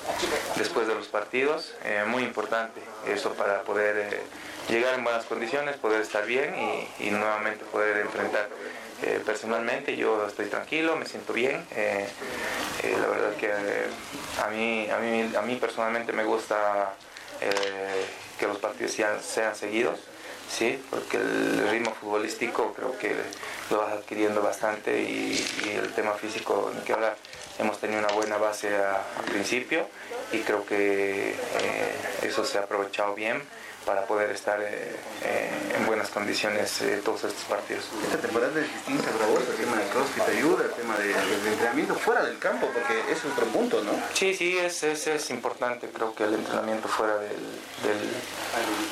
después 0.56 0.86
de 0.86 0.94
los 0.94 1.08
partidos, 1.08 1.74
eh, 1.84 2.04
muy 2.06 2.22
importante 2.22 2.80
eso 3.06 3.32
para 3.32 3.62
poder 3.62 4.22
llegar 4.68 4.94
en 4.94 5.04
buenas 5.04 5.24
condiciones, 5.24 5.76
poder 5.76 6.02
estar 6.02 6.26
bien 6.26 6.54
y, 6.98 7.10
nuevamente 7.10 7.64
poder 7.64 7.98
enfrentar 7.98 8.48
eh, 9.02 9.20
personalmente 9.24 9.96
yo 9.96 10.26
estoy 10.26 10.46
tranquilo, 10.46 10.96
me 10.96 11.06
siento 11.06 11.32
bien. 11.32 11.64
Eh, 11.76 12.06
eh, 12.82 12.96
la 13.00 13.06
verdad 13.06 13.36
que 13.36 13.52
a, 14.42 14.48
mí, 14.48 14.88
a, 14.90 14.98
mí, 14.98 15.36
a 15.36 15.42
mí 15.42 15.56
personalmente 15.56 16.12
me 16.12 16.24
gusta 16.24 16.94
que 18.38 18.46
los 18.46 18.58
partidos 18.58 18.92
sean, 18.92 19.22
sean 19.22 19.54
seguidos. 19.54 20.00
Sí, 20.50 20.82
porque 20.90 21.18
el 21.18 21.68
ritmo 21.68 21.94
futbolístico 21.94 22.72
creo 22.72 22.96
que 22.98 23.14
lo 23.70 23.78
vas 23.78 23.92
adquiriendo 23.92 24.42
bastante 24.42 25.02
y, 25.02 25.46
el 25.76 25.92
tema 25.92 26.14
físico, 26.14 26.72
ni 26.74 26.80
que 26.82 26.94
hablar, 26.94 27.16
hemos 27.58 27.78
tenido 27.78 28.00
una 28.00 28.12
buena 28.12 28.38
base 28.38 28.74
al 28.74 29.24
principio 29.26 29.86
y 30.32 30.38
creo 30.38 30.64
que 30.64 31.34
eso 32.22 32.44
se 32.44 32.58
ha 32.58 32.62
aprovechado 32.62 33.14
bien 33.14 33.42
para 33.88 34.04
poder 34.04 34.30
estar 34.32 34.60
eh, 34.60 34.94
eh, 35.24 35.50
en 35.74 35.86
buenas 35.86 36.10
condiciones 36.10 36.82
eh, 36.82 37.00
todos 37.02 37.24
estos 37.24 37.44
partidos. 37.44 37.86
Esta 38.04 38.18
temporada 38.18 38.60
es 38.60 38.70
distinta 38.70 39.10
para 39.12 39.26
vos, 39.28 39.40
el 39.48 39.56
tema 39.56 39.78
de 39.78 39.88
CrossFit 39.88 40.24
te 40.24 40.32
ayuda, 40.32 40.64
el 40.66 40.72
tema 40.72 40.94
del 40.98 41.42
de, 41.42 41.52
entrenamiento 41.52 41.94
fuera 41.94 42.22
del 42.22 42.38
campo, 42.38 42.68
porque 42.70 43.10
es 43.10 43.24
otro 43.24 43.46
punto, 43.46 43.82
¿no? 43.82 43.92
Sí, 44.12 44.34
sí, 44.34 44.58
es, 44.58 44.82
es, 44.82 45.06
es 45.06 45.30
importante, 45.30 45.88
creo 45.88 46.14
que 46.14 46.24
el 46.24 46.34
entrenamiento 46.34 46.86
fuera 46.86 47.16
del, 47.16 47.40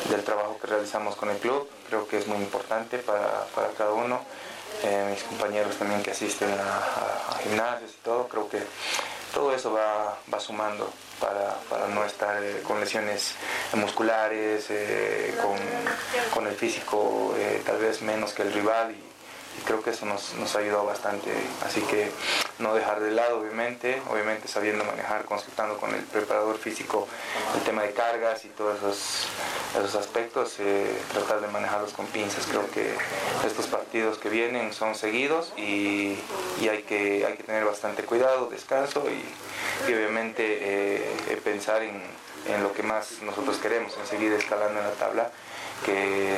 del, 0.08 0.24
trabajo 0.24 0.58
que 0.58 0.66
realizamos 0.66 1.14
con 1.14 1.28
el 1.28 1.36
club, 1.36 1.68
creo 1.90 2.08
que 2.08 2.16
es 2.16 2.26
muy 2.26 2.38
importante 2.38 2.96
para, 2.96 3.44
para 3.54 3.68
cada 3.76 3.92
uno. 3.92 4.22
mis 5.10 5.22
compañeros 5.24 5.76
también 5.76 6.02
que 6.02 6.12
asisten 6.12 6.48
a, 6.58 7.34
a, 7.34 7.38
gimnasios 7.42 7.90
y 7.90 8.02
todo, 8.02 8.28
creo 8.28 8.48
que 8.48 8.62
todo 9.36 9.54
eso 9.54 9.70
va, 9.70 10.16
va 10.32 10.40
sumando 10.40 10.90
para, 11.20 11.88
no 11.88 12.02
estar 12.06 12.42
eh, 12.42 12.62
con 12.62 12.80
lesiones 12.80 13.34
musculares, 13.74 14.64
eh, 14.70 15.34
con, 16.32 16.46
el 16.46 16.54
físico 16.54 17.34
eh, 17.36 17.62
tal 17.66 17.76
vez 17.76 18.00
menos 18.00 18.32
que 18.32 18.42
el 18.42 18.52
rival 18.54 18.94
creo 19.64 19.82
que 19.82 19.90
eso 19.90 20.06
nos, 20.06 20.34
nos 20.34 20.54
ha 20.54 20.58
ayudado 20.58 20.84
bastante. 20.84 21.30
Así 21.64 21.80
que 21.82 22.10
no 22.58 22.74
dejar 22.74 23.00
de 23.00 23.10
lado, 23.10 23.40
obviamente, 23.40 24.02
obviamente 24.10 24.48
sabiendo 24.48 24.84
manejar, 24.84 25.24
consultando 25.24 25.78
con 25.78 25.94
el 25.94 26.02
preparador 26.02 26.58
físico 26.58 27.06
el 27.54 27.62
tema 27.62 27.82
de 27.82 27.92
cargas 27.92 28.44
y 28.44 28.48
todos 28.48 28.78
esos, 28.78 29.28
esos 29.78 29.94
aspectos, 29.94 30.56
tratar 31.12 31.40
de 31.40 31.48
manejarlos 31.48 31.92
con 31.92 32.06
pinzas. 32.06 32.46
Creo 32.46 32.70
que 32.70 32.94
estos 33.46 33.66
partidos 33.66 34.18
que 34.18 34.28
vienen 34.28 34.72
son 34.72 34.94
seguidos 34.94 35.52
y, 35.56 36.18
hay, 36.60 36.82
que, 36.82 37.24
hay 37.26 37.36
que 37.36 37.42
tener 37.42 37.64
bastante 37.64 38.02
cuidado, 38.02 38.48
descanso 38.48 39.04
y 39.10 39.22
y 39.88 39.94
obviamente 39.94 40.58
eh, 40.60 41.40
pensar 41.44 41.82
en, 41.82 42.02
lo 42.62 42.72
que 42.72 42.82
más 42.82 43.22
nosotros 43.22 43.58
queremos, 43.58 43.96
en 43.98 44.06
seguir 44.06 44.32
escalando 44.32 44.78
en 44.78 44.86
la 44.86 44.92
tabla, 44.92 45.30
que 45.84 46.36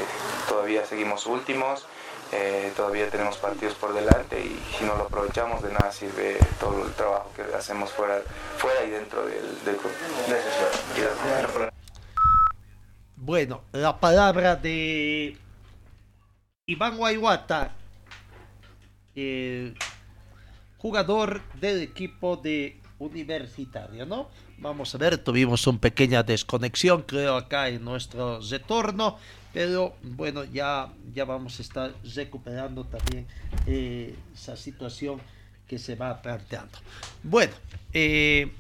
todavía 0.48 0.87
seguimos 0.87 1.26
últimos, 1.26 1.87
eh, 2.33 2.73
todavía 2.77 3.09
tenemos 3.11 3.37
partidos 3.37 3.75
por 3.75 3.95
delante 3.95 4.41
y 4.41 4.61
si 4.77 4.85
no 4.85 4.97
lo 4.97 5.05
aprovechamos 5.05 5.62
de 5.62 5.73
nada 5.73 5.91
sirve 5.93 6.38
todo 6.61 6.87
el 6.87 6.93
trabajo 6.93 7.31
que 7.35 7.43
hacemos 7.55 7.91
fuera, 7.91 8.21
fuera 8.57 8.85
y 8.85 8.91
dentro 8.91 9.27
del, 9.27 9.64
del 9.64 9.77
club. 9.77 9.93
Bueno, 13.17 13.62
la 13.73 13.99
palabra 13.99 14.57
de 14.57 15.37
Iván 16.67 16.97
Guayguata, 16.97 17.73
jugador 20.79 21.43
del 21.55 21.83
equipo 21.83 22.37
de 22.37 22.81
universitario, 22.99 24.07
¿no? 24.07 24.29
Vamos 24.59 24.95
a 24.95 24.99
ver, 24.99 25.19
tuvimos 25.19 25.67
una 25.67 25.79
pequeña 25.79 26.23
desconexión, 26.23 27.03
creo, 27.03 27.37
acá 27.37 27.69
en 27.69 27.85
nuestro 27.85 28.41
retorno, 28.41 29.19
pero 29.52 29.94
bueno, 30.02 30.44
ya, 30.44 30.92
ya 31.14 31.24
vamos 31.24 31.58
a 31.58 31.62
estar 31.62 31.94
recuperando 32.14 32.84
también 32.84 33.26
eh, 33.66 34.14
esa 34.34 34.56
situación 34.56 35.20
que 35.66 35.78
se 35.78 35.94
va 35.94 36.20
planteando. 36.20 36.78
Bueno, 37.22 37.52
eh, 37.92 38.52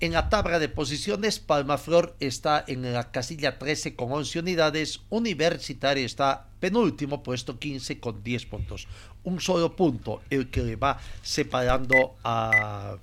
en 0.00 0.12
la 0.12 0.28
tabla 0.28 0.58
de 0.58 0.68
posiciones, 0.68 1.38
Palmaflor 1.38 2.16
está 2.18 2.64
en 2.66 2.92
la 2.92 3.12
casilla 3.12 3.58
13 3.58 3.94
con 3.94 4.10
11 4.12 4.40
unidades, 4.40 5.00
Universitario 5.10 6.04
está 6.04 6.48
penúltimo, 6.58 7.22
puesto 7.22 7.58
15 7.58 8.00
con 8.00 8.22
10 8.22 8.46
puntos. 8.46 8.88
Un 9.22 9.40
solo 9.40 9.76
punto 9.76 10.22
el 10.30 10.50
que 10.50 10.62
le 10.62 10.74
va 10.74 10.98
separando 11.22 12.16
a 12.24 12.96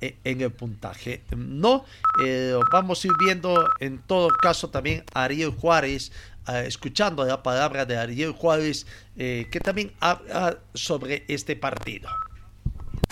e, 0.00 0.16
en 0.24 0.40
el 0.40 0.50
puntaje. 0.50 1.22
No, 1.36 1.84
eh, 2.24 2.58
vamos 2.72 3.04
a 3.04 3.06
ir 3.06 3.12
viendo 3.24 3.68
en 3.78 3.98
todo 3.98 4.28
caso 4.28 4.68
también 4.68 5.04
Ariel 5.14 5.50
Juárez, 5.50 6.10
escuchando 6.64 7.24
la 7.24 7.42
palabra 7.42 7.84
de 7.84 7.96
Ariel 7.96 8.32
Juárez, 8.32 8.86
eh, 9.16 9.46
que 9.50 9.60
también 9.60 9.92
habla 10.00 10.58
sobre 10.74 11.24
este 11.28 11.56
partido. 11.56 12.08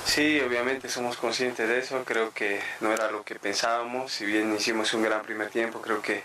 Sí, 0.05 0.41
obviamente 0.41 0.89
somos 0.89 1.17
conscientes 1.17 1.69
de 1.69 1.79
eso, 1.81 2.03
creo 2.05 2.33
que 2.33 2.61
no 2.81 2.93
era 2.93 3.11
lo 3.11 3.25
que 3.25 3.35
pensábamos, 3.35 4.13
si 4.13 4.25
bien 4.25 4.55
hicimos 4.55 4.95
un 4.95 5.03
gran 5.03 5.23
primer 5.23 5.51
tiempo, 5.51 5.83
creo 5.83 6.01
que, 6.01 6.23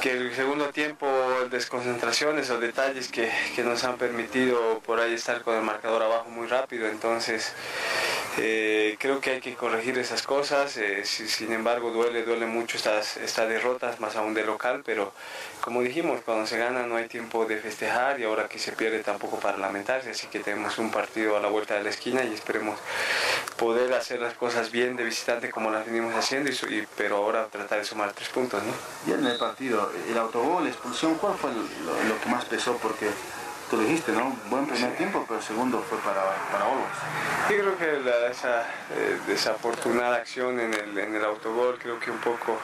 que 0.00 0.12
el 0.12 0.34
segundo 0.34 0.68
tiempo, 0.68 1.06
desconcentraciones 1.50 2.50
o 2.50 2.60
detalles 2.60 3.08
que, 3.08 3.30
que 3.56 3.64
nos 3.64 3.82
han 3.84 3.96
permitido 3.96 4.80
por 4.80 5.00
ahí 5.00 5.14
estar 5.14 5.42
con 5.42 5.56
el 5.56 5.62
marcador 5.62 6.02
abajo 6.02 6.30
muy 6.30 6.46
rápido, 6.46 6.86
entonces 6.86 7.52
eh, 8.40 8.96
creo 8.98 9.20
que 9.20 9.30
hay 9.30 9.40
que 9.40 9.54
corregir 9.54 9.98
esas 9.98 10.22
cosas, 10.22 10.76
eh, 10.76 11.04
sin 11.04 11.52
embargo 11.52 11.90
duele, 11.90 12.22
duele 12.22 12.46
mucho 12.46 12.76
estas, 12.76 13.16
estas 13.16 13.48
derrotas, 13.48 14.00
más 14.00 14.16
aún 14.16 14.34
de 14.34 14.44
local, 14.44 14.82
pero 14.84 15.12
como 15.60 15.82
dijimos, 15.82 16.20
cuando 16.24 16.46
se 16.46 16.56
gana 16.56 16.86
no 16.86 16.96
hay 16.96 17.08
tiempo 17.08 17.44
de 17.46 17.58
festejar 17.58 18.20
y 18.20 18.24
ahora 18.24 18.48
que 18.48 18.58
se 18.58 18.72
pierde 18.72 19.00
tampoco 19.00 19.38
para 19.38 19.58
lamentarse, 19.58 20.10
así 20.10 20.28
que 20.28 20.38
tenemos 20.40 20.78
un 20.78 20.90
partido 20.90 21.36
a 21.36 21.40
la 21.40 21.48
vuelta 21.48 21.74
de 21.74 21.82
la 21.82 21.90
esquina 21.90 22.22
y 22.22 22.32
esperemos 22.32 22.78
poder 23.56 23.92
hacer 23.92 24.20
las 24.20 24.34
cosas 24.34 24.70
bien 24.70 24.96
de 24.96 25.04
visitante 25.04 25.50
como 25.50 25.70
las 25.70 25.84
venimos 25.84 26.14
haciendo, 26.14 26.50
y, 26.50 26.86
pero 26.96 27.16
ahora 27.16 27.46
tratar 27.46 27.78
de 27.80 27.84
sumar 27.84 28.12
tres 28.12 28.28
puntos. 28.28 28.62
¿no? 28.62 28.72
Y 29.06 29.18
en 29.18 29.26
el 29.26 29.36
partido, 29.36 29.90
el 30.08 30.16
autogol, 30.16 30.64
la 30.64 30.70
expulsión, 30.70 31.16
¿cuál 31.16 31.36
fue 31.36 31.50
lo 31.52 32.20
que 32.20 32.28
más 32.28 32.44
pesó? 32.44 32.76
Porque 32.76 33.08
tú 33.68 33.78
dijiste, 33.80 34.12
¿no? 34.12 34.34
Buen 34.48 34.66
primer 34.66 34.96
tiempo, 34.96 35.24
pero 35.26 35.40
el 35.40 35.44
segundo 35.44 35.84
fue 35.88 35.98
para, 35.98 36.22
para 36.50 36.64
Sí, 37.48 37.54
creo 37.54 37.76
que 37.76 38.30
esa 38.30 38.62
eh, 38.62 39.18
desafortunada 39.26 40.16
acción 40.16 40.58
en 40.58 40.72
el, 40.72 40.98
en 40.98 41.14
el 41.14 41.24
autogol, 41.24 41.78
creo 41.80 41.98
que 42.00 42.10
un 42.10 42.18
poco 42.18 42.58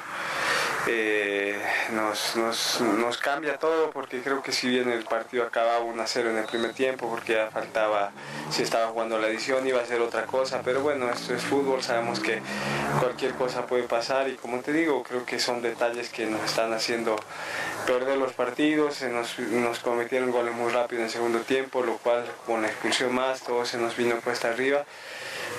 eh, 0.86 1.58
nos, 1.92 2.36
nos, 2.36 2.80
nos, 2.80 3.16
cambia 3.18 3.58
todo 3.58 3.90
porque 3.90 4.20
creo 4.20 4.42
que 4.42 4.52
si 4.52 4.68
bien 4.68 4.90
el 4.90 5.04
partido 5.04 5.44
acababa 5.44 5.78
1 5.80 6.02
a 6.02 6.06
0 6.06 6.30
en 6.30 6.38
el 6.38 6.44
primer 6.44 6.74
tiempo 6.74 7.08
porque 7.08 7.34
ya 7.34 7.50
faltaba, 7.50 8.10
si 8.50 8.62
estaba 8.62 8.88
jugando 8.88 9.18
la 9.18 9.28
edición 9.28 9.66
iba 9.66 9.80
a 9.80 9.86
ser 9.86 10.00
otra 10.00 10.26
cosa, 10.26 10.60
pero 10.64 10.82
bueno, 10.82 11.10
esto 11.10 11.34
es 11.34 11.42
fútbol, 11.42 11.82
sabemos 11.82 12.20
que 12.20 12.40
cualquier 13.00 13.32
cosa 13.34 13.66
puede 13.66 13.84
pasar 13.84 14.28
y 14.28 14.34
como 14.34 14.60
te 14.60 14.72
digo, 14.72 15.02
creo 15.02 15.24
que 15.24 15.38
son 15.38 15.62
detalles 15.62 16.10
que 16.10 16.26
nos 16.26 16.42
están 16.44 16.72
haciendo 16.72 17.16
perder 17.86 18.18
los 18.18 18.32
partidos, 18.32 18.96
se 18.96 19.08
nos, 19.08 19.38
nos 19.38 19.78
cometieron 19.78 20.30
goles 20.30 20.54
muy 20.54 20.70
rápido 20.70 21.00
en 21.00 21.06
el 21.06 21.12
segundo 21.12 21.40
tiempo, 21.40 21.82
lo 21.82 21.96
cual 21.98 22.24
con 22.46 22.62
la 22.62 22.68
expulsión 22.68 23.14
más, 23.14 23.42
todo 23.42 23.64
se 23.64 23.78
nos 23.78 23.96
vino 23.96 24.16
puesta 24.16 24.48
arriba. 24.48 24.84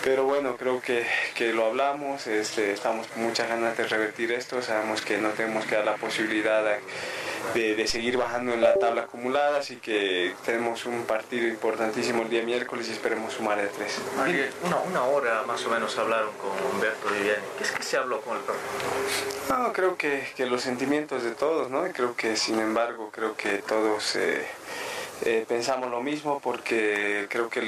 Pero 0.03 0.25
bueno, 0.25 0.55
creo 0.57 0.81
que, 0.81 1.05
que 1.33 1.53
lo 1.53 1.65
hablamos, 1.65 2.27
este, 2.27 2.71
estamos 2.71 3.07
con 3.07 3.23
muchas 3.23 3.49
ganas 3.49 3.75
de 3.77 3.87
revertir 3.87 4.31
esto, 4.31 4.61
sabemos 4.61 5.01
que 5.01 5.17
no 5.17 5.29
tenemos 5.29 5.65
que 5.65 5.75
dar 5.75 5.85
la 5.85 5.95
posibilidad 5.95 6.63
de, 7.53 7.75
de, 7.75 7.87
seguir 7.87 8.17
bajando 8.17 8.53
en 8.53 8.61
la 8.61 8.75
tabla 8.75 9.03
acumulada, 9.03 9.59
así 9.59 9.77
que 9.77 10.33
tenemos 10.45 10.85
un 10.85 11.03
partido 11.03 11.47
importantísimo 11.47 12.23
el 12.23 12.29
día 12.29 12.43
miércoles 12.43 12.87
y 12.89 12.91
esperemos 12.91 13.33
sumar 13.33 13.61
de 13.61 13.67
tres. 13.67 13.99
Una, 14.63 14.77
una, 14.77 15.03
hora 15.03 15.43
más 15.43 15.65
o 15.65 15.69
menos 15.69 15.97
hablaron 15.97 16.31
con 16.33 16.51
Humberto 16.73 17.09
Viviani. 17.09 17.43
¿Qué 17.57 17.63
es 17.63 17.71
que 17.71 17.83
se 17.83 17.97
habló 17.97 18.21
con 18.21 18.37
el 18.37 18.43
profe? 18.43 18.59
No, 19.49 19.73
creo 19.73 19.97
que, 19.97 20.27
que, 20.35 20.45
los 20.45 20.61
sentimientos 20.61 21.23
de 21.23 21.31
todos, 21.31 21.69
¿no? 21.69 21.83
Creo 21.93 22.15
que 22.15 22.35
sin 22.35 22.59
embargo, 22.59 23.09
creo 23.11 23.35
que 23.35 23.59
todos... 23.59 24.15
Eh, 24.15 24.45
eh, 25.23 25.45
pensamos 25.47 25.89
lo 25.89 26.01
mismo 26.01 26.39
porque 26.39 27.27
creo 27.29 27.49
que 27.49 27.61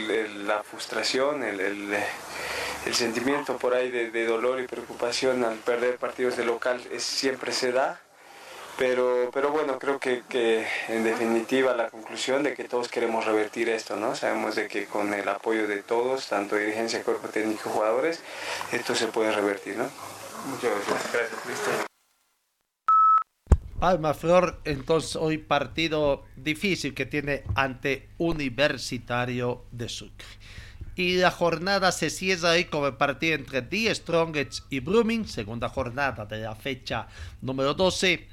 la 0.46 0.64
frustración, 0.64 1.44
el, 1.44 1.60
el, 1.60 2.94
sentimiento 2.94 3.58
por 3.58 3.74
ahí 3.74 3.90
de, 3.90 4.26
dolor 4.26 4.60
y 4.60 4.68
preocupación 4.68 5.44
al 5.44 5.56
perder 5.58 5.98
partidos 5.98 6.36
de 6.38 6.46
local 6.46 6.82
es, 6.92 7.04
siempre 7.04 7.52
se 7.52 7.72
da. 7.72 8.00
Pero, 8.78 9.32
pero 9.34 9.50
bueno, 9.50 9.80
creo 9.80 10.00
que, 10.00 10.22
que, 10.30 10.68
en 10.90 11.04
definitiva 11.04 11.74
la 11.74 11.90
conclusión 11.90 12.44
de 12.44 12.54
que 12.54 12.66
todos 12.66 12.90
queremos 12.90 13.26
revertir 13.26 13.70
esto, 13.70 13.96
¿no? 13.96 14.16
Sabemos 14.16 14.56
de 14.56 14.68
que 14.68 14.86
con 14.86 15.16
el 15.16 15.28
apoyo 15.28 15.68
de 15.68 15.82
todos, 15.82 16.28
tanto 16.28 16.56
dirigencia, 16.56 17.02
cuerpo 17.02 17.28
técnico, 17.30 17.72
jugadores, 17.72 18.22
esto 18.72 18.94
se 18.94 19.08
puede 19.08 19.32
revertir, 19.32 19.78
¿no? 19.78 19.90
Muchas 20.46 20.72
gracias. 20.72 21.12
Gracias, 21.12 21.42
Cristian. 21.42 21.87
Palma 23.80 24.14
Flor, 24.16 24.60
entonces 24.66 25.16
hoy 25.16 25.38
partido 25.38 26.24
difícil 26.36 26.94
que 26.94 27.06
tiene 27.06 27.44
ante 27.56 28.10
Universitario 28.18 29.66
de 29.72 29.88
Sucre. 29.88 30.26
Y 30.96 31.18
la 31.18 31.30
jornada 31.30 31.92
se 31.92 32.10
cierra 32.10 32.52
ahí 32.52 32.66
con 32.66 32.86
el 32.86 32.96
partido 32.96 33.36
entre 33.36 33.62
Die 33.62 33.94
Strongets 33.94 34.64
y 34.72 34.80
Brumming, 34.80 35.28
segunda 35.28 35.70
jornada 35.70 36.26
de 36.26 36.40
la 36.40 36.56
fecha 36.56 37.08
número 37.42 37.76
12. 37.76 38.28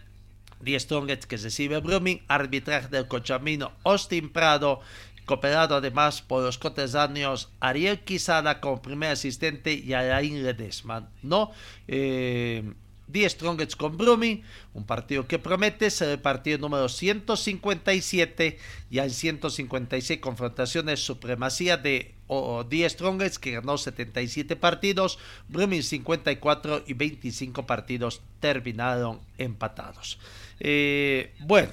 Die 0.61 0.81
Strongets 0.81 1.27
que 1.27 1.37
recibe 1.37 1.79
Brumming, 1.81 2.23
arbitraje 2.27 2.89
del 2.89 3.07
Cochamino 3.07 3.73
Austin 3.85 4.31
Prado 4.31 4.81
cooperado 5.27 5.77
además 5.77 6.23
por 6.23 6.43
los 6.43 6.59
cotesanos 6.59 7.51
Ariel 7.61 8.01
Quisada 8.01 8.61
como 8.61 8.83
primer 8.83 9.11
asistente 9.11 9.73
y 9.73 9.95
Alain 9.95 10.43
Ledesma, 10.43 11.09
¿no? 11.23 11.51
Eh, 11.89 12.63
The 13.11 13.29
Strongest 13.29 13.77
con 13.77 13.97
Brumi, 13.97 14.43
un 14.73 14.85
partido 14.85 15.27
que 15.27 15.39
promete 15.39 15.91
ser 15.91 16.09
el 16.09 16.19
partido 16.19 16.59
número 16.59 16.89
157, 16.89 18.59
ya 18.91 19.05
en 19.05 19.11
156 19.11 20.21
confrontaciones, 20.21 21.05
supremacía 21.05 21.77
de 21.77 22.15
o, 22.27 22.65
The 22.67 22.89
Strongest 22.89 23.37
que 23.37 23.53
ganó 23.53 23.77
77 23.77 24.57
partidos, 24.57 25.19
Brumi 25.49 25.83
54 25.83 26.85
y 26.87 26.95
25 26.95 27.67
partidos 27.67 28.23
terminaron 28.41 29.21
empatados. 29.39 30.19
Eh, 30.61 31.35
bueno, 31.41 31.73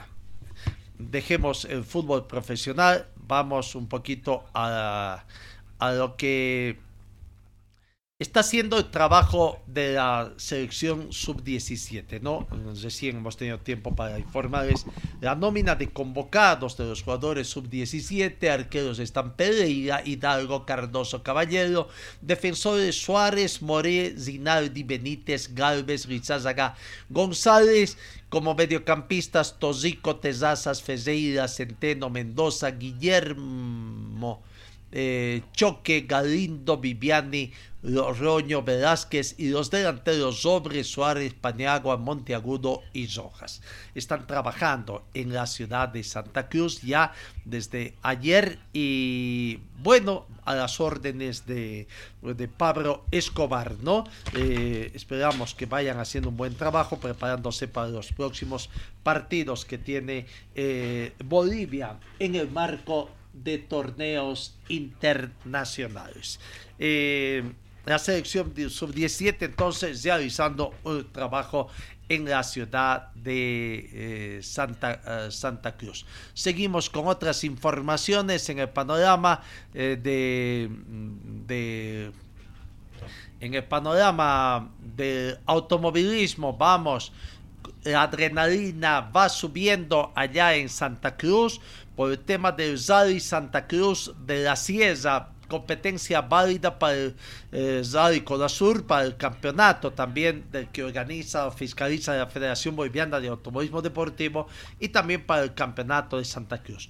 dejemos 0.98 1.66
el 1.66 1.84
fútbol 1.84 2.28
profesional, 2.28 3.08
vamos 3.16 3.76
un 3.76 3.88
poquito 3.88 4.46
a, 4.54 5.26
a 5.80 5.92
lo 5.94 6.16
que 6.18 6.78
está 8.22 8.42
haciendo 8.42 8.78
el 8.78 8.92
trabajo 8.92 9.64
de 9.66 9.94
la 9.94 10.32
selección 10.38 11.12
sub-17, 11.12 12.22
¿no? 12.22 12.48
Recién 12.80 13.18
hemos 13.18 13.36
tenido 13.36 13.58
tiempo 13.58 13.96
para 13.96 14.20
informarles 14.20 14.86
la 15.22 15.34
nómina 15.34 15.74
de 15.74 15.90
convocados 15.90 16.78
de 16.78 16.86
los 16.86 17.02
jugadores 17.02 17.48
sub-17, 17.48 18.48
arqueros 18.48 19.00
están 19.00 19.36
Pereira, 19.36 20.04
Hidalgo, 20.06 20.68
Cardoso, 20.68 21.24
Caballero, 21.24 21.88
defensores 22.22 23.02
Suárez, 23.02 23.64
More, 23.64 24.16
Zinaldi, 24.16 24.84
Benítez, 24.84 25.56
Galvez, 25.56 26.06
Rizazaga, 26.06 26.76
González, 27.10 27.98
como 28.30 28.54
mediocampistas 28.54 29.58
Tozico, 29.58 30.18
Tezazas, 30.18 30.84
Fezeira, 30.84 31.48
Centeno, 31.48 32.12
Mendoza, 32.12 32.70
Guillermo, 32.70 34.44
eh, 34.92 35.42
Choque, 35.54 36.06
Galindo, 36.08 36.78
Viviani, 36.78 37.52
Roño, 37.84 38.62
Velázquez 38.62 39.36
y 39.40 39.50
los 39.50 39.72
delanteros 39.72 40.42
Sobre, 40.42 40.84
Suárez, 40.84 41.34
Paniagua, 41.34 41.98
Monteagudo 41.98 42.84
y 42.94 43.08
Rojas. 43.08 43.62
Están 43.96 44.28
trabajando 44.28 45.04
en 45.14 45.34
la 45.34 45.48
ciudad 45.48 45.90
de 45.90 46.04
Santa 46.04 46.48
Cruz 46.48 46.82
ya 46.82 47.14
desde 47.44 47.96
ayer 48.04 48.60
y 48.72 49.60
bueno, 49.80 50.28
a 50.46 50.54
las 50.56 50.80
órdenes 50.80 51.48
de, 51.48 51.88
de 52.22 52.48
Pablo 52.48 53.06
Escobar, 53.10 53.78
¿no? 53.82 54.04
Eh, 54.36 54.92
esperamos 54.94 55.56
que 55.56 55.66
vayan 55.66 56.00
haciendo 56.00 56.30
un 56.30 56.38
buen 56.38 56.56
trabajo 56.56 57.00
preparándose 57.00 57.68
para 57.68 57.88
los 57.88 58.12
próximos 58.14 58.70
partidos 59.02 59.66
que 59.66 59.80
tiene 59.80 60.28
eh, 60.54 61.14
Bolivia 61.24 61.98
en 62.20 62.36
el 62.36 62.52
marco 62.52 63.10
de 63.34 63.58
torneos 63.58 64.56
internacionales. 64.68 66.40
Eh, 66.80 67.44
la 67.86 67.98
selección 67.98 68.54
sub-17 68.70 69.38
entonces 69.40 70.04
realizando 70.04 70.74
un 70.84 71.12
trabajo 71.12 71.68
en 72.10 72.26
la 72.26 72.44
ciudad 72.44 73.12
de 73.16 73.90
eh, 74.38 74.40
Santa, 74.44 75.02
eh, 75.06 75.32
Santa 75.32 75.76
Cruz. 75.78 76.06
Seguimos 76.34 76.90
con 76.90 77.08
otras 77.08 77.44
informaciones 77.44 78.48
en 78.50 78.60
el 78.60 78.70
panorama 78.70 79.42
de, 79.74 80.70
de 81.48 82.12
en 83.42 83.56
el 83.56 83.64
panorama 83.64 84.70
del 84.80 85.40
automovilismo, 85.48 86.56
vamos, 86.56 87.12
la 87.84 88.04
adrenalina 88.04 89.02
va 89.02 89.28
subiendo 89.30 90.12
allá 90.16 90.56
en 90.56 90.70
Santa 90.70 91.18
Cruz 91.18 91.60
por 91.96 92.12
el 92.12 92.20
tema 92.20 92.52
del 92.52 92.80
Rally 92.88 93.20
Santa 93.20 93.68
Cruz 93.68 94.14
de 94.26 94.44
la 94.44 94.56
Sierra, 94.56 95.30
competencia 95.52 96.22
válida 96.22 96.80
para 96.80 96.94
el 96.94 97.16
eh, 97.52 97.84
Rally 97.92 98.24
Sur, 98.48 98.88
para 98.88 99.04
el 99.04 99.18
campeonato 99.18 99.92
también 99.92 100.46
del 100.50 100.70
que 100.70 100.82
organiza 100.82 101.46
o 101.46 101.52
fiscaliza 101.52 102.16
la 102.16 102.28
Federación 102.28 102.74
Boliviana 102.74 103.20
de 103.20 103.28
Automovilismo 103.28 103.82
Deportivo 103.82 104.48
y 104.80 104.88
también 104.88 105.26
para 105.26 105.44
el 105.44 105.54
campeonato 105.54 106.18
de 106.18 106.24
Santa 106.24 106.64
Cruz. 106.64 106.90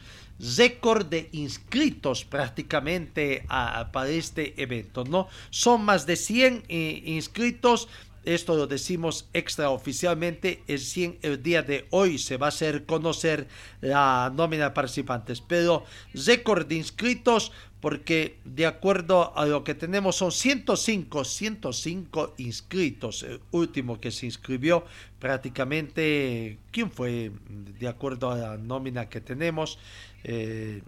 Récord 0.58 1.08
de 1.08 1.30
inscritos 1.32 2.24
prácticamente 2.24 3.46
para 3.48 4.10
este 4.10 4.62
evento, 4.62 5.06
¿no? 5.06 5.28
Son 5.50 5.84
más 5.84 6.06
de 6.06 6.16
100 6.16 6.64
eh, 6.68 7.02
inscritos 7.06 7.88
esto 8.24 8.56
lo 8.56 8.68
decimos 8.68 9.28
extraoficialmente, 9.34 10.64
el, 10.68 10.80
100, 10.80 11.20
el 11.22 11.42
día 11.42 11.64
de 11.64 11.88
hoy 11.90 12.18
se 12.18 12.38
va 12.38 12.48
a 12.48 12.50
hacer 12.50 12.86
conocer 12.86 13.48
la 13.82 14.32
nómina 14.36 14.66
de 14.66 14.72
participantes, 14.72 15.42
pero 15.42 15.84
récord 16.14 16.68
de 16.68 16.76
inscritos 16.76 17.52
porque 17.82 18.38
de 18.46 18.68
acuerdo 18.68 19.36
a 19.36 19.46
lo 19.48 19.64
que 19.64 19.74
tenemos 19.74 20.16
son 20.16 20.32
105, 20.32 21.24
105 21.24 22.36
inscritos. 22.38 23.24
El 23.24 23.42
último 23.50 24.00
que 24.00 24.12
se 24.12 24.28
inscribió 24.28 24.86
prácticamente, 25.20 26.60
¿quién 26.72 26.92
fue? 26.92 27.32
De 27.80 27.88
acuerdo 27.88 28.30
a 28.30 28.38
la 28.38 28.58
nómina 28.58 29.10
que 29.10 29.20
tenemos, 29.20 29.80
eh, 30.24 30.84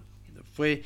fue 0.54 0.84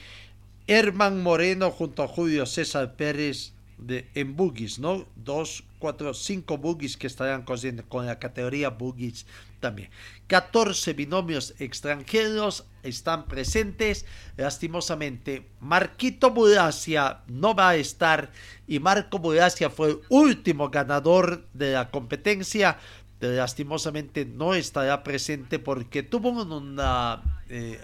Herman 0.66 1.22
Moreno 1.22 1.72
junto 1.72 2.04
a 2.04 2.08
Julio 2.08 2.46
César 2.46 2.96
Pérez 2.96 3.52
de, 3.78 4.10
en 4.16 4.36
buggies, 4.36 4.80
¿no? 4.80 5.06
Dos, 5.16 5.64
cuatro, 5.80 6.14
cinco 6.14 6.58
buggies 6.58 6.98
que 6.98 7.08
estarán 7.08 7.44
con 7.44 8.06
la 8.06 8.20
categoría 8.20 8.70
buggies 8.70 9.26
también. 9.60 9.90
14 10.28 10.94
binomios 10.94 11.54
extranjeros 11.60 12.66
están 12.84 13.26
presentes. 13.26 14.06
Lastimosamente, 14.36 15.48
Marquito 15.60 16.32
Buracia 16.32 17.22
no 17.28 17.56
va 17.56 17.70
a 17.70 17.76
estar 17.76 18.32
y 18.68 18.80
Marco 18.80 19.20
Buracia 19.20 19.70
fue 19.70 19.90
el 19.90 20.00
último 20.10 20.70
ganador 20.70 21.46
de 21.54 21.74
la 21.74 21.90
competencia. 21.90 22.78
Lastimosamente 23.20 24.26
no 24.26 24.54
estará 24.54 25.04
presente 25.04 25.58
porque 25.58 26.04
tuvo 26.04 26.30
una 26.30 27.24
eh, 27.50 27.80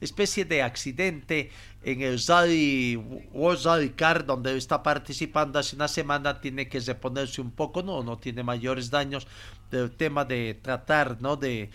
especie 0.00 0.44
de 0.44 0.62
accidente 0.62 1.50
en 1.82 2.02
el 2.02 2.20
Rally 2.26 2.96
World 3.32 3.64
Rally 3.64 3.90
Car 3.90 4.26
donde 4.26 4.56
está 4.56 4.82
participando 4.82 5.58
hace 5.58 5.76
una 5.76 5.88
semana 5.88 6.40
tiene 6.40 6.68
que 6.68 6.80
reponerse 6.80 7.40
un 7.40 7.52
poco 7.52 7.82
no 7.82 8.02
no 8.02 8.18
tiene 8.18 8.42
mayores 8.42 8.90
daños 8.90 9.26
del 9.70 9.90
tema 9.90 10.24
de 10.24 10.58
tratar 10.60 11.20
no 11.20 11.36
de, 11.36 11.70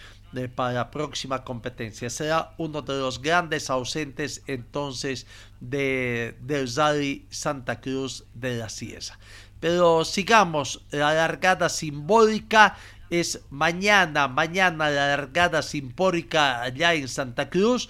para 0.55 0.73
la 0.73 0.89
próxima 0.89 1.43
competencia. 1.43 2.09
Será 2.09 2.55
uno 2.57 2.81
de 2.81 2.97
los 2.99 3.21
grandes 3.21 3.69
ausentes 3.69 4.41
entonces 4.47 5.27
de 5.59 6.35
del 6.41 6.73
Rally 6.75 7.25
Santa 7.29 7.79
Cruz 7.79 8.25
de 8.33 8.57
la 8.57 8.69
Sierra 8.69 9.17
pero 9.63 10.03
sigamos 10.03 10.81
la 10.91 11.13
largada 11.13 11.69
simbólica 11.69 12.75
es 13.09 13.39
mañana, 13.49 14.27
mañana 14.27 14.89
la 14.89 15.07
largada 15.15 15.61
simbólica 15.61 16.61
allá 16.61 16.93
en 16.93 17.07
Santa 17.07 17.49
Cruz 17.49 17.87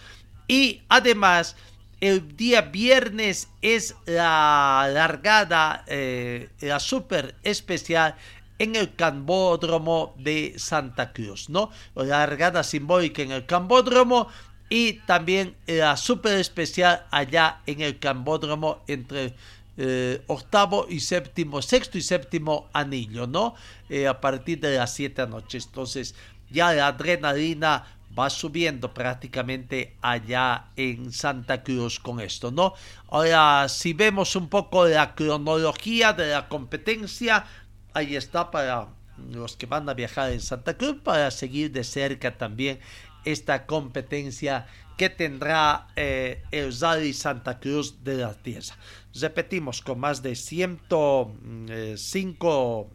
y 0.47 0.84
además 0.88 1.55
el 2.04 2.36
día 2.36 2.64
viernes 2.64 3.47
es 3.62 3.95
la 4.06 4.89
largada, 4.91 5.86
eh, 5.88 6.49
la 6.60 6.82
super 6.82 7.36
especial 7.43 8.18
en 8.60 8.76
el 8.76 8.93
Cambódromo 8.93 10.14
de 10.18 10.56
Santa 10.58 11.14
Cruz, 11.14 11.49
¿no? 11.49 11.72
La 11.95 12.04
largada 12.20 12.62
simbólica 12.64 13.22
en 13.22 13.32
el 13.32 13.45
Cambódromo 13.45 14.28
y 14.68 14.99
también 15.06 15.56
la 15.66 15.95
super 15.95 16.38
especial 16.39 17.06
allá 17.10 17.62
en 17.68 17.80
el 17.80 17.97
Cambódromo 17.99 18.84
entre 18.88 19.34
eh, 19.78 20.22
octavo 20.28 20.88
y 20.89 20.99
séptimo, 20.99 21.62
sexto 21.62 21.97
y 21.97 22.01
séptimo 22.01 22.68
anillo, 22.74 23.28
¿no? 23.28 23.56
Eh, 23.88 24.10
a 24.10 24.20
partir 24.20 24.60
de 24.60 24.76
las 24.76 24.93
siete 24.93 25.26
noches. 25.26 25.68
Entonces, 25.68 26.16
ya 26.51 26.74
la 26.74 26.88
adrenalina 26.88 27.86
va 28.18 28.30
subiendo 28.30 28.93
prácticamente 28.93 29.97
allá 30.01 30.66
en 30.76 31.11
Santa 31.11 31.64
Cruz 31.64 31.99
con 31.99 32.20
esto, 32.20 32.51
¿no? 32.51 32.74
Ahora, 33.07 33.68
si 33.70 33.93
vemos 33.93 34.36
un 34.36 34.49
poco 34.49 34.86
la 34.86 35.16
cronología 35.16 36.14
de 36.14 36.28
la 36.28 36.47
competencia, 36.47 37.45
ahí 37.93 38.16
está 38.16 38.51
para 38.51 38.89
los 39.32 39.55
que 39.55 39.66
van 39.66 39.89
a 39.89 39.93
viajar 39.93 40.32
en 40.32 40.41
Santa 40.41 40.78
Cruz 40.78 40.97
para 41.03 41.32
seguir 41.32 41.72
de 41.72 41.84
cerca 41.84 42.38
también 42.38 42.80
esta 43.26 43.66
competencia 43.66 44.68
que 44.97 45.09
tendrá 45.09 45.88
eh, 45.95 46.43
el 46.51 46.78
Rally 46.80 47.14
Santa 47.14 47.59
Cruz 47.59 48.03
de 48.03 48.18
la 48.18 48.36
Tierra. 48.36 48.76
Repetimos, 49.14 49.82
con 49.82 49.99
más 49.99 50.22
de 50.22 50.36
105, 50.36 52.91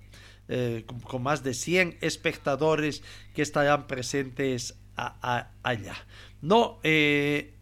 eh, 0.49 0.85
con 1.05 1.23
más 1.23 1.43
de 1.43 1.55
100 1.55 1.97
espectadores 2.01 3.03
que 3.35 3.43
estarán 3.43 3.87
presentes 3.87 4.78
allá. 5.63 5.95
No, 6.43 6.81
eh, 6.83 7.55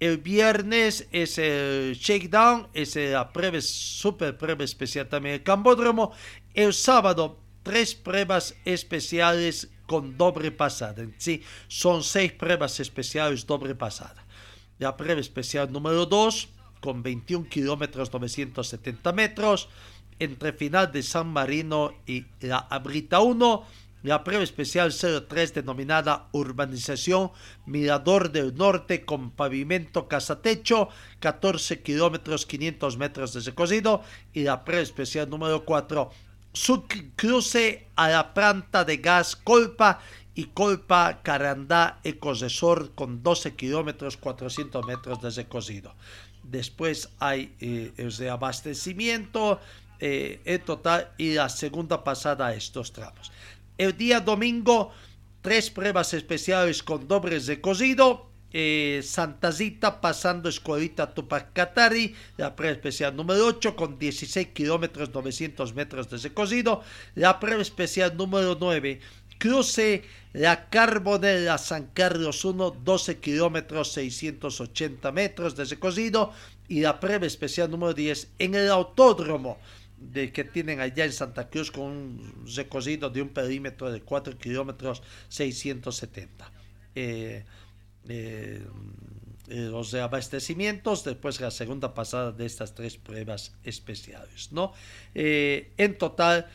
el 0.00 0.18
viernes 0.18 1.08
es 1.12 1.38
el 1.38 1.94
shakedown, 1.94 2.68
es 2.74 2.96
la 2.96 3.32
prueba, 3.32 3.60
super 3.60 4.36
prueba 4.36 4.64
especial 4.64 5.08
también 5.08 5.36
el 5.36 5.42
Cambódromo. 5.42 6.12
El 6.52 6.74
sábado, 6.74 7.38
tres 7.62 7.94
pruebas 7.94 8.54
especiales 8.64 9.70
con 9.86 10.16
doble 10.16 10.50
pasada. 10.50 11.06
Sí, 11.18 11.42
son 11.68 12.02
seis 12.02 12.32
pruebas 12.32 12.80
especiales 12.80 13.46
doble 13.46 13.74
pasada. 13.74 14.24
la 14.78 14.96
prueba 14.96 15.20
especial 15.20 15.70
número 15.70 16.04
2 16.06 16.48
con 16.80 17.02
21 17.02 17.48
kilómetros 17.48 18.12
970 18.12 19.12
metros 19.12 19.68
entre 20.18 20.52
final 20.52 20.92
de 20.92 21.02
San 21.02 21.28
Marino 21.28 21.92
y 22.06 22.26
la 22.40 22.58
Abrita 22.58 23.20
1 23.20 23.64
la 24.04 24.22
prueba 24.22 24.44
especial 24.44 24.92
03 24.92 25.54
denominada 25.54 26.28
Urbanización 26.32 27.32
Mirador 27.64 28.30
del 28.30 28.54
Norte 28.54 29.04
con 29.06 29.30
pavimento 29.30 30.08
casatecho, 30.08 30.90
14 31.20 31.80
kilómetros 31.80 32.44
500 32.44 32.98
metros 32.98 33.32
de 33.32 33.40
recorrido 33.40 34.02
y 34.34 34.42
la 34.42 34.62
prueba 34.62 34.82
especial 34.82 35.28
número 35.30 35.64
4 35.64 36.10
su 36.52 36.84
cruce 37.16 37.88
a 37.96 38.10
la 38.10 38.34
planta 38.34 38.84
de 38.84 38.98
gas 38.98 39.36
Colpa 39.36 40.00
y 40.34 40.44
Colpa 40.44 41.20
Carandá 41.22 42.00
Ecosesor 42.04 42.94
con 42.94 43.22
12 43.22 43.56
kilómetros 43.56 44.18
400 44.18 44.84
metros 44.84 45.22
de 45.22 45.30
recorrido. 45.30 45.94
Después 46.42 47.08
hay 47.20 47.54
eh, 47.58 47.92
el 47.96 48.14
de 48.14 48.28
abastecimiento 48.28 49.58
eh, 49.98 50.42
en 50.44 50.60
total 50.60 51.12
y 51.16 51.32
la 51.32 51.48
segunda 51.48 52.04
pasada 52.04 52.48
a 52.48 52.54
estos 52.54 52.92
tramos. 52.92 53.32
El 53.76 53.96
día 53.96 54.20
domingo, 54.20 54.92
tres 55.42 55.68
pruebas 55.68 56.14
especiales 56.14 56.82
con 56.82 57.08
dobles 57.08 57.46
de 57.46 57.60
cocido. 57.60 58.30
Eh, 58.56 59.00
Santa 59.02 59.50
Zita 59.50 60.00
pasando 60.00 60.48
Escuelita 60.48 61.12
Tupac 61.12 61.52
Katari, 61.52 62.14
la 62.36 62.54
prueba 62.54 62.72
especial 62.72 63.16
número 63.16 63.44
8 63.46 63.74
con 63.74 63.98
16 63.98 64.46
kilómetros 64.54 65.12
900 65.12 65.74
metros 65.74 66.22
de 66.22 66.32
cocido. 66.32 66.82
La 67.16 67.40
prueba 67.40 67.60
especial 67.62 68.16
número 68.16 68.56
9, 68.60 69.00
cruce 69.38 70.04
la 70.32 70.68
Carbonera 70.68 71.58
San 71.58 71.88
Carlos 71.92 72.44
1, 72.44 72.76
12 72.84 73.18
kilómetros 73.18 73.90
680 73.90 75.10
metros 75.10 75.56
de 75.56 75.76
cocido. 75.80 76.32
Y 76.68 76.80
la 76.80 77.00
prueba 77.00 77.26
especial 77.26 77.68
número 77.68 77.92
10 77.92 78.28
en 78.38 78.54
el 78.54 78.70
autódromo 78.70 79.58
de 80.12 80.32
que 80.32 80.44
tienen 80.44 80.80
allá 80.80 81.04
en 81.04 81.12
Santa 81.12 81.48
Cruz 81.48 81.70
con 81.70 81.84
un 81.84 82.44
recorrido 82.54 83.10
de 83.10 83.22
un 83.22 83.28
perímetro 83.30 83.90
de 83.90 84.00
4 84.02 84.38
kilómetros 84.38 85.02
670. 85.28 86.52
Eh, 86.94 87.44
eh, 88.08 88.62
los 89.46 89.90
de 89.90 90.00
abastecimientos 90.00 91.04
después 91.04 91.38
de 91.38 91.44
la 91.44 91.50
segunda 91.50 91.92
pasada 91.92 92.32
de 92.32 92.46
estas 92.46 92.74
tres 92.74 92.96
pruebas 92.96 93.54
especiales. 93.62 94.52
¿no? 94.52 94.72
Eh, 95.14 95.72
en 95.76 95.98
total, 95.98 96.46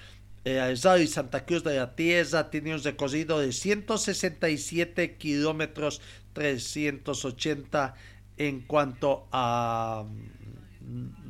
eh, 0.43 0.73
y 0.99 1.07
Santa 1.07 1.45
Cruz 1.45 1.63
de 1.63 1.77
la 1.77 1.95
Tierra 1.95 2.49
tiene 2.49 2.73
un 2.73 2.81
recorrido 2.81 3.39
de 3.39 3.51
167 3.51 5.17
kilómetros 5.17 6.01
380 6.33 7.93
en 8.37 8.61
cuanto 8.61 9.27
a 9.31 10.05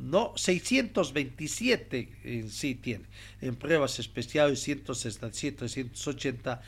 no, 0.00 0.32
627 0.36 2.08
en 2.24 2.50
sí 2.50 2.74
tiene, 2.74 3.04
en 3.40 3.54
pruebas 3.54 3.98
especiales 3.98 4.60
167, 4.62 5.68
180 5.68 6.62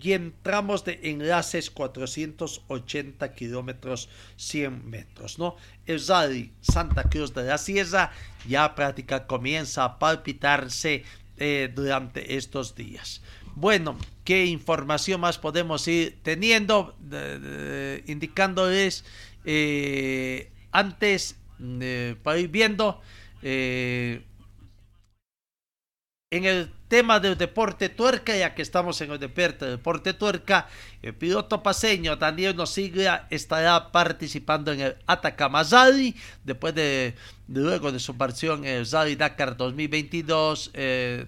y 0.00 0.12
en 0.12 0.34
tramos 0.42 0.84
de 0.84 1.00
enlaces 1.02 1.70
480 1.70 3.34
kilómetros 3.34 4.08
100 4.36 4.88
metros, 4.88 5.38
¿no? 5.38 5.56
El 5.86 6.04
rally 6.06 6.52
Santa 6.60 7.04
Cruz 7.04 7.34
de 7.34 7.44
la 7.44 7.58
Sierra 7.58 8.12
ya 8.48 8.74
práctica 8.74 9.26
comienza 9.26 9.84
a 9.84 9.98
palpitarse 9.98 11.04
eh, 11.36 11.70
durante 11.74 12.36
estos 12.36 12.74
días. 12.74 13.22
Bueno, 13.54 13.96
¿qué 14.24 14.46
información 14.46 15.20
más 15.20 15.38
podemos 15.38 15.86
ir 15.88 16.18
teniendo? 16.22 16.96
indicándoles 18.06 19.04
eh, 19.44 20.52
antes 20.70 21.36
eh, 21.60 22.16
para 22.22 22.38
ir 22.38 22.48
viendo 22.48 23.00
en 26.30 26.44
el 26.44 26.70
tema 26.88 27.20
del 27.20 27.38
deporte 27.38 27.88
tuerca, 27.88 28.36
ya 28.36 28.54
que 28.54 28.60
estamos 28.62 29.00
en 29.00 29.12
el 29.12 29.18
deporte, 29.18 29.64
deporte 29.64 30.12
tuerca, 30.12 30.68
el 31.02 31.14
piloto 31.14 31.62
paseño 31.62 32.16
Daniel 32.16 32.54
Nosiglia 32.54 33.26
estará 33.30 33.92
participando 33.92 34.72
en 34.72 34.80
el 34.80 34.96
Atacama 35.06 35.62
Rally, 35.62 36.14
después 36.44 36.74
de, 36.74 37.14
luego 37.48 37.92
de 37.92 37.98
su 37.98 38.16
participación 38.16 38.66
en 38.66 38.78
el 38.78 38.90
Rally 38.90 39.16
Dakar 39.16 39.56
2022, 39.56 40.70
eh, 40.74 41.26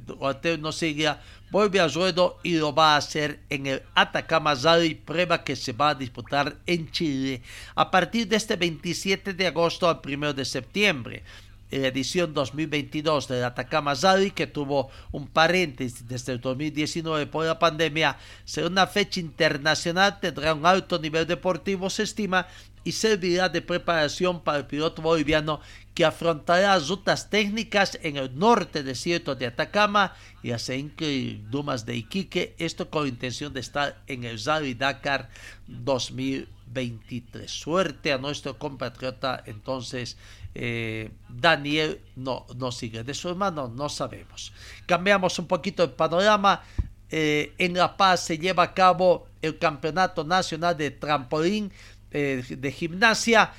Nosiglia 0.58 1.20
vuelve 1.50 1.80
a 1.80 1.88
ruedo 1.88 2.38
y 2.42 2.54
lo 2.56 2.74
va 2.74 2.94
a 2.94 2.98
hacer 2.98 3.40
en 3.50 3.66
el 3.66 3.82
Atacama 3.94 4.54
Rally, 4.54 4.94
prueba 4.94 5.42
que 5.44 5.56
se 5.56 5.72
va 5.72 5.90
a 5.90 5.94
disputar 5.94 6.56
en 6.66 6.90
Chile 6.90 7.42
a 7.74 7.90
partir 7.90 8.28
de 8.28 8.36
este 8.36 8.56
27 8.56 9.34
de 9.34 9.46
agosto 9.46 9.88
al 9.88 10.00
1 10.04 10.32
de 10.32 10.44
septiembre. 10.44 11.22
La 11.70 11.86
edición 11.86 12.34
2022 12.34 13.28
del 13.28 13.44
Atacama 13.44 13.94
Rally, 13.94 14.32
que 14.32 14.48
tuvo 14.48 14.90
un 15.12 15.28
paréntesis 15.28 16.08
desde 16.08 16.32
el 16.32 16.40
2019 16.40 17.26
por 17.26 17.46
la 17.46 17.60
pandemia, 17.60 18.16
será 18.44 18.66
una 18.66 18.88
fecha 18.88 19.20
internacional, 19.20 20.18
tendrá 20.18 20.52
un 20.52 20.66
alto 20.66 20.98
nivel 20.98 21.28
deportivo, 21.28 21.88
se 21.88 22.02
estima, 22.02 22.48
y 22.82 22.92
servirá 22.92 23.48
de 23.48 23.62
preparación 23.62 24.40
para 24.40 24.58
el 24.58 24.66
piloto 24.66 25.02
boliviano 25.02 25.60
que 26.00 26.06
afrontará 26.06 26.78
rutas 26.78 27.28
técnicas 27.28 27.98
en 28.02 28.16
el 28.16 28.34
norte 28.38 28.82
desierto 28.82 29.34
de 29.34 29.44
Atacama 29.44 30.14
y 30.42 30.52
hacia 30.52 30.74
incluir 30.74 31.46
Dumas 31.50 31.84
de 31.84 31.94
Iquique, 31.94 32.54
esto 32.56 32.88
con 32.88 33.06
intención 33.06 33.52
de 33.52 33.60
estar 33.60 34.00
en 34.06 34.24
el 34.24 34.42
Rally 34.42 34.72
Dakar 34.72 35.28
2023. 35.66 37.50
Suerte 37.50 38.14
a 38.14 38.16
nuestro 38.16 38.58
compatriota 38.58 39.42
entonces 39.44 40.16
eh, 40.54 41.10
Daniel 41.28 42.00
no, 42.16 42.46
no 42.56 42.72
sigue. 42.72 43.04
De 43.04 43.12
su 43.12 43.28
hermano 43.28 43.68
no 43.68 43.90
sabemos. 43.90 44.54
Cambiamos 44.86 45.38
un 45.38 45.48
poquito 45.48 45.84
el 45.84 45.90
panorama. 45.90 46.62
Eh, 47.10 47.52
en 47.58 47.74
La 47.74 47.94
Paz 47.94 48.24
se 48.24 48.38
lleva 48.38 48.62
a 48.62 48.72
cabo 48.72 49.26
el 49.42 49.58
Campeonato 49.58 50.24
Nacional 50.24 50.78
de 50.78 50.92
Trampolín 50.92 51.70
eh, 52.10 52.42
de 52.48 52.72
Gimnasia 52.72 53.52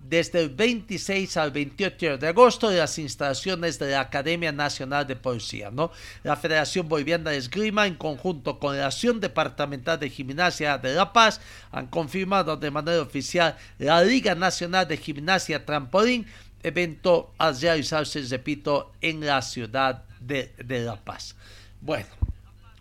desde 0.00 0.40
el 0.40 0.50
26 0.50 1.36
al 1.36 1.50
28 1.50 2.18
de 2.18 2.28
agosto 2.28 2.70
en 2.70 2.78
las 2.78 2.98
instalaciones 2.98 3.78
de 3.78 3.90
la 3.90 4.00
Academia 4.00 4.52
Nacional 4.52 5.06
de 5.06 5.16
Poesía. 5.16 5.70
¿no? 5.70 5.90
La 6.22 6.36
Federación 6.36 6.88
Boliviana 6.88 7.30
de 7.30 7.36
Esgrima, 7.36 7.86
en 7.86 7.94
conjunto 7.94 8.58
con 8.58 8.76
la 8.76 8.86
Acción 8.86 9.20
Departamental 9.20 9.98
de 9.98 10.10
Gimnasia 10.10 10.78
de 10.78 10.94
La 10.94 11.12
Paz, 11.12 11.40
han 11.70 11.88
confirmado 11.88 12.56
de 12.56 12.70
manera 12.70 13.02
oficial 13.02 13.56
la 13.78 14.02
Liga 14.02 14.34
Nacional 14.34 14.88
de 14.88 14.96
Gimnasia 14.96 15.64
Trampolín, 15.64 16.26
evento 16.62 17.32
a 17.38 17.52
realizarse, 17.52 18.22
repito, 18.22 18.92
en 19.00 19.24
la 19.24 19.42
ciudad 19.42 20.04
de, 20.20 20.52
de 20.64 20.80
La 20.80 20.96
Paz. 20.96 21.36
Bueno, 21.80 22.08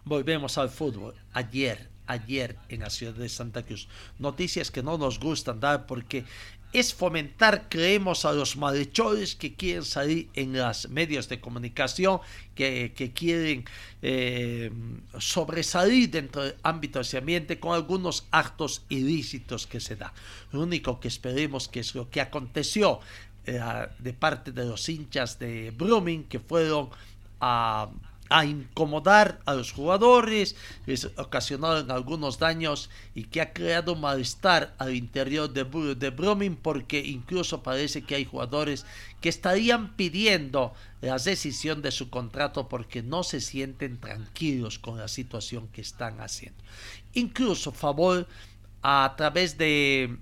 volvemos 0.05 0.57
al 0.57 0.70
fútbol. 0.70 1.13
Ayer, 1.34 1.89
ayer 2.07 2.55
en 2.70 2.82
la 2.82 2.89
ciudad 2.89 3.13
de 3.13 3.30
Santa 3.30 3.63
Cruz. 3.63 3.88
Noticias 4.18 4.72
que 4.72 4.82
no 4.82 4.97
nos 4.97 5.20
gustan 5.20 5.59
dar 5.59 5.86
porque 5.86 6.26
es 6.74 6.93
fomentar, 6.93 7.68
creemos, 7.70 8.26
a 8.26 8.34
los 8.34 8.57
malhechores 8.57 9.36
que 9.36 9.55
quieren 9.55 9.84
salir 9.84 10.30
en 10.34 10.53
los 10.53 10.89
medios 10.89 11.30
de 11.30 11.39
comunicación, 11.39 12.20
que, 12.55 13.11
quieren 13.15 13.65
eh, 14.01 14.72
sobresalir 15.18 16.09
dentro 16.09 16.43
del 16.43 16.55
ámbito 16.63 16.99
de 16.99 17.03
ese 17.03 17.18
ambiente 17.18 17.59
con 17.59 17.74
algunos 17.74 18.26
actos 18.32 18.84
ilícitos 18.89 19.65
que 19.65 19.80
se 19.80 19.95
dan. 19.95 20.11
Lo 20.51 20.61
único 20.61 20.99
que 20.99 21.07
esperemos 21.07 21.68
que 21.68 21.80
es 21.80 21.95
lo 21.95 22.09
que 22.09 22.22
aconteció 22.22 22.99
eh, 23.45 23.59
de 23.99 24.13
parte 24.13 24.51
de 24.51 24.65
los 24.65 24.89
hinchas 24.89 25.39
de 25.39 25.72
Brumming 25.72 26.26
que 26.26 26.39
fueron 26.39 26.89
a 27.39 27.89
a 28.30 28.45
incomodar 28.45 29.39
a 29.45 29.53
los 29.53 29.71
jugadores, 29.71 30.55
les 30.86 31.05
ocasionaron 31.17 31.91
algunos 31.91 32.39
daños 32.39 32.89
y 33.15 33.23
que 33.23 33.41
ha 33.41 33.53
creado 33.53 33.95
malestar 33.95 34.73
al 34.78 34.95
interior 34.95 35.51
de, 35.51 35.63
de 35.95 36.11
porque 36.61 36.99
incluso 36.99 37.63
parece 37.63 38.03
que 38.03 38.15
hay 38.15 38.25
jugadores 38.25 38.86
que 39.21 39.30
estarían 39.30 39.95
pidiendo 39.95 40.73
la 41.01 41.17
decisión 41.17 41.82
de 41.82 41.91
su 41.91 42.09
contrato 42.09 42.67
porque 42.67 43.03
no 43.03 43.23
se 43.23 43.41
sienten 43.41 43.99
tranquilos 43.99 44.80
con 44.80 44.97
la 44.97 45.07
situación 45.07 45.67
que 45.69 45.82
están 45.82 46.19
haciendo. 46.19 46.63
Incluso 47.13 47.71
favor 47.71 48.28
a 48.82 49.13
través 49.17 49.57
de, 49.57 50.17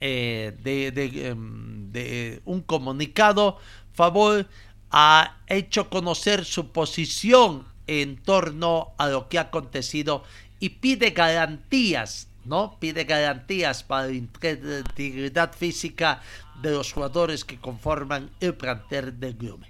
eh, 0.00 0.56
em, 0.64 1.90
de 1.92 2.42
un 2.44 2.60
comunicado, 2.62 3.58
favor 3.92 4.46
ha 4.92 5.38
hecho 5.48 5.88
conocer 5.88 6.44
su 6.44 6.70
posición 6.70 7.64
en 7.86 8.16
torno 8.16 8.92
a 8.98 9.08
lo 9.08 9.28
que 9.28 9.38
ha 9.38 9.42
acontecido 9.42 10.22
y 10.60 10.68
pide 10.68 11.10
garantías, 11.10 12.28
¿no? 12.44 12.76
Pide 12.78 13.04
garantías 13.04 13.82
para 13.82 14.06
la 14.06 14.12
integridad 14.12 15.52
física 15.54 16.22
de 16.60 16.70
los 16.70 16.92
jugadores 16.92 17.44
que 17.44 17.58
conforman 17.58 18.30
el 18.38 18.54
plantel 18.54 19.18
del 19.18 19.34
Glume. 19.34 19.66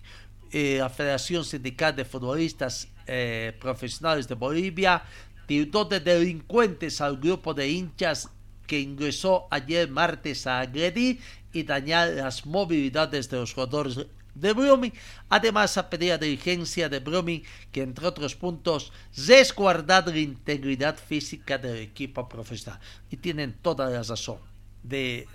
Eh, 0.51 0.77
la 0.79 0.91
Federación 0.91 1.45
Sindical 1.45 1.97
de 1.97 2.05
Futbolistas 2.05 2.89
eh, 3.07 3.57
Profesionales 3.59 4.29
de 4.29 4.35
Bolivia 4.35 5.03
tildó 5.47 5.85
de 5.85 6.01
delincuentes 6.01 7.01
al 7.01 7.17
grupo 7.17 7.55
de 7.55 7.69
hinchas 7.71 8.29
que 8.67 8.81
ingresó 8.81 9.47
ayer 9.51 9.89
martes 9.89 10.47
a 10.47 10.61
agredir 10.61 11.21
y 11.53 11.63
dañar 11.63 12.11
las 12.11 12.45
movilidades 12.45 13.31
de 13.31 13.39
los 13.39 13.55
jugadores 13.55 14.07
de 14.35 14.53
Brumming. 14.53 14.93
Además, 15.29 15.77
a 15.77 15.89
pedir 15.89 16.13
a 16.13 16.19
dirigencia 16.19 16.89
de 16.89 17.01
Brumming 17.01 17.43
que, 17.71 17.83
entre 17.83 18.07
otros 18.07 18.35
puntos, 18.35 18.93
resguardar 19.27 20.09
la 20.09 20.19
integridad 20.19 20.97
física 20.97 21.59
del 21.59 21.77
equipo 21.77 22.29
profesional. 22.29 22.81
Y 23.11 23.17
tienen 23.17 23.55
toda 23.63 23.89
la 23.89 24.03
razón. 24.03 24.39
De 24.83 25.27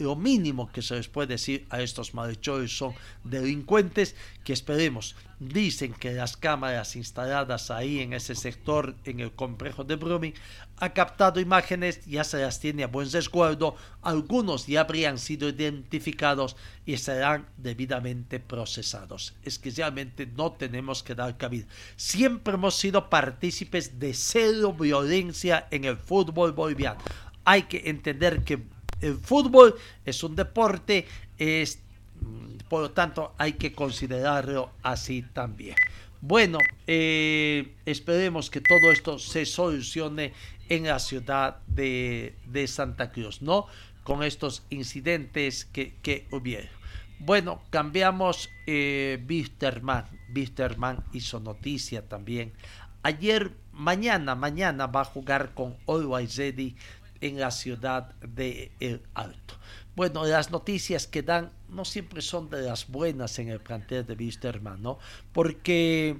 lo 0.00 0.16
mínimo 0.16 0.70
que 0.72 0.82
se 0.82 0.96
les 0.96 1.08
puede 1.08 1.28
decir 1.28 1.66
a 1.70 1.82
estos 1.82 2.14
malhechores 2.14 2.76
son 2.76 2.94
delincuentes 3.24 4.16
que 4.44 4.52
esperemos. 4.52 5.14
Dicen 5.38 5.92
que 5.92 6.12
las 6.12 6.36
cámaras 6.36 6.96
instaladas 6.96 7.70
ahí 7.70 8.00
en 8.00 8.12
ese 8.12 8.34
sector, 8.34 8.96
en 9.04 9.20
el 9.20 9.32
complejo 9.32 9.84
de 9.84 9.96
Brumming, 9.96 10.34
ha 10.80 10.94
captado 10.94 11.40
imágenes, 11.40 12.04
ya 12.06 12.24
se 12.24 12.38
las 12.38 12.58
tiene 12.58 12.82
a 12.82 12.86
buen 12.86 13.10
resguardo, 13.12 13.76
algunos 14.00 14.66
ya 14.66 14.80
habrían 14.80 15.18
sido 15.18 15.50
identificados 15.50 16.56
y 16.86 16.96
serán 16.96 17.46
debidamente 17.58 18.40
procesados. 18.40 19.34
Es 19.44 19.58
que 19.58 19.70
realmente 19.70 20.26
no 20.26 20.52
tenemos 20.52 21.02
que 21.02 21.14
dar 21.14 21.36
cabida. 21.36 21.66
Siempre 21.96 22.54
hemos 22.54 22.76
sido 22.76 23.10
partícipes 23.10 24.00
de 24.00 24.14
cero 24.14 24.72
violencia 24.72 25.68
en 25.70 25.84
el 25.84 25.98
fútbol 25.98 26.52
boliviano. 26.52 27.00
Hay 27.44 27.64
que 27.64 27.82
entender 27.90 28.42
que 28.42 28.62
el 29.02 29.18
fútbol 29.18 29.74
es 30.04 30.24
un 30.24 30.34
deporte, 30.34 31.06
es, 31.36 31.78
por 32.68 32.82
lo 32.82 32.90
tanto 32.90 33.34
hay 33.36 33.52
que 33.52 33.72
considerarlo 33.72 34.70
así 34.82 35.22
también. 35.22 35.76
Bueno, 36.22 36.58
eh, 36.86 37.72
esperemos 37.86 38.50
que 38.50 38.60
todo 38.60 38.92
esto 38.92 39.18
se 39.18 39.46
solucione 39.46 40.34
en 40.70 40.84
la 40.86 40.98
ciudad 40.98 41.58
de, 41.66 42.34
Santa 42.66 43.12
Cruz, 43.12 43.42
¿no? 43.42 43.66
Con 44.04 44.22
estos 44.22 44.62
incidentes 44.70 45.66
que, 45.66 45.96
que 45.96 46.26
hubieron. 46.30 46.70
Bueno, 47.18 47.60
cambiamos 47.68 48.48
eh, 48.66 49.22
Bisterman. 49.26 50.06
Bisterman 50.30 51.04
hizo 51.12 51.38
noticia 51.38 52.08
también. 52.08 52.54
Ayer, 53.02 53.52
mañana, 53.72 54.34
mañana 54.34 54.86
va 54.86 55.02
a 55.02 55.04
jugar 55.04 55.52
con 55.52 55.76
Always 55.86 56.36
Ready 56.36 56.76
en 57.20 57.38
la 57.38 57.50
ciudad 57.50 58.14
de 58.20 58.72
El 58.80 59.02
Alto. 59.12 59.54
Bueno, 59.96 60.24
las 60.24 60.50
noticias 60.50 61.06
que 61.06 61.22
dan 61.22 61.50
no 61.68 61.84
siempre 61.84 62.22
son 62.22 62.48
de 62.48 62.62
las 62.62 62.88
buenas 62.88 63.38
en 63.38 63.48
el 63.48 63.60
plantel 63.60 64.06
de 64.06 64.14
Wisterman, 64.14 64.80
¿no? 64.80 64.98
Porque 65.32 66.16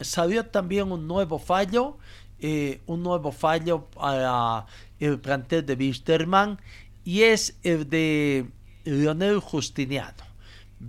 salió 0.00 0.46
también 0.46 0.92
un 0.92 1.06
nuevo 1.06 1.38
fallo, 1.38 1.98
eh, 2.40 2.80
un 2.86 3.02
nuevo 3.02 3.32
fallo 3.32 3.86
para 3.86 4.66
el 5.00 5.18
plantel 5.18 5.66
de 5.66 5.74
Wisterman 5.74 6.58
y 7.04 7.22
es 7.22 7.58
el 7.62 7.88
de 7.88 8.46
Leonel 8.84 9.40
Justiniano. 9.40 10.24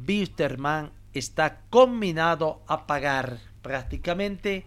Wisterman 0.08 0.92
está 1.14 1.62
combinado 1.70 2.62
a 2.68 2.86
pagar 2.86 3.40
prácticamente 3.62 4.66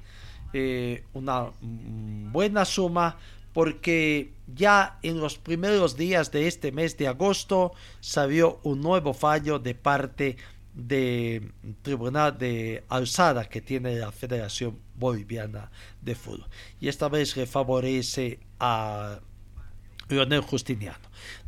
eh, 0.52 1.04
una 1.12 1.50
buena 1.62 2.64
suma 2.64 3.16
porque 3.52 4.32
ya 4.54 4.98
en 5.02 5.20
los 5.20 5.38
primeros 5.38 5.96
días 5.96 6.30
de 6.30 6.48
este 6.48 6.72
mes 6.72 6.96
de 6.96 7.08
agosto 7.08 7.72
salió 8.00 8.60
un 8.62 8.80
nuevo 8.80 9.14
fallo 9.14 9.58
de 9.58 9.74
parte 9.74 10.36
del 10.74 11.52
Tribunal 11.82 12.38
de 12.38 12.84
Alzada 12.88 13.44
que 13.44 13.60
tiene 13.60 13.96
la 13.96 14.12
Federación 14.12 14.78
Boliviana 14.94 15.70
de 16.00 16.14
Fútbol. 16.14 16.46
Y 16.80 16.88
esta 16.88 17.08
vez 17.08 17.36
le 17.36 17.46
favorece 17.46 18.40
a 18.58 19.20
Leonel 20.08 20.40
Justiniano. 20.40 20.98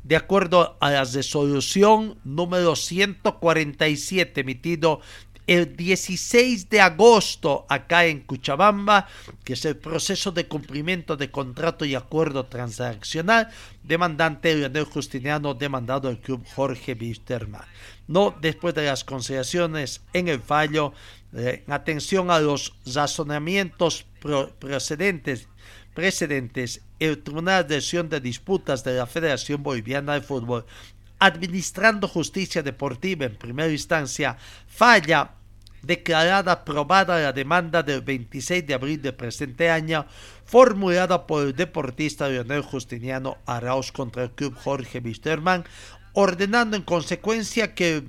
De 0.03 0.17
acuerdo 0.17 0.77
a 0.81 0.91
la 0.91 1.05
resolución 1.05 2.19
número 2.25 2.77
147 2.77 4.41
emitido 4.41 5.01
el 5.47 5.77
16 5.77 6.71
de 6.71 6.81
agosto 6.81 7.67
acá 7.69 8.07
en 8.07 8.21
Cuchabamba, 8.21 9.07
que 9.45 9.53
es 9.53 9.65
el 9.65 9.77
proceso 9.77 10.33
de 10.33 10.49
cumplimiento 10.49 11.17
de 11.17 11.31
contrato 11.31 11.85
y 11.85 11.95
acuerdo 11.95 12.47
transaccional, 12.47 13.51
demandante 13.83 14.55
Leonel 14.55 14.85
Justiniano 14.85 15.55
demandado 15.55 16.09
el 16.09 16.19
club 16.19 16.45
Jorge 16.55 16.97
Wisterman. 16.99 17.65
No 18.07 18.35
después 18.41 18.75
de 18.75 18.87
las 18.87 19.05
consideraciones 19.05 20.03
en 20.13 20.29
el 20.29 20.41
fallo, 20.41 20.93
eh, 21.35 21.65
atención 21.69 22.31
a 22.31 22.39
los 22.39 22.75
razonamientos 22.87 24.07
precedentes, 24.59 25.49
precedentes, 25.95 26.83
el 26.99 27.23
Tribunal 27.23 27.67
de 27.67 27.77
Acción 27.77 28.09
de 28.09 28.21
Disputas 28.21 28.85
de 28.85 28.95
la 28.95 29.07
Federación 29.07 29.63
Boliviana 29.63 30.15
de 30.15 30.21
Fútbol 30.21 30.65
administrando 31.19 32.09
justicia 32.09 32.63
deportiva 32.63 33.27
en 33.27 33.37
primera 33.37 33.71
instancia, 33.71 34.37
falla 34.67 35.33
declarada 35.83 36.53
aprobada 36.53 37.21
la 37.21 37.33
demanda 37.33 37.83
del 37.83 38.03
26 38.03 38.67
de 38.67 38.75
abril 38.75 39.03
del 39.03 39.15
presente 39.15 39.71
año, 39.71 40.07
formulada 40.45 41.27
por 41.27 41.47
el 41.47 41.55
deportista 41.55 42.29
Leonel 42.29 42.63
Justiniano 42.63 43.37
Arauz 43.47 43.93
contra 43.93 44.25
el 44.25 44.31
club 44.31 44.55
Jorge 44.55 45.01
Wisterman, 45.01 45.65
ordenando 46.15 46.77
en 46.77 46.83
consecuencia 46.83 47.75
que 47.75 48.05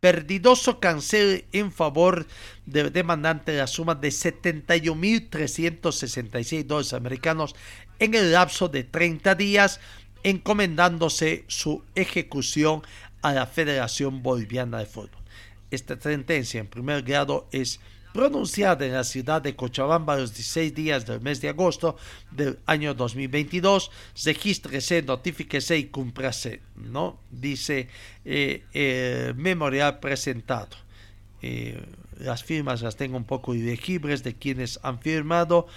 perdidoso 0.00 0.78
cancele 0.78 1.46
en 1.52 1.72
favor 1.72 2.28
del 2.66 2.92
demandante 2.92 3.56
la 3.56 3.66
suma 3.66 3.96
de 3.96 4.10
71.366 4.10 6.64
dólares 6.64 6.92
americanos 6.92 7.56
en 7.98 8.14
el 8.14 8.30
lapso 8.32 8.68
de 8.68 8.84
30 8.84 9.34
días 9.34 9.80
encomendándose 10.22 11.44
su 11.48 11.82
ejecución 11.94 12.82
a 13.22 13.32
la 13.32 13.46
Federación 13.46 14.22
Boliviana 14.22 14.78
de 14.78 14.86
Fútbol. 14.86 15.22
Esta 15.70 16.00
sentencia 16.00 16.60
en 16.60 16.66
primer 16.66 17.02
grado 17.02 17.46
es 17.52 17.80
pronunciada 18.12 18.86
en 18.86 18.94
la 18.94 19.04
ciudad 19.04 19.42
de 19.42 19.54
Cochabamba 19.54 20.16
los 20.16 20.32
16 20.32 20.74
días 20.74 21.06
del 21.06 21.20
mes 21.20 21.40
de 21.40 21.50
agosto 21.50 21.96
del 22.30 22.58
año 22.66 22.94
2022. 22.94 23.90
Regístrese, 24.24 25.02
notifíquese 25.02 25.78
y 25.78 25.84
cúmprase, 25.84 26.60
¿no? 26.74 27.20
Dice 27.30 27.88
eh, 28.24 28.64
el 28.72 29.34
memorial 29.34 30.00
presentado. 30.00 30.76
Eh, 31.42 31.80
las 32.18 32.42
firmas 32.42 32.82
las 32.82 32.96
tengo 32.96 33.16
un 33.16 33.24
poco 33.24 33.54
ilegibles 33.54 34.24
de 34.24 34.34
quienes 34.34 34.80
han 34.82 34.98
firmado 34.98 35.68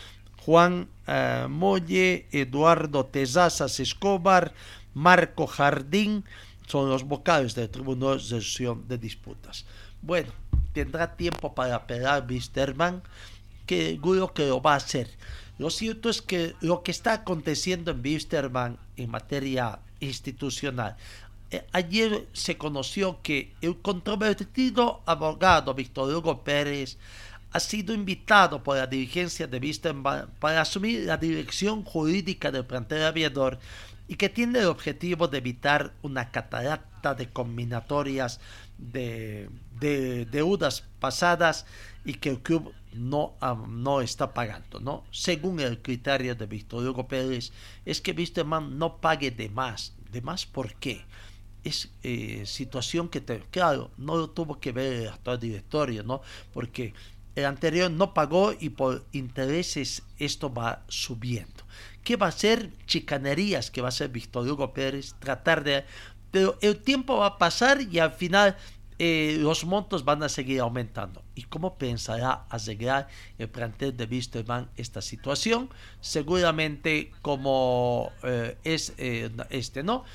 Juan 0.46 0.90
uh, 1.08 1.48
Molle, 1.48 2.28
Eduardo 2.32 3.06
Tezazas 3.06 3.80
Escobar, 3.80 4.54
Marco 4.94 5.48
Jardín, 5.48 6.24
son 6.68 6.90
los 6.90 7.04
vocales 7.04 7.54
del 7.54 7.70
Tribunal 7.70 8.18
de 8.18 8.24
Sesión 8.24 8.88
de 8.88 8.98
Disputas. 8.98 9.66
Bueno, 10.02 10.32
tendrá 10.74 11.16
tiempo 11.16 11.54
para 11.54 11.76
apelar 11.76 12.26
Wisterman, 12.28 13.04
que 13.66 13.92
seguro 13.92 14.34
que 14.34 14.48
lo 14.48 14.62
va 14.62 14.74
a 14.74 14.78
hacer. 14.78 15.10
Lo 15.58 15.70
cierto 15.70 16.10
es 16.10 16.22
que 16.22 16.56
lo 16.62 16.82
que 16.82 16.92
está 16.92 17.14
aconteciendo 17.14 17.92
en 17.92 18.02
Wisterman 18.04 18.78
en 18.98 19.12
materia 19.12 19.80
institucional 20.00 20.98
eh, 21.52 21.66
ayer 21.74 22.28
se 22.32 22.58
conoció 22.58 23.22
que 23.22 23.54
el 23.62 23.78
controvertido 23.82 25.02
abogado 25.06 25.74
Víctor 25.74 26.16
Hugo 26.16 26.44
Pérez 26.46 26.98
ha 27.52 27.60
sido 27.60 27.94
invitado 27.94 28.64
por 28.64 28.78
la 28.78 28.88
dirigencia 28.88 29.48
de 29.48 29.60
Wisterman 29.60 30.30
para 30.40 30.62
asumir 30.62 31.02
la 31.06 31.18
dirección 31.18 31.84
jurídica 31.84 32.52
del 32.52 32.66
plantel 32.66 33.04
aviador 33.04 33.60
y 34.08 34.16
que 34.16 34.30
tiene 34.30 34.60
el 34.60 34.66
objetivo 34.66 35.28
de 35.28 35.38
evitar 35.38 35.94
una 36.02 36.32
catarata 36.32 37.14
de 37.14 37.30
combinatorias 37.30 38.40
de, 38.78 39.50
deudas 40.32 40.84
pasadas 41.00 41.66
y 42.06 42.16
que 42.16 42.30
el 42.30 42.40
club 42.40 42.74
no, 42.94 43.36
no 43.68 44.02
está 44.02 44.34
pagando, 44.34 44.80
¿no? 44.80 45.04
Según 45.12 45.60
el 45.60 45.82
criterio 45.82 46.36
de 46.36 46.46
Víctor 46.46 46.86
Hugo 46.86 47.08
Pérez, 47.08 47.52
es 47.86 48.02
que 48.02 48.12
Wisterman 48.12 48.78
no 48.78 48.98
pague 48.98 49.32
de 49.32 49.50
más. 49.50 49.94
¿De 50.12 50.22
más 50.22 50.46
por 50.46 50.74
qué? 50.76 51.06
Es 51.64 51.90
eh, 52.04 52.44
situación 52.46 53.08
que, 53.08 53.22
te, 53.22 53.40
claro, 53.50 53.92
no 53.98 54.18
lo 54.18 54.30
tuvo 54.30 54.60
que 54.60 54.72
ver 54.72 54.94
el 54.94 55.08
actual 55.08 55.40
directorio, 55.40 56.04
¿no? 56.04 56.22
Porque 56.54 56.94
el 57.36 57.46
anterior 57.46 57.90
no 57.90 58.14
pagó 58.14 58.54
y 58.60 58.70
por 58.70 59.06
intereses 59.12 60.04
esto 60.20 60.54
va 60.54 60.84
subiendo. 60.88 61.64
¿Qué 62.04 62.16
va 62.16 62.28
a 62.28 62.32
ser? 62.32 62.72
Chicanerías 62.86 63.72
que 63.72 63.82
va 63.82 63.90
a 63.90 63.92
ser 63.92 64.10
Víctor 64.10 64.48
Hugo 64.48 64.74
Pérez, 64.74 65.16
tratar 65.20 65.64
de... 65.64 65.86
Pero 66.32 66.58
el 66.62 66.78
tiempo 66.82 67.18
va 67.18 67.28
a 67.28 67.38
pasar 67.38 67.82
y 67.82 68.00
al 68.00 68.14
final 68.14 68.56
eh, 69.04 69.38
los 69.40 69.66
montos 69.66 70.06
van 70.06 70.22
a 70.22 70.30
seguir 70.30 70.60
aumentando. 70.60 71.24
¿Y 71.34 71.44
cómo 71.44 71.76
pensará 71.76 72.46
arreglar 72.50 73.08
el 73.40 73.50
plantel 73.50 73.98
de 73.98 74.06
Wisterman 74.06 74.70
esta 74.78 75.02
situación? 75.02 75.70
Seguramente 76.02 77.12
como 77.24 78.12
eh, 78.22 78.58
es 78.64 78.94
eh, 79.00 79.32
este, 79.50 79.82
¿no? 79.82 80.06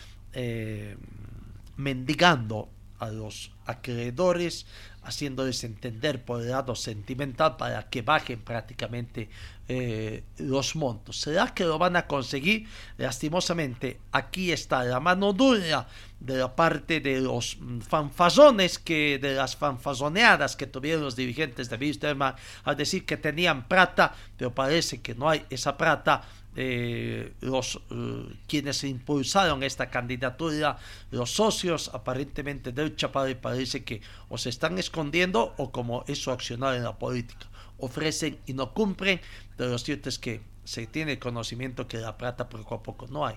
mendigando 1.76 2.68
a 3.00 3.08
los 3.08 3.50
acreedores, 3.64 4.66
haciéndoles 5.06 5.62
entender 5.64 6.24
por 6.24 6.42
el 6.42 6.50
lado 6.50 6.74
sentimental 6.74 7.56
para 7.56 7.88
que 7.88 8.02
bajen 8.02 8.40
prácticamente 8.40 9.28
eh, 9.68 10.24
los 10.38 10.74
montos. 10.74 11.20
¿Será 11.20 11.54
que 11.54 11.64
lo 11.64 11.78
van 11.78 11.96
a 11.96 12.06
conseguir? 12.06 12.68
Lastimosamente, 12.98 14.00
aquí 14.12 14.50
está 14.50 14.82
la 14.84 15.00
mano 15.00 15.32
dura 15.32 15.86
de 16.18 16.36
la 16.36 16.54
parte 16.56 17.00
de 17.00 17.20
los 17.20 17.58
fanfazones, 17.86 18.78
que, 18.78 19.18
de 19.20 19.34
las 19.34 19.56
fanfazoneadas 19.56 20.56
que 20.56 20.66
tuvieron 20.66 21.02
los 21.02 21.14
dirigentes 21.14 21.70
de 21.70 21.76
Wisterman 21.76 22.34
al 22.64 22.76
decir 22.76 23.06
que 23.06 23.16
tenían 23.16 23.68
plata, 23.68 24.14
pero 24.36 24.54
parece 24.54 25.00
que 25.00 25.14
no 25.14 25.28
hay 25.28 25.44
esa 25.50 25.76
plata. 25.76 26.22
Eh, 26.58 27.34
los 27.42 27.78
eh, 27.90 28.34
quienes 28.46 28.82
impulsaron 28.84 29.62
esta 29.62 29.90
candidatura, 29.90 30.78
los 31.10 31.30
socios 31.30 31.90
aparentemente 31.92 32.72
del 32.72 32.96
Chaparro, 32.96 33.38
parece 33.40 33.84
que 33.84 34.00
o 34.30 34.38
se 34.38 34.48
están 34.48 34.78
escondiendo 34.78 35.54
o 35.58 35.70
como 35.70 36.04
es 36.08 36.18
su 36.18 36.30
accionar 36.30 36.74
en 36.74 36.84
la 36.84 36.98
política 36.98 37.46
ofrecen 37.78 38.38
y 38.46 38.52
no 38.52 38.72
cumplen, 38.72 39.20
pero 39.56 39.70
lo 39.70 39.78
cierto 39.78 40.08
es 40.08 40.18
que 40.18 40.40
se 40.64 40.86
tiene 40.86 41.18
conocimiento 41.18 41.86
que 41.86 41.98
la 41.98 42.16
plata 42.16 42.48
poco 42.48 42.74
a 42.74 42.82
poco 42.82 43.06
no 43.08 43.26
hay. 43.26 43.36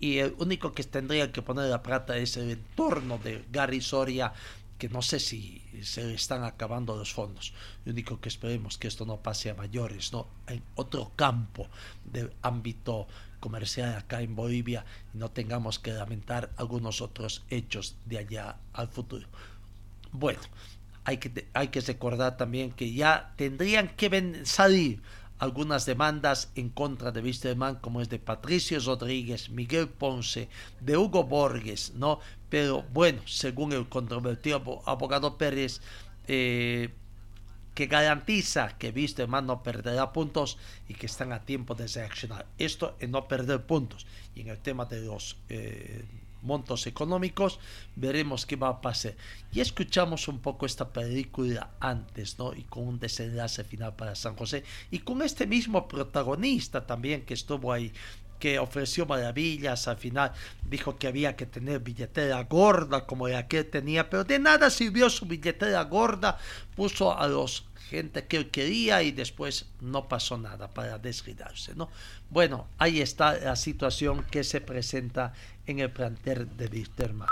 Y 0.00 0.18
el 0.18 0.34
único 0.38 0.72
que 0.72 0.84
tendría 0.84 1.32
que 1.32 1.42
poner 1.42 1.68
la 1.68 1.82
plata 1.82 2.16
es 2.16 2.36
el 2.36 2.50
entorno 2.50 3.18
de 3.18 3.44
Gary 3.50 3.80
Soria, 3.80 4.32
que 4.78 4.88
no 4.88 5.02
sé 5.02 5.18
si 5.18 5.62
se 5.82 6.14
están 6.14 6.44
acabando 6.44 6.96
los 6.96 7.12
fondos. 7.12 7.52
Lo 7.84 7.92
único 7.92 8.20
que 8.20 8.28
esperemos 8.28 8.78
que 8.78 8.88
esto 8.88 9.04
no 9.04 9.18
pase 9.18 9.50
a 9.50 9.54
mayores, 9.54 10.12
¿no? 10.12 10.28
En 10.46 10.62
otro 10.76 11.12
campo 11.16 11.68
del 12.04 12.32
ámbito 12.42 13.08
comercial 13.40 13.96
acá 13.96 14.22
en 14.22 14.34
Bolivia 14.34 14.84
y 15.14 15.18
no 15.18 15.30
tengamos 15.30 15.78
que 15.78 15.92
lamentar 15.92 16.50
algunos 16.56 17.00
otros 17.00 17.42
hechos 17.50 17.96
de 18.06 18.18
allá 18.18 18.56
al 18.72 18.88
futuro. 18.88 19.26
Bueno, 20.12 20.40
hay 21.04 21.18
que, 21.18 21.48
hay 21.54 21.68
que 21.68 21.80
recordar 21.80 22.36
también 22.36 22.70
que 22.70 22.92
ya 22.92 23.32
tendrían 23.36 23.88
que 23.88 24.42
salir 24.44 25.02
algunas 25.38 25.86
demandas 25.86 26.50
en 26.54 26.68
contra 26.68 27.12
de 27.12 27.20
Wisterman, 27.20 27.76
como 27.76 28.00
es 28.00 28.08
de 28.08 28.18
Patricio 28.18 28.80
Rodríguez, 28.80 29.50
Miguel 29.50 29.88
Ponce, 29.88 30.48
de 30.80 30.96
Hugo 30.96 31.24
Borges, 31.24 31.92
¿no? 31.94 32.20
Pero 32.48 32.84
bueno, 32.92 33.20
según 33.26 33.72
el 33.72 33.88
controvertido 33.88 34.82
abogado 34.86 35.36
Pérez, 35.38 35.80
eh, 36.26 36.90
que 37.74 37.86
garantiza 37.86 38.76
que 38.76 38.90
Wisterman 38.90 39.46
no 39.46 39.62
perderá 39.62 40.12
puntos 40.12 40.58
y 40.88 40.94
que 40.94 41.06
están 41.06 41.32
a 41.32 41.44
tiempo 41.44 41.76
de 41.76 41.86
reaccionar. 41.86 42.46
Esto 42.58 42.96
en 42.98 43.12
no 43.12 43.28
perder 43.28 43.66
puntos. 43.66 44.04
Y 44.34 44.40
en 44.40 44.48
el 44.48 44.58
tema 44.58 44.84
de 44.84 45.02
los... 45.02 45.36
Eh, 45.48 46.04
montos 46.42 46.86
económicos, 46.86 47.58
veremos 47.96 48.46
qué 48.46 48.56
va 48.56 48.68
a 48.68 48.80
pasar. 48.80 49.14
Y 49.52 49.60
escuchamos 49.60 50.28
un 50.28 50.38
poco 50.38 50.66
esta 50.66 50.88
película 50.88 51.70
antes, 51.80 52.38
¿no? 52.38 52.54
Y 52.54 52.62
con 52.62 52.86
un 52.86 52.98
desenlace 52.98 53.64
final 53.64 53.94
para 53.96 54.14
San 54.14 54.36
José. 54.36 54.64
Y 54.90 55.00
con 55.00 55.22
este 55.22 55.46
mismo 55.46 55.88
protagonista 55.88 56.86
también 56.86 57.24
que 57.24 57.34
estuvo 57.34 57.72
ahí 57.72 57.92
que 58.38 58.58
ofreció 58.58 59.04
maravillas, 59.04 59.88
al 59.88 59.96
final 59.96 60.32
dijo 60.68 60.96
que 60.96 61.08
había 61.08 61.34
que 61.34 61.46
tener 61.46 61.80
billetera 61.80 62.42
gorda 62.44 63.04
como 63.04 63.26
la 63.26 63.48
que 63.48 63.58
él 63.58 63.66
tenía, 63.70 64.08
pero 64.08 64.22
de 64.22 64.38
nada 64.38 64.70
sirvió 64.70 65.10
su 65.10 65.26
billetera 65.26 65.82
gorda, 65.82 66.38
puso 66.76 67.18
a 67.18 67.26
los 67.26 67.64
gente 67.88 68.26
que 68.26 68.36
él 68.36 68.50
quería 68.50 69.02
y 69.02 69.12
después 69.12 69.66
no 69.80 70.08
pasó 70.08 70.36
nada 70.36 70.68
para 70.68 70.98
desridarse, 70.98 71.74
¿no? 71.74 71.88
Bueno, 72.28 72.68
ahí 72.76 73.00
está 73.00 73.38
la 73.38 73.56
situación 73.56 74.24
que 74.30 74.44
se 74.44 74.60
presenta 74.60 75.32
en 75.68 75.78
el 75.78 75.90
plantel 75.90 76.48
de 76.56 76.66
Wisterman. 76.66 77.28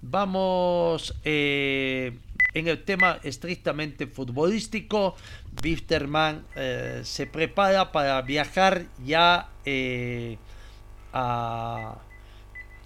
Vamos 0.00 1.14
eh, 1.24 2.16
en 2.54 2.68
el 2.68 2.82
tema 2.84 3.18
estrictamente 3.22 4.06
futbolístico. 4.06 5.16
Wisterman 5.62 6.46
eh, 6.54 7.02
se 7.04 7.26
prepara 7.26 7.92
para 7.92 8.22
viajar 8.22 8.86
ya 9.04 9.50
eh, 9.64 10.38
a, 11.12 11.98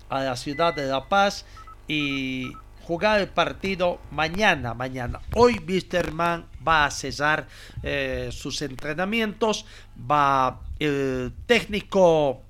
a 0.09 0.21
la 0.21 0.37
ciudad 0.37 0.75
de 0.75 0.87
La 0.87 1.07
Paz 1.07 1.45
y 1.87 2.51
jugar 2.83 3.21
el 3.21 3.29
partido 3.29 4.01
mañana, 4.11 4.73
mañana. 4.73 5.21
Hoy 5.35 5.61
Wisterman 5.67 6.47
va 6.67 6.87
a 6.87 6.91
cesar 6.91 7.47
sus 8.31 8.61
entrenamientos, 8.63 9.65
va 9.99 10.61
el 10.79 11.33
técnico 11.47 12.44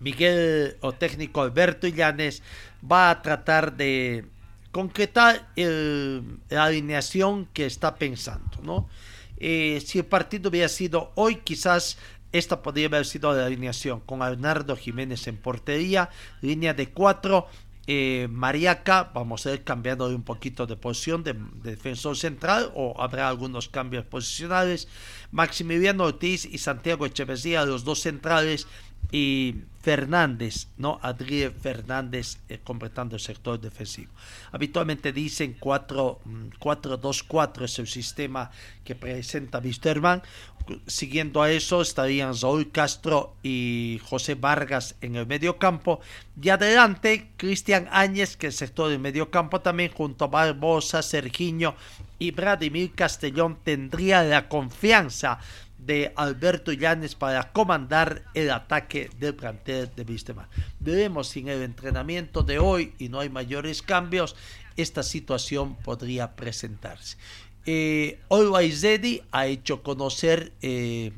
Miguel 0.00 0.76
o 0.80 0.92
técnico 0.92 1.42
Alberto 1.42 1.86
Illanes 1.86 2.42
va 2.80 3.10
a 3.10 3.22
tratar 3.22 3.76
de 3.76 4.24
concretar 4.70 5.48
la 5.56 6.64
alineación 6.64 7.46
que 7.52 7.66
está 7.66 7.96
pensando, 7.96 8.58
¿no? 8.62 8.88
Eh, 9.38 9.82
si 9.84 9.98
el 9.98 10.04
partido 10.04 10.50
hubiera 10.50 10.68
sido 10.68 11.12
hoy, 11.14 11.36
quizás 11.36 11.98
esta 12.32 12.62
podría 12.62 12.86
haber 12.86 13.06
sido 13.06 13.32
la 13.32 13.46
alineación 13.46 14.00
con 14.00 14.22
Arnardo 14.22 14.76
Jiménez 14.76 15.26
en 15.28 15.36
portería, 15.36 16.10
línea 16.42 16.74
de 16.74 16.90
cuatro, 16.90 17.46
eh, 17.90 18.28
Mariaca, 18.30 19.12
vamos 19.14 19.46
a 19.46 19.54
ir 19.54 19.64
cambiando 19.64 20.08
un 20.08 20.22
poquito 20.22 20.66
de 20.66 20.76
posición 20.76 21.24
de, 21.24 21.34
defensor 21.62 22.18
central 22.18 22.70
o 22.74 22.94
habrá 23.00 23.30
algunos 23.30 23.70
cambios 23.70 24.04
posicionales. 24.04 24.88
Maximiliano 25.30 26.04
Ortiz 26.04 26.44
y 26.44 26.58
Santiago 26.58 27.06
Echeverría, 27.06 27.64
los 27.64 27.84
dos 27.84 28.00
centrales, 28.00 28.66
y 29.10 29.54
Fernández, 29.80 30.66
¿no? 30.76 30.98
Adriel 31.02 31.52
Fernández 31.52 32.38
eh, 32.48 32.60
completando 32.62 33.16
el 33.16 33.20
sector 33.20 33.58
defensivo. 33.58 34.12
Habitualmente 34.52 35.12
dicen 35.12 35.56
4-2-4 35.58 37.60
mm, 37.60 37.64
es 37.64 37.78
el 37.78 37.86
sistema 37.86 38.50
que 38.84 38.94
presenta 38.94 39.60
Wisterman. 39.60 40.22
Siguiendo 40.86 41.40
a 41.40 41.50
eso 41.50 41.80
estarían 41.80 42.34
Saúl 42.34 42.70
Castro 42.70 43.34
y 43.42 43.98
José 44.04 44.34
Vargas 44.34 44.96
en 45.00 45.16
el 45.16 45.26
medio 45.26 45.56
campo. 45.56 46.00
Y 46.42 46.50
adelante 46.50 47.30
Cristian 47.38 47.88
Áñez, 47.90 48.36
que 48.36 48.48
el 48.48 48.52
sector 48.52 48.90
del 48.90 48.98
medio 48.98 49.30
campo 49.30 49.62
también, 49.62 49.90
junto 49.90 50.26
a 50.26 50.28
Barbosa, 50.28 51.00
Sergiño 51.00 51.74
y 52.18 52.32
Vladimir 52.32 52.92
Castellón, 52.94 53.56
tendría 53.64 54.22
la 54.22 54.50
confianza 54.50 55.38
de 55.88 56.12
Alberto 56.16 56.70
Llanes 56.70 57.14
para 57.14 57.50
comandar 57.50 58.22
el 58.34 58.50
ataque 58.50 59.10
del 59.18 59.34
plantel 59.34 59.90
de 59.96 60.04
Vistema. 60.04 60.46
Debemos 60.78 61.28
sin 61.28 61.48
el 61.48 61.62
entrenamiento 61.62 62.42
de 62.42 62.58
hoy 62.58 62.92
y 62.98 63.08
no 63.08 63.20
hay 63.20 63.30
mayores 63.30 63.80
cambios, 63.80 64.36
esta 64.76 65.02
situación 65.02 65.76
podría 65.76 66.36
presentarse. 66.36 67.16
Eh, 67.64 68.20
Zedi 68.70 69.22
ha 69.32 69.46
hecho 69.46 69.82
conocer, 69.82 70.52
eh, 70.60 71.10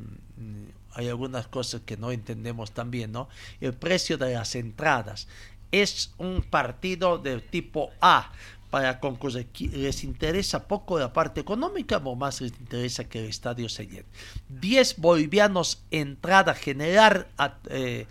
hay 0.92 1.08
algunas 1.08 1.48
cosas 1.48 1.80
que 1.84 1.96
no 1.96 2.12
entendemos 2.12 2.70
también, 2.70 3.10
¿no? 3.10 3.28
El 3.60 3.74
precio 3.74 4.18
de 4.18 4.34
las 4.34 4.54
entradas. 4.54 5.26
Es 5.72 6.14
un 6.16 6.42
partido 6.42 7.18
de 7.18 7.40
tipo 7.40 7.90
A, 8.00 8.30
para 8.70 9.00
concurrir. 9.00 9.48
Les 9.72 10.04
interesa 10.04 10.66
poco 10.66 10.98
la 10.98 11.12
parte 11.12 11.40
económica 11.40 11.98
o 11.98 12.14
más 12.14 12.40
les 12.40 12.52
interesa 12.52 13.08
que 13.08 13.18
el 13.18 13.26
estadio 13.26 13.68
se 13.68 13.86
llene. 13.86 14.06
10 14.48 14.98
bolivianos 14.98 15.82
entrada 15.90 16.54
general 16.54 17.26
eh, 17.68 18.06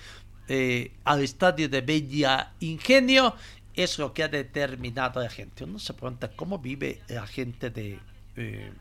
eh, 0.51 0.91
al 1.03 1.21
estadio 1.21 1.69
de 1.69 1.81
Bella 1.81 2.53
Ingenio 2.59 3.35
es 3.75 3.99
lo 3.99 4.13
que 4.13 4.23
ha 4.23 4.27
determinado 4.27 5.19
a 5.19 5.23
la 5.23 5.29
gente. 5.29 5.63
Uno 5.63 5.77
se 5.77 5.93
pregunta 5.93 6.31
cómo 6.35 6.57
vive 6.57 7.01
la 7.07 7.27
gente 7.27 7.69
de, 7.69 7.99
eh, 8.35 8.71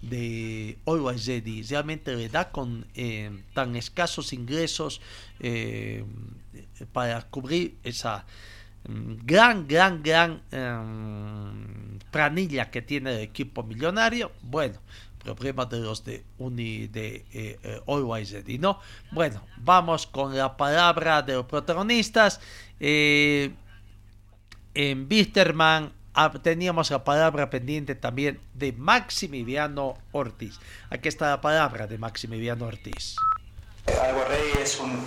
de 0.00 0.78
Realmente 1.68 2.16
le 2.16 2.30
da 2.30 2.50
con 2.50 2.86
eh, 2.94 3.30
tan 3.52 3.76
escasos 3.76 4.32
ingresos 4.32 5.02
para 6.92 7.20
cubrir 7.28 7.76
esa 7.84 8.24
gran, 8.84 9.66
gran, 9.66 10.02
gran 10.02 10.42
em, 10.50 11.98
planilla 12.10 12.70
que 12.70 12.82
tiene 12.82 13.14
el 13.14 13.20
equipo 13.20 13.62
millonario. 13.62 14.32
Bueno, 14.42 14.78
problema 15.20 15.66
de 15.66 15.80
los 15.80 16.04
de 16.04 16.24
Uni 16.38 16.86
de 16.86 17.24
eh, 17.32 17.58
eh 17.62 18.58
¿no? 18.58 18.80
Bueno, 19.12 19.42
vamos 19.58 20.06
con 20.06 20.36
la 20.36 20.56
palabra 20.56 21.22
de 21.22 21.34
los 21.34 21.46
protagonistas. 21.46 22.40
Eh, 22.78 23.52
en 24.74 25.08
Bisterman 25.08 25.92
ah, 26.14 26.32
teníamos 26.42 26.90
la 26.90 27.04
palabra 27.04 27.50
pendiente 27.50 27.94
también 27.94 28.40
de 28.54 28.72
Maximiliano 28.72 29.98
Ortiz. 30.12 30.58
Aquí 30.88 31.08
está 31.08 31.30
la 31.30 31.40
palabra 31.40 31.86
de 31.86 31.98
Maximiliano 31.98 32.66
Ortiz. 32.66 33.16
Algo 34.02 34.24
Rey 34.24 34.52
es 34.62 34.78
un, 34.78 35.02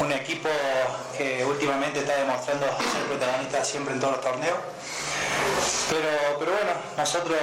un 0.00 0.12
equipo 0.12 0.48
que 1.16 1.44
últimamente 1.44 2.00
está 2.00 2.16
demostrando 2.16 2.66
ser 2.66 3.02
protagonista 3.08 3.64
siempre 3.64 3.94
en 3.94 4.00
todos 4.00 4.14
los 4.14 4.24
torneos. 4.24 4.58
Pero, 5.90 6.08
pero 6.38 6.52
bueno, 6.52 6.72
nosotros 6.96 7.38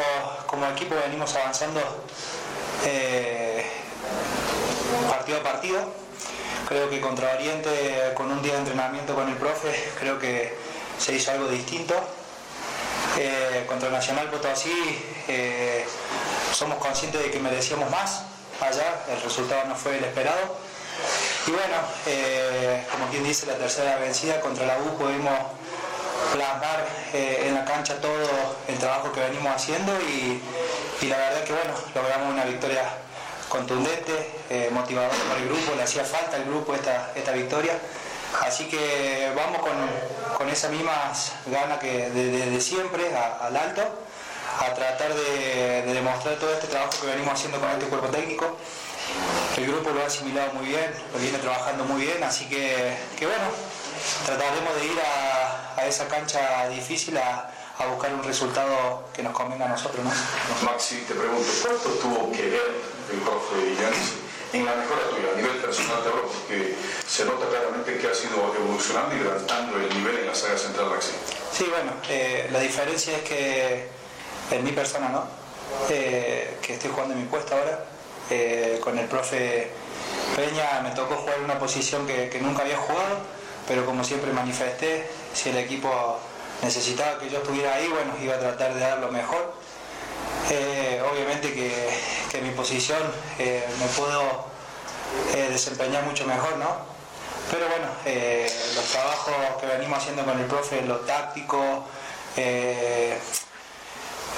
como 0.46 0.68
equipo 0.68 0.96
venimos 0.96 1.36
avanzando 1.36 1.82
eh, 2.86 3.66
partido 5.10 5.40
a 5.40 5.44
partido. 5.44 5.80
Creo 6.68 6.90
que 6.90 7.00
contra 7.00 7.34
Oriente, 7.34 8.14
con 8.16 8.32
un 8.32 8.42
día 8.42 8.54
de 8.54 8.60
entrenamiento 8.60 9.14
con 9.14 9.30
el 9.30 9.36
profe, 9.36 9.92
creo 10.00 10.18
que 10.18 10.56
se 10.98 11.14
hizo 11.14 11.32
algo 11.32 11.48
distinto. 11.48 11.94
Eh, 13.18 13.66
contra 13.68 13.90
Nacional 13.90 14.30
Potosí 14.30 14.74
eh, 15.28 15.86
somos 16.54 16.78
conscientes 16.80 17.22
de 17.24 17.32
que 17.32 17.40
merecíamos 17.40 17.90
más 17.90 18.24
allá, 18.62 19.04
el 19.10 19.22
resultado 19.22 19.66
no 19.66 19.76
fue 19.76 19.98
el 19.98 20.04
esperado. 20.04 20.58
Y 21.48 21.52
bueno, 21.52 21.76
eh, 22.08 22.86
como 22.92 23.10
quien 23.10 23.24
dice, 23.24 23.46
la 23.46 23.56
tercera 23.56 23.98
vencida 23.98 24.40
contra 24.42 24.66
la 24.66 24.78
U 24.80 24.98
pudimos 24.98 25.34
plasmar 26.34 26.86
en 27.14 27.54
la 27.54 27.66
cancha 27.66 28.00
todo 28.02 28.56
el 28.68 28.78
trabajo 28.78 29.12
que 29.12 29.20
venimos 29.20 29.54
haciendo 29.54 29.94
y, 30.02 30.42
la 31.08 31.18
verdad 31.18 31.44
que 31.44 31.54
bueno, 31.54 31.74
logramos 31.94 32.34
una 32.34 32.46
victoria 32.46 32.84
contundente, 33.50 34.32
motivadora 34.72 35.14
para 35.30 35.40
el 35.40 35.48
grupo, 35.48 35.76
le 35.76 35.84
hacía 35.84 36.04
falta 36.04 36.38
al 36.38 36.46
grupo 36.46 36.74
esta, 36.74 37.12
esta 37.16 37.32
victoria. 37.32 37.74
Así 38.42 38.66
que 38.66 39.32
vamos 39.36 39.60
con, 39.60 39.72
con 40.38 40.50
esas 40.50 40.72
mismas 40.72 41.32
ganas 41.46 41.80
que 41.80 42.10
de, 42.10 42.62
siempre 42.62 43.16
al 43.16 43.56
alto, 43.56 43.82
a 44.60 44.74
tratar 44.74 45.14
de, 45.14 45.94
demostrar 45.94 46.36
todo 46.36 46.54
este 46.54 46.68
trabajo 46.68 46.94
que 47.02 47.08
venimos 47.08 47.34
haciendo 47.34 47.60
con 47.60 47.70
este 47.72 47.86
cuerpo 47.86 48.08
técnico. 48.08 48.58
El 49.58 49.68
grupo 49.68 49.92
lo 49.92 50.02
ha 50.02 50.08
asimilado 50.08 50.54
muy 50.54 50.68
bien, 50.68 50.92
lo 51.14 51.20
viene 51.20 51.38
trabajando 51.38 51.86
muy 51.86 52.02
bien, 52.02 52.24
así 52.24 52.46
que, 52.46 52.98
bueno, 53.22 53.46
trataremos 54.26 54.76
de 54.76 54.86
ir 54.86 55.00
a, 55.00 55.86
esa 55.88 56.08
cancha 56.08 56.68
difícil 56.70 57.18
a, 57.18 57.52
buscar 57.90 58.14
un 58.14 58.24
resultado 58.24 59.10
que 59.14 59.22
nos 59.22 59.34
convenga 59.34 59.66
a 59.66 59.70
nosotros. 59.70 60.04
¿no? 60.04 60.12
Maxi, 60.66 61.02
te 61.08 61.14
pregunto, 61.14 61.48
¿cuánto 61.62 61.90
tuvo 62.00 62.32
que 62.32 62.50
ver 62.50 62.72
el 63.12 63.20
profe 63.20 63.56
Villanesi 63.58 64.14
en 64.54 64.66
la 64.66 64.76
mejora 64.76 65.02
tuya 65.10 65.34
a 65.34 65.36
nivel 65.36 65.58
personal 65.58 66.02
de 66.02 66.10
ahora, 66.10 66.22
porque 66.24 66.76
se 67.06 67.26
nota 67.26 67.48
claramente 67.48 67.98
que 67.98 68.08
ha 68.08 68.14
sido 68.14 68.56
evolucionando 68.56 69.16
y 69.16 69.20
levantando 69.20 69.78
el 69.78 69.90
nivel 69.90 70.20
en 70.20 70.28
la 70.28 70.36
saga 70.36 70.58
central 70.58 70.90
Maxi. 70.90 71.12
Sí, 71.52 71.66
bueno, 71.70 71.92
eh, 72.10 72.48
la 72.52 72.60
diferencia 72.60 73.18
es 73.18 73.24
que 73.24 73.90
en 74.52 74.64
mi 74.64 74.72
persona, 74.72 75.10
¿no? 75.10 75.24
Eh, 75.90 76.58
que 76.62 76.74
estoy 76.74 76.92
jugando 76.92 77.14
en 77.14 77.22
mi 77.22 77.28
puesto 77.28 77.56
ahora, 77.56 77.86
eh, 78.30 78.80
con 78.84 78.98
el 78.98 79.08
profe 79.08 79.72
Peña 80.36 80.82
me 80.82 80.92
tocó 80.92 81.16
jugar 81.16 81.42
una 81.44 81.60
posición 81.60 82.06
que, 82.08 82.40
nunca 82.42 82.64
había 82.64 82.78
jugado, 82.78 83.18
pero 83.68 83.86
como 83.86 84.04
siempre 84.04 84.32
manifesté, 84.32 85.08
si 85.34 85.50
el 85.50 85.58
equipo 85.58 86.20
necesitaba 86.62 87.20
que 87.20 87.30
yo 87.30 87.40
estuviera 87.40 87.76
ahí, 87.76 87.88
bueno, 87.88 88.14
iba 88.22 88.36
a 88.36 88.40
tratar 88.40 88.74
de 88.74 88.80
dar 88.80 89.00
lo 89.00 89.12
mejor. 89.12 89.54
obviamente 91.12 91.54
que, 91.54 92.42
mi 92.42 92.52
posición 92.52 93.00
me 93.38 93.88
puedo 93.96 94.46
desempeñar 95.50 96.04
mucho 96.04 96.26
mejor, 96.26 96.58
¿no? 96.58 96.68
Pero 97.50 97.68
bueno, 97.70 97.88
los 98.76 98.86
trabajos 98.86 99.34
que 99.62 99.68
venimos 99.68 100.00
haciendo 100.00 100.26
con 100.26 100.40
el 100.40 100.46
profe, 100.46 100.82
lo 100.82 100.98
táctico, 101.02 101.86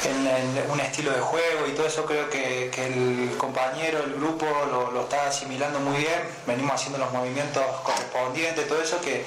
en, 0.06 0.72
un 0.72 0.80
estilo 0.80 1.12
de 1.12 1.20
juego 1.20 1.68
y 1.68 1.72
todo 1.72 1.88
eso 1.88 2.06
creo 2.06 2.30
que, 2.30 2.70
el 2.70 3.38
compañero, 3.38 4.00
el 4.04 4.14
grupo 4.14 4.46
lo, 4.94 5.02
está 5.02 5.28
asimilando 5.28 5.80
muy 5.80 5.98
bien, 5.98 6.22
venimos 6.46 6.74
haciendo 6.74 7.00
los 7.00 7.12
movimientos 7.12 7.64
correspondientes, 7.84 8.68
todo 8.68 8.82
eso 8.82 9.02
que, 9.02 9.26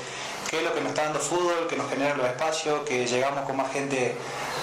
es 0.51 0.63
lo 0.63 0.75
que 0.75 0.81
nos 0.81 0.91
está 0.91 1.05
dando 1.05 1.21
fútbol, 1.21 1.67
que 1.69 1.77
nos 1.77 1.89
genera 1.89 2.17
los 2.17 2.27
espacios, 2.27 2.81
que 2.85 3.07
llegamos 3.07 3.45
con 3.45 3.57
más 3.57 3.73
gente 3.73 4.15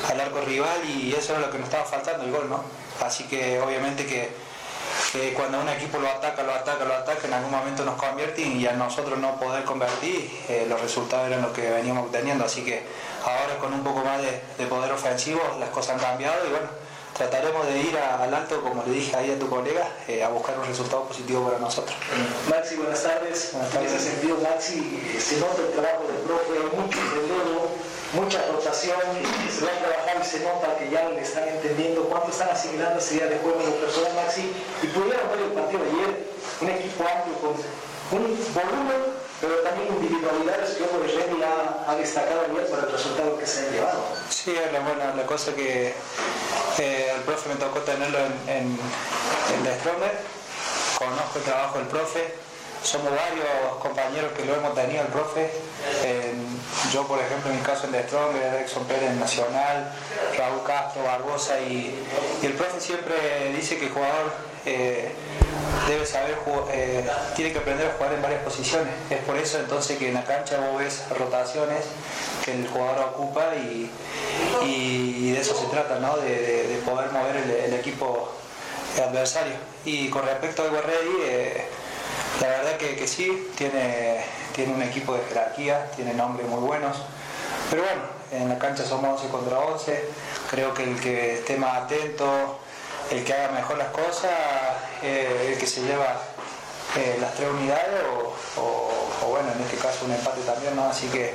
al 0.10 0.20
arco 0.20 0.42
rival 0.42 0.82
y 0.86 1.14
eso 1.14 1.34
es 1.34 1.40
lo 1.40 1.50
que 1.50 1.58
nos 1.58 1.68
estaba 1.68 1.86
faltando, 1.86 2.24
el 2.26 2.32
gol, 2.32 2.50
¿no? 2.50 2.64
Así 3.06 3.24
que 3.26 3.60
obviamente 3.62 4.06
que, 4.06 4.48
cuando 5.34 5.60
un 5.60 5.70
equipo 5.70 5.98
lo 5.98 6.10
ataca, 6.10 6.44
lo 6.44 6.54
ataca, 6.54 6.84
lo 6.84 6.94
ataca, 6.94 7.28
en 7.28 7.34
algún 7.34 7.52
momento 7.52 7.84
nos 7.86 7.96
convierte 7.96 8.42
y 8.42 8.68
a 8.68 8.74
nosotros 8.74 9.18
no 9.18 9.40
poder 9.40 9.64
convertir, 9.64 10.30
eh, 10.50 10.66
los 10.68 10.80
resultados 10.80 11.28
eran 11.28 11.42
los 11.42 11.52
que 11.52 11.70
veníamos 11.70 12.06
obteniendo, 12.06 12.46
así 12.46 12.64
que 12.64 12.84
Ahora 13.28 13.58
con 13.60 13.74
un 13.74 13.84
poco 13.84 14.00
más 14.06 14.22
de, 14.22 14.66
poder 14.68 14.90
ofensivo 14.94 15.42
las 15.60 15.70
cosas 15.70 15.96
han 15.96 16.00
cambiado 16.00 16.48
y 16.48 16.50
bueno, 16.50 16.68
trataremos 17.14 17.68
de 17.68 17.78
ir 17.80 17.98
al 17.98 18.34
alto, 18.34 18.62
como 18.62 18.84
le 18.84 18.92
dije 18.92 19.18
ahí 19.18 19.32
a 19.32 19.38
tu 19.38 19.50
colega, 19.50 19.86
eh, 20.08 20.24
a 20.24 20.30
buscar 20.30 20.58
un 20.58 20.66
resultado 20.66 21.04
positivo 21.04 21.44
para 21.44 21.60
nosotros. 21.60 21.94
Maxi, 22.50 22.76
buenas 22.76 23.04
tardes. 23.04 23.52
En 23.54 23.86
ese 23.86 24.00
sentido, 24.00 24.38
Maxi, 24.38 25.20
se 25.20 25.42
nota 25.42 25.60
el 25.60 25.74
trabajo 25.74 26.08
del 26.08 26.22
profe, 26.24 26.78
mucho 26.78 27.00
relevo, 27.16 27.68
mucha 28.14 28.48
rotación, 28.48 28.96
se 29.52 29.66
va 29.66 29.72
a 29.74 29.80
trabajar 29.80 30.22
y 30.22 30.26
se 30.26 30.40
nota 30.40 30.78
que 30.80 30.90
ya 30.90 31.10
le 31.10 31.20
están 31.20 31.50
entendiendo 31.50 32.04
cuánto 32.04 32.32
están 32.32 32.50
asimilando 32.50 33.00
ese 33.00 33.16
día 33.16 33.28
de 33.28 33.40
juego 33.40 33.60
en 33.60 33.72
los 33.72 33.76
personal, 33.76 34.14
Maxi. 34.24 34.54
Y 34.84 34.88
pudieron 34.88 35.28
ver 35.36 35.42
el 35.42 35.52
partido 35.52 35.84
de 35.84 35.90
ayer, 35.90 36.32
un 36.62 36.70
equipo 36.70 37.04
amplio 37.04 37.36
con 37.44 38.24
un 38.24 38.40
volumen 38.56 39.27
pero 39.40 39.56
también 39.58 39.94
individualidades 39.94 40.76
que 40.76 40.84
Hugo 40.84 41.04
Remy 41.04 41.44
ha, 41.44 41.92
ha, 41.92 41.96
destacado 41.96 42.46
bien 42.50 42.66
por 42.70 42.80
el 42.80 42.92
resultado 42.92 43.38
que 43.38 43.46
se 43.46 43.68
ha 43.68 43.72
llevado. 43.72 44.04
Sí, 44.30 44.52
es 44.52 44.72
la, 44.74 44.80
buena, 44.80 45.14
la 45.14 45.26
cosa 45.26 45.54
que 45.54 45.94
eh, 46.80 47.12
el 47.16 47.22
profe 47.22 47.50
me 47.50 47.56
tocó 47.56 47.80
tenerlo 47.82 48.18
en, 48.18 48.34
en, 48.48 48.78
The 49.64 49.80
Stronger, 49.80 50.18
conozco 50.98 51.40
el 51.40 51.44
trabajo 51.44 51.78
del 51.78 51.88
profe, 51.88 52.34
somos 52.84 53.12
varios 53.12 53.78
compañeros 53.82 54.32
que 54.34 54.46
lo 54.46 54.56
hemos 54.56 54.74
tenido 54.74 55.02
el 55.02 55.08
profe, 55.10 55.52
yo 56.92 57.06
por 57.08 57.20
ejemplo 57.20 57.52
en 57.52 57.58
mi 57.58 57.64
caso 57.64 57.86
en 57.86 57.92
The 57.92 58.04
Stronger, 58.04 58.42
Erickson 58.42 58.86
Pérez 58.86 59.14
Nacional, 59.16 59.94
Raúl 60.38 60.64
Castro, 60.66 61.04
Barbosa 61.04 61.60
y, 61.60 62.04
y 62.42 62.46
el 62.46 62.54
profe 62.54 62.80
siempre 62.80 63.16
dice 63.56 63.78
que 63.78 63.86
el 63.86 63.92
jugador 63.92 64.32
debe 65.88 66.06
saber, 66.06 66.38
eh, 66.72 67.08
tiene 67.36 67.52
que 67.52 67.60
aprender 67.60 67.88
a 67.88 67.94
jugar 67.94 68.14
en 68.14 68.22
varias 68.22 68.42
posiciones. 68.44 68.94
Es 69.10 69.20
por 69.20 69.38
eso 69.38 69.60
entonces 69.60 69.98
que 69.98 70.10
en 70.10 70.14
la 70.14 70.24
cancha 70.24 70.58
vos 70.60 70.80
ves 70.80 71.04
rotaciones 71.18 71.86
que 72.44 72.54
el 72.54 72.68
jugador 72.68 73.14
ocupa 73.14 73.56
y, 73.56 73.90
de 75.32 75.40
eso 75.40 75.56
se 75.56 75.68
trata, 75.68 76.00
¿no? 76.00 76.18
de, 76.18 76.82
poder 76.86 77.12
mover 77.12 77.36
el, 77.38 77.74
equipo 77.74 78.32
adversario. 78.98 79.54
Y 79.86 80.10
con 80.10 80.26
respecto 80.26 80.64
a 80.64 80.70
Guerreri, 80.70 81.18
eh, 81.24 81.66
la 82.42 82.48
verdad 82.48 82.78
que, 82.78 83.08
sí, 83.08 83.50
tiene, 83.56 84.24
tiene 84.56 84.74
un 84.74 84.82
equipo 84.82 85.14
de 85.14 85.22
jerarquía, 85.30 85.92
tiene 85.96 86.14
nombres 86.14 86.48
muy 86.48 86.62
buenos. 86.62 86.98
Pero 87.70 87.84
bueno, 87.84 88.02
en 88.32 88.50
la 88.50 88.58
cancha 88.58 88.84
somos 88.86 89.22
11 89.22 89.32
contra 89.32 89.60
11. 89.60 90.06
Creo 90.50 90.74
que 90.74 90.84
el 90.84 91.00
que 91.00 91.36
esté 91.36 91.58
más 91.58 91.84
atento, 91.84 92.60
el 93.12 93.24
que 93.24 93.34
haga 93.34 93.54
mejor 93.54 93.78
las 93.78 93.90
cosas, 93.90 94.32
eh, 95.04 95.52
el 95.54 95.60
que 95.60 95.68
se 95.68 95.82
lleva 95.82 96.18
eh, 96.96 97.18
las 97.22 97.36
tres 97.36 97.50
unidades 97.50 98.02
o, 98.58 99.30
bueno, 99.30 99.50
en 99.54 99.62
este 99.62 99.78
caso 99.78 100.06
un 100.06 100.12
empate 100.12 100.42
también, 100.42 100.76
¿no? 100.76 100.86
Así 100.86 101.08
que 101.08 101.34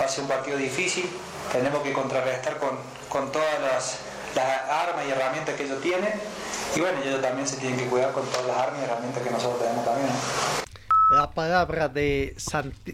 va 0.00 0.04
a 0.04 0.08
ser 0.08 0.22
un 0.22 0.28
partido 0.28 0.56
difícil, 0.56 1.08
tenemos 1.52 1.82
que 1.82 1.92
contrarrestar 1.92 2.58
con, 2.58 3.32
todas 3.32 3.60
las, 3.60 3.98
armas 4.36 5.04
y 5.08 5.10
herramientas 5.10 5.56
que 5.56 5.64
ellos 5.64 5.80
tienen 5.82 6.12
y 6.76 6.80
bueno, 6.80 7.00
ellos 7.02 7.20
también 7.20 7.48
se 7.48 7.56
tienen 7.56 7.76
que 7.76 7.86
cuidar 7.86 8.12
con 8.12 8.24
todas 8.26 8.46
las 8.46 8.56
armas 8.56 8.80
y 8.80 8.84
herramientas 8.84 9.22
que 9.22 9.30
nosotros 9.30 9.60
tenemos 9.60 9.84
también. 9.84 10.08
la 11.10 11.30
palabra 11.32 11.88
de 11.88 12.36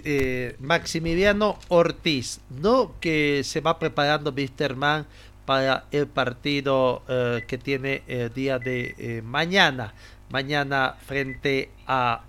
eh, 0.05 0.57
Maximiliano 0.59 1.59
Ortiz, 1.69 2.41
¿no? 2.49 2.93
Que 3.01 3.43
se 3.45 3.61
va 3.61 3.79
preparando 3.79 4.33
Mann 4.77 5.07
para 5.47 5.85
el 5.93 6.07
partido 6.09 7.03
eh, 7.09 7.45
que 7.47 7.57
tiene 7.57 8.03
el 8.07 8.35
día 8.35 8.59
de 8.59 8.95
eh, 8.99 9.23
mañana, 9.23 9.95
mañana 10.29 10.97
frente 11.07 11.71
a 11.87 12.25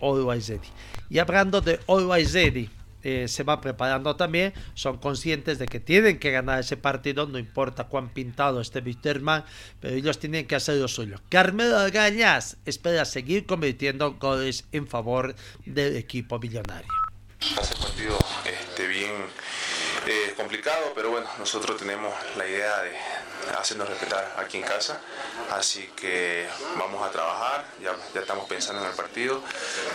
Always 0.00 0.52
Y 1.08 1.18
hablando 1.18 1.60
de 1.60 1.80
Always 1.88 2.34
eh, 3.08 3.28
se 3.28 3.44
va 3.44 3.60
preparando 3.60 4.16
también, 4.16 4.52
son 4.74 4.98
conscientes 4.98 5.60
de 5.60 5.66
que 5.66 5.78
tienen 5.78 6.18
que 6.18 6.32
ganar 6.32 6.58
ese 6.58 6.76
partido, 6.76 7.24
no 7.26 7.38
importa 7.38 7.84
cuán 7.84 8.08
pintado 8.08 8.60
esté 8.60 8.80
Wisterman, 8.80 9.44
pero 9.78 9.94
ellos 9.94 10.18
tienen 10.18 10.44
que 10.48 10.56
hacer 10.56 10.76
lo 10.78 10.88
suyo. 10.88 11.20
Carmelo 11.28 11.78
Gañas 11.92 12.56
espera 12.64 13.04
seguir 13.04 13.46
convirtiendo 13.46 14.14
goles 14.14 14.64
en 14.72 14.88
favor 14.88 15.36
del 15.64 15.94
equipo 15.96 16.40
millonario. 16.40 16.90
Hace 17.56 17.76
partido 17.76 18.18
este, 18.44 18.88
bien 18.88 19.12
es 20.06 20.34
complicado, 20.34 20.92
pero 20.94 21.10
bueno, 21.10 21.28
nosotros 21.38 21.76
tenemos 21.76 22.14
la 22.36 22.46
idea 22.46 22.82
de 22.82 22.96
hacernos 23.58 23.88
respetar 23.88 24.36
aquí 24.38 24.58
en 24.58 24.62
casa, 24.62 25.00
así 25.50 25.90
que 25.96 26.48
vamos 26.78 27.06
a 27.06 27.10
trabajar, 27.10 27.66
ya, 27.82 27.94
ya 28.14 28.20
estamos 28.20 28.48
pensando 28.48 28.82
en 28.82 28.88
el 28.88 28.94
partido, 28.94 29.42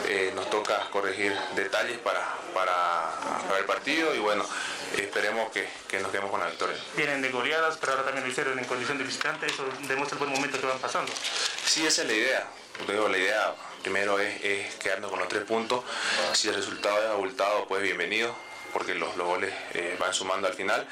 eh, 0.07 0.32
nos 0.36 0.49
toca 0.49 0.89
corregir 0.91 1.34
detalles 1.55 1.97
para, 1.99 2.22
para, 2.53 3.57
el 3.57 3.66
partido 3.66 4.14
y 4.16 4.20
bueno, 4.20 4.45
esperemos 4.97 5.51
que, 5.51 5.68
que, 5.88 5.99
nos 5.99 6.12
quedemos 6.12 6.32
con 6.32 6.39
la 6.39 6.47
victoria. 6.47 6.78
Vienen 6.95 7.22
de 7.22 7.30
goleadas, 7.30 7.78
pero 7.78 7.93
ahora 7.93 8.03
también 8.03 8.26
lo 8.26 8.32
hicieron 8.32 8.57
en 8.59 8.66
condición 8.66 8.97
de 8.97 9.03
visitante, 9.03 9.45
eso 9.45 9.66
demuestra 9.88 10.18
el 10.18 10.20
buen 10.20 10.32
momento 10.32 10.59
que 10.59 10.68
van 10.68 10.80
pasando. 10.80 11.12
Sí, 11.66 11.86
esa 11.86 12.01
es 12.01 12.07
la 12.07 12.14
idea, 12.14 12.47
digo, 12.88 13.07
la 13.07 13.18
idea 13.18 13.55
primero 13.82 14.20
es, 14.20 14.43
es 14.43 14.76
quedarnos 14.76 15.09
con 15.09 15.20
los 15.20 15.28
tres 15.28 15.43
puntos, 15.43 15.84
si 16.34 16.49
el 16.49 16.55
resultado 16.55 17.01
es 17.01 17.09
abultado, 17.09 17.66
pues 17.68 17.82
bienvenido, 17.82 18.36
porque 18.72 18.95
los, 18.95 19.15
los 19.17 19.28
goles 19.28 19.53
eh, 19.74 19.95
van 19.99 20.13
sumando 20.13 20.47
al 20.47 20.53
final, 20.53 20.88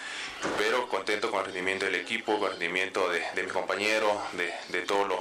pero 0.58 0.88
contento 0.88 1.30
con 1.32 1.40
el 1.40 1.46
rendimiento 1.46 1.86
del 1.86 1.96
equipo, 1.96 2.38
con 2.40 2.46
el 2.46 2.52
rendimiento 2.52 3.10
de, 3.10 3.24
de 3.36 3.44
mis 3.44 3.54
compañeros, 3.54 4.12
de, 4.34 4.54
de 4.70 4.82
todos 4.86 5.08
los, 5.08 5.20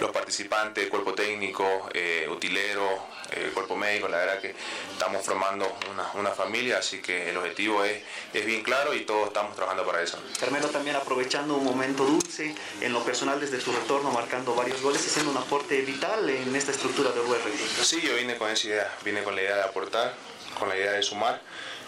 los 0.00 0.10
participantes, 0.10 0.88
cuerpo 0.88 1.14
técnico, 1.14 1.88
eh, 1.92 2.26
utilero, 2.30 3.06
eh, 3.30 3.50
cuerpo 3.52 3.76
médico, 3.76 4.08
la 4.08 4.16
verdad 4.18 4.40
que 4.40 4.54
estamos 4.92 5.24
formando 5.24 5.70
una, 5.92 6.10
una 6.14 6.30
familia, 6.30 6.78
así 6.78 7.02
que 7.02 7.28
el 7.28 7.36
objetivo 7.36 7.84
es, 7.84 8.02
es 8.32 8.46
bien 8.46 8.62
claro 8.62 8.94
y 8.94 9.00
todos 9.00 9.28
estamos 9.28 9.54
trabajando 9.54 9.84
para 9.84 10.02
eso. 10.02 10.18
Carmelo 10.40 10.68
también 10.68 10.96
aprovechando 10.96 11.54
un 11.56 11.64
momento 11.64 12.04
dulce 12.04 12.54
en 12.80 12.92
lo 12.92 13.04
personal 13.04 13.38
desde 13.38 13.60
su 13.60 13.70
retorno, 13.72 14.10
marcando 14.10 14.54
varios 14.54 14.80
goles 14.80 15.06
y 15.06 15.10
siendo 15.10 15.30
un 15.30 15.36
aporte 15.36 15.82
vital 15.82 16.28
en 16.30 16.56
esta 16.56 16.72
estructura 16.72 17.10
de 17.10 17.20
UR. 17.20 17.38
Sí, 17.82 18.00
yo 18.00 18.14
vine 18.14 18.36
con 18.38 18.50
esa 18.50 18.66
idea, 18.66 18.96
vine 19.04 19.22
con 19.22 19.34
la 19.34 19.42
idea 19.42 19.56
de 19.56 19.62
aportar, 19.64 20.14
con 20.58 20.70
la 20.70 20.76
idea 20.76 20.92
de 20.92 21.02
sumar. 21.02 21.42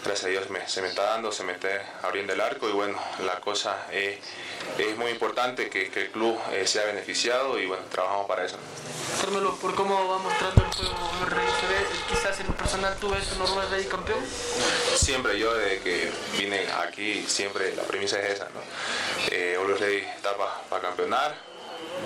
Gracias 0.04 0.24
a 0.24 0.28
Dios 0.28 0.48
me- 0.50 0.66
se 0.68 0.80
me 0.82 0.88
está 0.88 1.02
dando, 1.02 1.30
se 1.30 1.44
me 1.44 1.52
está 1.52 1.68
abriendo 2.02 2.32
el 2.32 2.40
arco 2.40 2.68
y 2.68 2.72
bueno, 2.72 2.98
la 3.24 3.38
cosa 3.40 3.86
es, 3.92 4.18
es 4.78 4.96
muy 4.96 5.10
importante 5.10 5.68
que, 5.68 5.90
que 5.90 6.02
el 6.02 6.10
club 6.10 6.38
eh, 6.52 6.66
sea 6.66 6.84
beneficiado 6.86 7.58
y 7.58 7.66
bueno, 7.66 7.82
trabajamos 7.90 8.26
para 8.26 8.44
eso. 8.44 8.56
Carmelo, 9.20 9.54
por 9.56 9.74
cómo 9.74 10.08
va 10.08 10.18
mostrando 10.18 10.62
el 10.64 10.72
juego 10.72 11.10
Rey, 11.28 11.44
quizás 12.08 12.40
en 12.40 12.46
lo 12.46 12.54
personal 12.54 12.96
tú 12.98 13.10
ves 13.10 13.30
un 13.36 13.42
Uruguay 13.42 13.66
Rey 13.70 13.84
campeón. 13.84 14.20
Siempre 14.96 15.38
yo 15.38 15.52
desde 15.52 15.80
que 15.80 16.10
vine 16.38 16.66
aquí, 16.82 17.24
siempre 17.28 17.74
la 17.76 17.82
premisa 17.82 18.18
es 18.20 18.30
esa, 18.36 18.44
¿no? 18.46 18.60
Eh, 19.30 19.58
Ready 19.78 19.98
está 20.16 20.34
para 20.70 20.82
campeonar, 20.82 21.34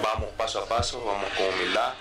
vamos 0.03 0.30
paso 0.36 0.61
a 0.61 0.68
paso, 0.68 1.03
vamos 1.05 1.30
con 1.36 1.47
humildad, 1.47 1.95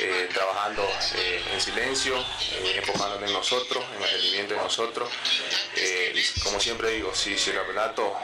eh, 0.00 0.28
trabajando 0.32 0.82
eh, 1.16 1.42
en 1.52 1.60
silencio, 1.60 2.16
eh, 2.16 2.76
enfocándonos 2.78 3.28
en 3.28 3.32
nosotros, 3.32 3.84
en 3.96 4.02
el 4.02 4.10
rendimiento 4.10 4.54
de 4.54 4.60
nosotros. 4.60 5.08
Eh, 5.76 6.24
como 6.42 6.60
siempre 6.60 6.90
digo, 6.90 7.14
si, 7.14 7.34
el 7.34 7.54
campeonato 7.54 8.14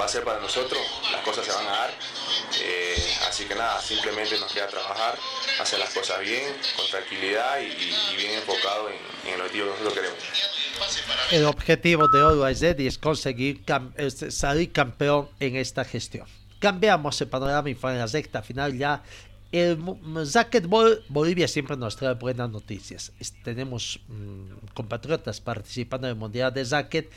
va 0.00 0.04
a 0.04 0.08
ser 0.08 0.24
para 0.24 0.40
nosotros, 0.40 0.80
las 1.12 1.22
cosas 1.22 1.44
se 1.44 1.52
van 1.52 1.66
a 1.66 1.70
dar. 1.70 1.94
Así 3.28 3.44
que 3.44 3.54
nada, 3.54 3.80
simplemente 3.82 4.38
nos 4.38 4.52
queda 4.52 4.66
trabajar, 4.66 5.16
hacer 5.60 5.78
las 5.78 5.90
cosas 5.90 6.20
bien, 6.20 6.56
con 6.76 6.86
tranquilidad 6.88 7.60
y, 7.60 8.16
bien 8.16 8.32
enfocado 8.32 8.88
en, 8.88 8.96
en 9.28 9.34
el 9.34 9.40
objetivo 9.42 9.66
que 9.66 9.70
nosotros 9.72 9.94
queremos. 9.94 10.18
El 11.30 11.44
objetivo 11.44 12.08
de 12.08 12.20
Always 12.20 12.62
es 12.62 12.98
conseguir 12.98 13.64
cam- 13.64 13.92
salir 14.30 14.72
campeón 14.72 15.28
en 15.40 15.56
esta 15.56 15.84
gestión. 15.84 16.26
Cambiamos 16.58 17.20
el 17.20 17.28
panorama 17.28 17.70
y 17.70 17.72
en 17.80 17.98
la 17.98 18.06
recta 18.06 18.42
final 18.42 18.76
ya. 18.76 19.02
El 19.50 19.78
mu- 19.78 19.96
racquetball 20.34 21.02
Bolivia 21.08 21.48
siempre 21.48 21.76
nos 21.76 21.96
trae 21.96 22.14
buenas 22.14 22.50
noticias. 22.50 23.12
Tenemos 23.44 23.98
mm, 24.08 24.66
compatriotas 24.74 25.40
participando 25.40 26.06
en 26.06 26.12
el 26.12 26.18
Mundial 26.18 26.52
de 26.52 26.64
Racket 26.64 27.10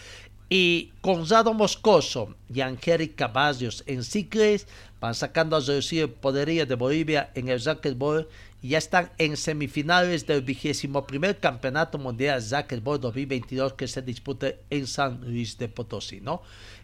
y 0.50 0.92
Gonzalo 1.02 1.54
Moscoso 1.54 2.36
y 2.54 2.62
Angélica 2.62 3.28
Barrios 3.28 3.84
en 3.86 4.04
cicles 4.04 4.68
van 5.02 5.16
sacando 5.16 5.56
a 5.56 5.60
reducir 5.60 6.04
el 6.04 6.10
poderío 6.10 6.66
de 6.66 6.76
Bolivia 6.76 7.32
en 7.36 7.50
el 7.50 7.62
racquetball 7.64 8.28
y 8.62 8.70
ya 8.70 8.78
están 8.78 9.12
en 9.18 9.36
semifinales 9.36 10.28
del 10.28 10.42
vigésimo 10.42 11.06
primer 11.08 11.38
campeonato 11.39 11.98
mundial 11.98 12.42
de 12.42 12.50
racquetball 12.50 13.00
2022 13.00 13.74
que 13.74 13.88
se 13.88 14.02
disputa 14.02 14.54
en 14.70 14.88
San 14.88 15.20
Luis 15.22 15.58
de 15.58 15.68
Potosí, 15.68 16.22
¿no? 16.22 16.42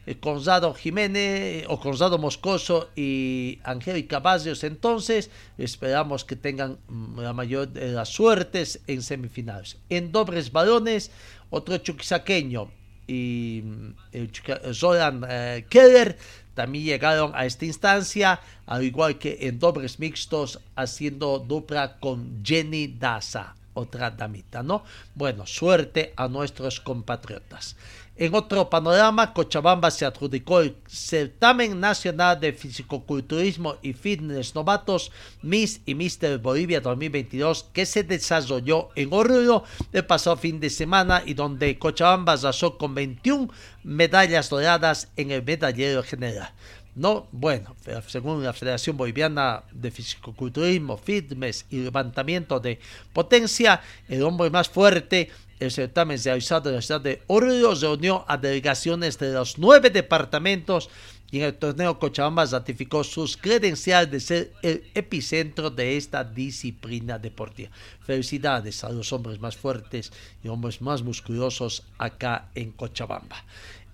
Eh, 0.07 0.17
Gonzalo 0.21 0.73
Jiménez 0.73 1.65
o 1.67 1.77
Gonzalo 1.77 2.17
Moscoso 2.17 2.89
y 2.95 3.59
Angélica 3.63 4.19
Barrios 4.19 4.63
entonces 4.63 5.29
esperamos 5.57 6.23
que 6.23 6.37
tengan 6.37 6.77
mm, 6.87 7.19
la 7.19 7.33
mayor 7.33 7.67
de 7.67 7.91
las 7.91 8.07
suertes 8.09 8.79
en 8.87 9.01
semifinales. 9.01 9.77
En 9.89 10.13
dobles 10.13 10.53
balones, 10.53 11.11
otro 11.49 11.77
chuquisaqueño 11.77 12.71
y 13.05 13.61
mm, 13.65 13.89
el 14.13 14.31
Zoran 14.73 15.25
eh, 15.27 15.65
Keller 15.69 16.17
también 16.53 16.85
llegaron 16.85 17.33
a 17.35 17.45
esta 17.45 17.65
instancia, 17.65 18.39
al 18.65 18.83
igual 18.83 19.19
que 19.19 19.37
en 19.41 19.59
dobles 19.59 19.99
mixtos, 19.99 20.59
haciendo 20.75 21.37
dupla 21.37 21.99
con 21.99 22.43
Jenny 22.43 22.87
Daza, 22.87 23.55
otra 23.75 24.09
damita, 24.09 24.63
¿no? 24.63 24.83
Bueno, 25.13 25.45
suerte 25.45 26.13
a 26.15 26.27
nuestros 26.27 26.81
compatriotas. 26.81 27.75
En 28.19 28.33
otro 28.33 28.67
panorama, 28.67 29.31
Cochabamba 29.31 29.91
se 29.91 30.03
adjudicó 30.03 30.61
el 30.61 30.75
certamen 30.87 31.79
nacional 31.79 32.39
de 32.39 32.51
fisicoculturismo 32.51 33.75
y 33.83 33.93
fitness 33.93 34.55
novatos 34.55 35.11
Miss 35.43 35.81
y 35.85 35.93
Mister 35.93 36.39
Bolivia 36.39 36.81
2022 36.81 37.67
que 37.71 37.85
se 37.85 38.01
desarrolló 38.01 38.89
en 38.95 39.13
Oruro 39.13 39.65
el 39.93 40.03
pasado 40.03 40.35
fin 40.35 40.59
de 40.59 40.71
semana 40.71 41.21
y 41.23 41.35
donde 41.35 41.77
Cochabamba 41.77 42.33
arrasó 42.33 42.79
con 42.79 42.95
21 42.95 43.49
medallas 43.83 44.49
doradas 44.49 45.09
en 45.15 45.29
el 45.29 45.43
medallero 45.43 46.01
general. 46.01 46.51
No, 46.95 47.27
bueno, 47.31 47.75
según 48.07 48.43
la 48.43 48.53
Federación 48.53 48.97
Boliviana 48.97 49.61
de 49.71 49.91
Fisicoculturismo, 49.91 50.97
Fitness 50.97 51.67
y 51.69 51.77
Levantamiento 51.77 52.59
de 52.59 52.79
Potencia, 53.13 53.79
el 54.09 54.23
hombre 54.23 54.49
más 54.49 54.67
fuerte, 54.67 55.29
el 55.59 55.71
certamen 55.71 56.19
realizado 56.23 56.69
en 56.69 56.75
la 56.75 56.81
ciudad 56.81 57.01
de 57.01 57.23
Oruro 57.27 57.73
reunió 57.75 58.25
a 58.27 58.37
delegaciones 58.37 59.17
de 59.17 59.33
los 59.33 59.57
nueve 59.57 59.89
departamentos 59.89 60.89
y 61.29 61.39
en 61.39 61.45
el 61.45 61.55
torneo 61.55 61.99
Cochabamba 61.99 62.45
ratificó 62.45 63.03
sus 63.03 63.35
credenciales 63.35 64.11
de 64.11 64.19
ser 64.19 64.53
el 64.61 64.83
epicentro 64.93 65.69
de 65.69 65.97
esta 65.97 66.23
disciplina 66.23 67.19
deportiva. 67.19 67.69
Felicidades 68.01 68.83
a 68.83 68.89
los 68.89 69.11
hombres 69.11 69.39
más 69.39 69.57
fuertes 69.57 70.13
y 70.43 70.47
hombres 70.47 70.81
más 70.81 71.03
musculosos 71.03 71.83
acá 71.97 72.49
en 72.55 72.71
Cochabamba. 72.71 73.43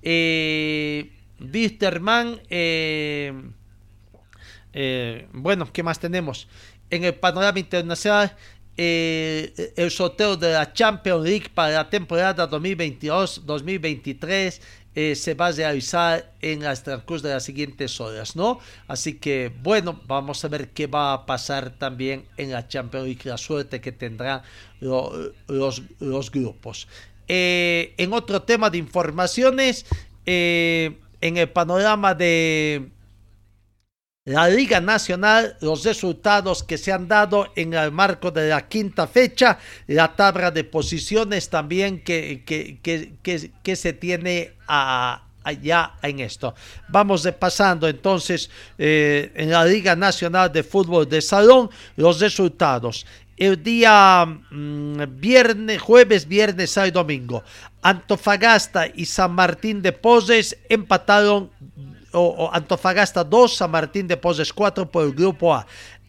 Eh, 0.03 1.09
eh, 2.49 3.33
eh, 4.73 5.27
bueno, 5.33 5.71
¿qué 5.71 5.83
más 5.83 5.99
tenemos? 5.99 6.47
En 6.89 7.03
el 7.03 7.15
panorama 7.15 7.57
internacional, 7.57 8.35
eh, 8.77 9.73
el 9.75 9.91
sorteo 9.91 10.35
de 10.37 10.53
la 10.53 10.71
Champions 10.73 11.23
League 11.23 11.49
para 11.53 11.73
la 11.75 11.89
temporada 11.89 12.49
2022-2023 12.49 14.59
eh, 14.95 15.15
se 15.15 15.33
va 15.33 15.47
a 15.47 15.51
realizar 15.51 16.31
en 16.41 16.61
las 16.61 16.83
transcurso 16.83 17.27
de 17.27 17.33
las 17.33 17.43
siguientes 17.43 17.99
horas, 17.99 18.35
¿no? 18.35 18.59
Así 18.87 19.15
que, 19.15 19.51
bueno, 19.63 19.99
vamos 20.07 20.43
a 20.45 20.47
ver 20.49 20.69
qué 20.69 20.85
va 20.87 21.13
a 21.13 21.25
pasar 21.25 21.71
también 21.71 22.25
en 22.37 22.51
la 22.51 22.67
Champions 22.67 23.05
League, 23.07 23.21
la 23.23 23.37
suerte 23.37 23.81
que 23.81 23.91
tendrán 23.91 24.43
lo- 24.81 25.31
los, 25.47 25.81
grupos. 26.31 26.87
Eh, 27.27 27.93
en 27.97 28.13
otro 28.13 28.41
tema 28.43 28.69
de 28.69 28.77
informaciones, 28.77 29.85
en 30.25 31.37
el 31.37 31.49
panorama 31.49 32.13
de 32.13 32.89
la 34.25 34.47
Liga 34.47 34.79
Nacional, 34.79 35.57
los 35.59 35.83
resultados 35.83 36.63
que 36.63 36.77
se 36.77 36.93
han 36.93 37.09
dado 37.09 37.51
en 37.57 37.73
el 37.73 37.91
marco 37.91 38.31
de 38.31 38.47
la 38.49 38.67
quinta 38.69 39.05
fecha, 39.05 39.59
la 39.87 40.15
tabla 40.15 40.49
de 40.49 40.63
posiciones 40.63 41.49
también 41.49 42.01
que, 42.03 42.43
que, 42.45 42.79
que, 42.81 43.51
que- 43.61 43.75
se 43.75 43.91
tiene 43.91 44.53
allá 44.65 45.93
en 46.01 46.21
esto. 46.21 46.55
Vamos 46.87 47.25
repasando 47.25 47.85
entonces 47.85 48.49
eh, 48.77 49.29
en 49.35 49.49
la 49.51 49.65
Liga 49.65 49.93
Nacional 49.93 50.53
de 50.53 50.63
Fútbol 50.63 51.09
de 51.09 51.21
Salón 51.21 51.69
los 51.97 52.21
resultados. 52.21 53.05
El 53.35 53.61
día 53.61 54.25
mm, 54.25 55.01
viernes, 55.17 55.81
jueves, 55.81 56.25
viernes, 56.29 56.71
sábado 56.71 56.87
y 56.87 56.91
domingo, 56.91 57.43
Antofagasta 57.81 58.87
y 58.87 59.05
San 59.05 59.33
Martín 59.33 59.81
de 59.81 59.91
Poses 59.91 60.57
empataron 60.69 61.49
o, 62.13 62.21
o 62.21 62.49
Antofagasta 62.53 63.23
2, 63.23 63.57
San 63.57 63.71
Martín 63.71 64.07
de 64.07 64.17
Poses 64.17 64.53
4 64.53 64.89
por 64.89 65.03
el 65.05 65.13
grupo 65.13 65.53
A. 65.53 65.65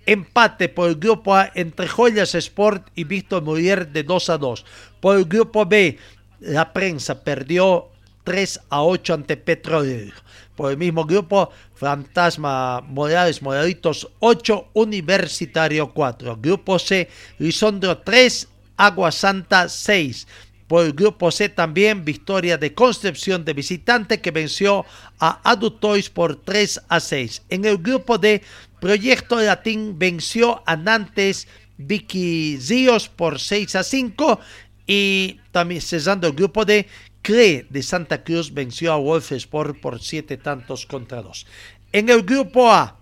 Empate 0.07 0.69
por 0.69 0.89
el 0.89 0.97
grupo 0.97 1.35
A 1.35 1.51
entre 1.55 1.89
Joyas 1.89 2.35
Sport 2.35 2.89
y 2.95 3.05
Víctor 3.05 3.43
Murier 3.43 3.89
de 3.89 4.03
2 4.03 4.31
a 4.31 4.39
2. 4.39 4.65
Por 5.01 5.17
el 5.17 5.25
grupo 5.25 5.65
B, 5.65 5.99
la 6.41 6.73
prensa 6.73 7.25
perdió 7.25 7.89
3 8.25 8.61
a 8.71 8.83
8 8.83 9.15
ante 9.15 9.37
Petrolero. 9.37 10.15
Por 10.57 10.71
el 10.71 10.79
mismo 10.79 11.05
grupo, 11.05 11.51
Fantasma 11.75 12.81
Morales 12.83 13.43
Moralitos 13.43 14.09
8, 14.21 14.69
Universitario 14.75 15.93
4. 15.93 16.37
Grupo 16.41 16.79
C, 16.79 17.09
Lisondro 17.39 17.99
3, 17.99 18.49
Agua 18.77 19.11
Santa 19.11 19.69
6. 19.69 20.27
Por 20.69 20.85
el 20.85 20.93
grupo 20.93 21.31
C 21.31 21.49
también 21.49 22.05
victoria 22.05 22.57
de 22.57 22.75
Concepción 22.75 23.45
de 23.45 23.53
visitante 23.53 24.21
que 24.21 24.31
venció 24.31 24.85
a 25.19 25.41
Adutois 25.51 26.09
por 26.11 26.37
3 26.37 26.83
a 26.89 27.01
6. 27.01 27.43
En 27.51 27.65
el 27.65 27.79
grupo 27.79 28.19
D, 28.19 28.43
Proyecto 28.81 29.41
Latín 29.41 29.99
venció 29.99 30.63
a 30.67 30.77
Nantes 30.77 31.49
Vicky 31.77 32.59
Ríos 32.69 33.09
por 33.09 33.41
6 33.41 33.77
a 33.77 33.83
5 33.83 34.41
y 34.87 35.41
también 35.53 35.81
cesando 35.81 36.27
el 36.27 36.35
grupo 36.35 36.65
D, 36.65 36.87
CRE 37.23 37.67
de 37.71 37.83
Santa 37.83 38.23
Cruz 38.23 38.53
venció 38.53 38.93
a 38.93 38.97
Wolf 38.97 39.33
Sport 39.33 39.81
por 39.81 40.03
7 40.03 40.37
tantos 40.37 40.87
contra 40.87 41.23
2. 41.23 41.47
En 41.93 42.09
el 42.11 42.23
grupo 42.23 42.71
A, 42.71 42.99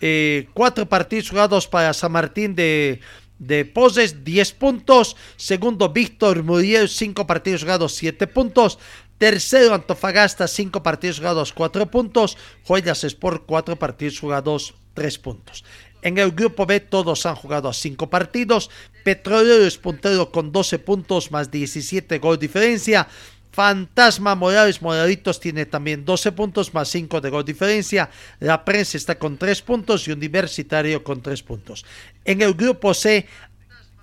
eh, 0.00 0.48
cuatro 0.52 0.88
partidos 0.88 1.30
jugados 1.30 1.68
para 1.68 1.94
San 1.94 2.12
Martín 2.12 2.54
de, 2.54 3.00
de 3.42 3.64
Poses, 3.64 4.24
10 4.24 4.52
puntos. 4.52 5.16
Segundo, 5.36 5.88
Víctor 5.90 6.42
Muriel, 6.42 6.88
5 6.88 7.26
partidos 7.26 7.62
jugados, 7.62 7.94
7 7.94 8.26
puntos. 8.26 8.78
Tercero, 9.18 9.74
Antofagasta, 9.74 10.46
5 10.46 10.82
partidos 10.82 11.18
jugados, 11.18 11.52
4 11.52 11.90
puntos. 11.90 12.38
Joyas 12.64 13.04
Sport, 13.04 13.44
4 13.46 13.76
partidos 13.76 14.18
jugados, 14.20 14.74
3 14.94 15.18
puntos. 15.18 15.64
En 16.02 16.18
el 16.18 16.32
grupo 16.32 16.66
B 16.66 16.80
todos 16.80 17.26
han 17.26 17.36
jugado 17.36 17.68
a 17.68 17.72
5 17.72 18.10
partidos. 18.10 18.70
Petrolero 19.04 19.64
es 19.64 19.78
puntero 19.78 20.30
con 20.30 20.52
12 20.52 20.78
puntos 20.78 21.30
más 21.30 21.50
17 21.50 22.18
gol 22.18 22.38
diferencia. 22.38 23.08
Fantasma 23.52 24.34
Morales 24.34 24.80
Moralitos 24.80 25.38
tiene 25.38 25.66
también 25.66 26.06
12 26.06 26.32
puntos 26.32 26.72
más 26.72 26.88
5 26.88 27.20
de 27.20 27.30
gol 27.30 27.44
diferencia. 27.44 28.08
La 28.40 28.64
prensa 28.64 28.96
está 28.96 29.18
con 29.18 29.36
3 29.36 29.60
puntos 29.62 30.08
y 30.08 30.12
Universitario 30.12 31.04
con 31.04 31.20
3 31.20 31.42
puntos. 31.42 31.84
En 32.24 32.40
el 32.40 32.54
grupo 32.54 32.94
C 32.94 33.26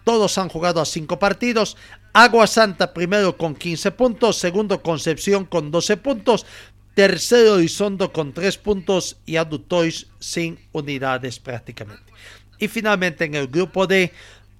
todos 0.03 0.37
han 0.37 0.49
jugado 0.49 0.79
a 0.79 0.85
5 0.85 1.17
partidos. 1.17 1.77
Agua 2.13 2.45
Santa 2.45 2.93
primero 2.93 3.37
con 3.37 3.55
15 3.55 3.91
puntos, 3.91 4.37
segundo 4.37 4.83
Concepción 4.83 5.45
con 5.45 5.71
12 5.71 5.97
puntos, 5.97 6.45
tercero 6.93 7.53
Horizondo 7.53 8.13
con 8.13 8.33
3 8.33 8.57
puntos 8.57 9.17
y 9.25 9.37
Adutois 9.37 10.07
sin 10.19 10.59
unidades 10.73 11.39
prácticamente. 11.39 12.13
Y 12.59 12.67
finalmente 12.67 13.25
en 13.25 13.33
el 13.33 13.47
grupo 13.47 13.87
D, 13.87 14.11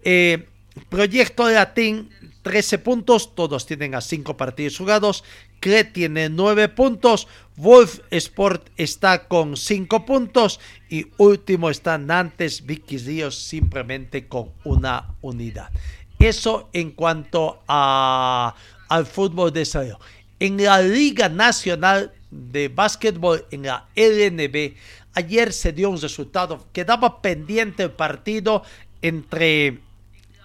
eh, 0.04 0.49
Proyecto 0.88 1.49
Latín 1.49 2.09
13 2.41 2.80
puntos, 2.80 3.36
todos 3.36 3.65
tienen 3.65 3.95
a 3.95 4.01
5 4.01 4.38
partidos 4.38 4.77
jugados. 4.77 5.23
CRE 5.59 5.84
tiene 5.84 6.30
9 6.30 6.69
puntos, 6.69 7.27
Wolf 7.57 7.99
Sport 8.11 8.69
está 8.77 9.27
con 9.27 9.57
5 9.57 10.05
puntos 10.05 10.59
y 10.89 11.07
último 11.17 11.69
está 11.69 11.97
Nantes 11.97 12.65
Vicky 12.65 12.97
Ríos 12.97 13.36
simplemente 13.36 14.27
con 14.27 14.51
una 14.63 15.15
unidad. 15.21 15.69
Eso 16.17 16.69
en 16.73 16.91
cuanto 16.91 17.61
a, 17.67 18.55
al 18.88 19.05
fútbol 19.05 19.51
de 19.51 19.65
salud. 19.65 19.95
En 20.39 20.63
la 20.63 20.82
Liga 20.82 21.27
Nacional 21.27 22.13
de 22.32 22.69
Básquetbol, 22.69 23.45
en 23.51 23.63
la 23.63 23.88
LNB, 23.95 24.75
ayer 25.13 25.51
se 25.51 25.73
dio 25.73 25.89
un 25.89 25.99
resultado. 25.99 26.65
Quedaba 26.71 27.21
pendiente 27.21 27.84
el 27.84 27.91
partido 27.91 28.63
entre 29.01 29.80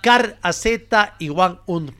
Car 0.05 0.37
AZ 0.43 0.67
y 1.19 1.29
Juan 1.29 1.61
Un 1.65 1.95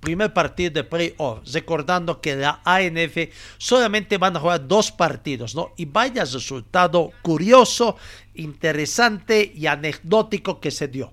primer 0.00 0.32
partido 0.32 0.70
de 0.70 0.84
playoff, 0.84 1.40
recordando 1.52 2.22
que 2.22 2.34
la 2.34 2.62
ANF 2.64 3.28
solamente 3.58 4.16
van 4.16 4.36
a 4.36 4.40
jugar 4.40 4.66
dos 4.66 4.90
partidos, 4.90 5.54
¿no? 5.54 5.74
Y 5.76 5.84
vaya 5.84 6.24
resultado 6.24 7.10
curioso, 7.20 7.96
interesante 8.36 9.52
y 9.54 9.66
anecdótico 9.66 10.60
que 10.60 10.70
se 10.70 10.88
dio. 10.88 11.12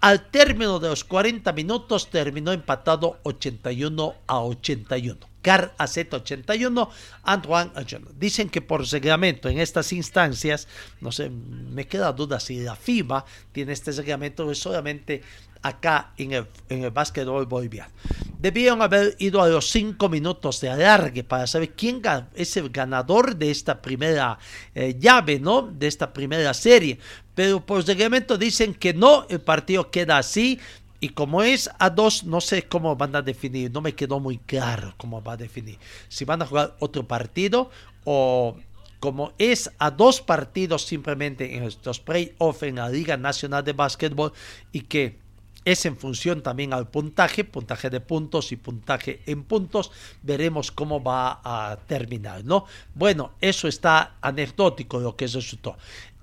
Al 0.00 0.30
término 0.30 0.78
de 0.78 0.90
los 0.90 1.02
40 1.02 1.52
minutos 1.52 2.08
terminó 2.08 2.52
empatado 2.52 3.18
81 3.24 4.14
a 4.28 4.40
81. 4.42 5.18
Car 5.42 5.74
a 5.76 5.84
81, 5.84 6.90
Antoine 7.22 7.70
Dicen 8.16 8.48
que 8.48 8.62
por 8.62 8.86
reglamento 8.86 9.48
en 9.48 9.58
estas 9.58 9.92
instancias, 9.92 10.68
no 11.00 11.10
sé, 11.10 11.30
me 11.30 11.86
queda 11.86 12.12
duda 12.12 12.38
si 12.38 12.60
la 12.60 12.76
FIBA 12.76 13.24
tiene 13.52 13.72
este 13.72 13.92
reglamento 13.92 14.46
o 14.46 14.54
solamente 14.54 15.22
acá 15.64 16.12
en 16.18 16.32
el, 16.32 16.46
en 16.68 16.84
el 16.84 16.90
básquetbol 16.90 17.46
boliviano. 17.46 17.90
Debieron 18.38 18.82
haber 18.82 19.16
ido 19.18 19.42
a 19.42 19.48
los 19.48 19.70
cinco 19.70 20.10
minutos 20.10 20.60
de 20.60 20.68
alargue 20.68 21.24
para 21.24 21.46
saber 21.46 21.72
quién 21.72 22.02
es 22.34 22.56
el 22.58 22.68
ganador 22.68 23.34
de 23.34 23.50
esta 23.50 23.80
primera 23.80 24.38
eh, 24.74 24.94
llave, 25.00 25.40
¿no? 25.40 25.62
De 25.62 25.86
esta 25.86 26.12
primera 26.12 26.52
serie. 26.52 26.98
Pero 27.34 27.64
por 27.64 27.84
reglamento 27.86 28.36
dicen 28.36 28.74
que 28.74 28.92
no, 28.92 29.26
el 29.30 29.40
partido 29.40 29.90
queda 29.90 30.18
así. 30.18 30.60
Y 31.00 31.08
como 31.10 31.42
es 31.42 31.70
a 31.78 31.88
dos, 31.88 32.24
no 32.24 32.42
sé 32.42 32.64
cómo 32.64 32.94
van 32.96 33.16
a 33.16 33.22
definir, 33.22 33.70
no 33.70 33.80
me 33.80 33.94
quedó 33.94 34.20
muy 34.20 34.38
claro 34.38 34.94
cómo 34.98 35.22
va 35.22 35.32
a 35.32 35.36
definir. 35.38 35.78
Si 36.08 36.26
van 36.26 36.42
a 36.42 36.46
jugar 36.46 36.76
otro 36.80 37.06
partido 37.06 37.70
o 38.04 38.56
como 39.00 39.32
es 39.38 39.70
a 39.78 39.90
dos 39.90 40.20
partidos 40.20 40.86
simplemente 40.86 41.56
en 41.56 41.64
estos 41.64 42.00
playoffs 42.00 42.62
en 42.62 42.76
la 42.76 42.88
Liga 42.88 43.16
Nacional 43.16 43.64
de 43.64 43.74
Básquetbol 43.74 44.32
y 44.72 44.80
que 44.82 45.23
es 45.64 45.86
en 45.86 45.96
función 45.96 46.42
también 46.42 46.72
al 46.72 46.88
puntaje, 46.88 47.44
puntaje 47.44 47.90
de 47.90 48.00
puntos 48.00 48.52
y 48.52 48.56
puntaje 48.56 49.22
en 49.26 49.44
puntos. 49.44 49.90
Veremos 50.22 50.70
cómo 50.70 51.02
va 51.02 51.40
a 51.42 51.78
terminar, 51.86 52.44
¿no? 52.44 52.66
Bueno, 52.94 53.32
eso 53.40 53.68
está 53.68 54.16
anecdótico 54.20 55.00
lo 55.00 55.16
que 55.16 55.26
resultó. 55.26 55.76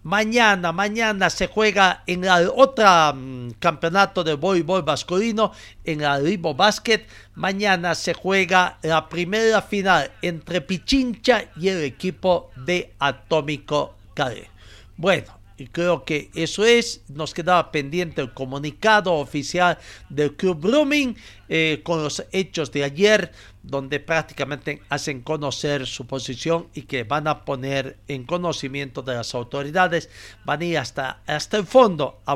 Mañana, 0.03 0.71
mañana 0.71 1.29
se 1.29 1.45
juega 1.45 2.03
en 2.07 2.23
el 2.23 2.49
otro 2.55 3.13
mm, 3.13 3.51
campeonato 3.59 4.23
de 4.23 4.33
voleibol 4.33 4.83
masculino, 4.83 5.51
en 5.83 6.01
el 6.01 6.23
Ribo 6.23 6.55
Basket. 6.55 7.05
Mañana 7.35 7.93
se 7.93 8.15
juega 8.15 8.79
la 8.81 9.07
primera 9.07 9.61
final 9.61 10.11
entre 10.23 10.61
Pichincha 10.61 11.51
y 11.55 11.67
el 11.67 11.83
equipo 11.83 12.49
de 12.55 12.95
Atómico 12.97 13.93
Cale. 14.15 14.49
Bueno, 14.97 15.40
y 15.61 15.67
creo 15.67 16.05
que 16.05 16.31
eso 16.33 16.65
es. 16.65 17.01
Nos 17.07 17.35
quedaba 17.35 17.71
pendiente 17.71 18.19
el 18.19 18.33
comunicado 18.33 19.13
oficial 19.13 19.77
del 20.09 20.35
Club 20.35 20.59
Blooming 20.59 21.15
eh, 21.49 21.81
con 21.83 22.01
los 22.01 22.25
hechos 22.31 22.71
de 22.71 22.83
ayer, 22.83 23.31
donde 23.61 23.99
prácticamente 23.99 24.81
hacen 24.89 25.21
conocer 25.21 25.85
su 25.85 26.07
posición 26.07 26.67
y 26.73 26.83
que 26.83 27.03
van 27.03 27.27
a 27.27 27.45
poner 27.45 27.97
en 28.07 28.23
conocimiento 28.23 29.03
de 29.03 29.13
las 29.13 29.35
autoridades, 29.35 30.09
van 30.45 30.61
a 30.61 30.65
ir 30.65 30.77
hasta, 30.79 31.21
hasta 31.27 31.57
el 31.57 31.67
fondo 31.67 32.21
a, 32.25 32.35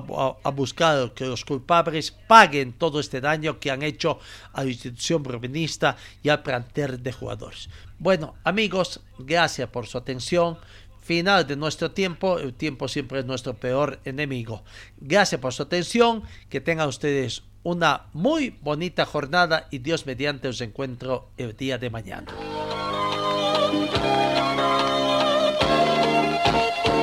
buscar 0.52 1.14
que 1.14 1.26
los 1.26 1.44
culpables 1.44 2.12
paguen 2.12 2.74
todo 2.74 3.00
este 3.00 3.22
daño 3.22 3.60
que 3.60 3.72
han 3.72 3.82
hecho 3.82 4.20
a 4.54 4.64
la 4.64 4.70
institución 4.70 5.24
bruminista 5.24 5.98
y 6.22 6.30
al 6.30 6.44
plantel 6.44 7.02
de 7.02 7.12
jugadores. 7.12 7.70
Bueno, 7.98 8.36
amigos, 8.44 9.00
gracias 9.18 9.68
por 9.70 9.88
su 9.88 9.98
atención 9.98 10.60
final 11.06 11.46
de 11.46 11.56
nuestro 11.56 11.92
tiempo. 11.92 12.40
El 12.40 12.54
tiempo 12.54 12.88
siempre 12.88 13.20
es 13.20 13.26
nuestro 13.26 13.54
peor 13.54 14.00
enemigo. 14.06 14.64
Gracias 14.98 15.40
por 15.40 15.54
su 15.54 15.64
atención. 15.64 16.24
Que 16.50 16.60
tengan 16.60 16.90
ustedes 16.90 17.44
una 17.64 18.08
muy 18.14 18.58
bonita 18.62 19.06
jornada 19.06 19.68
y 19.72 19.80
Dios 19.80 20.06
mediante 20.06 20.48
os 20.48 20.60
encuentro 20.62 21.30
el 21.38 21.56
día 21.56 21.78
de 21.78 21.90
mañana. 21.90 22.32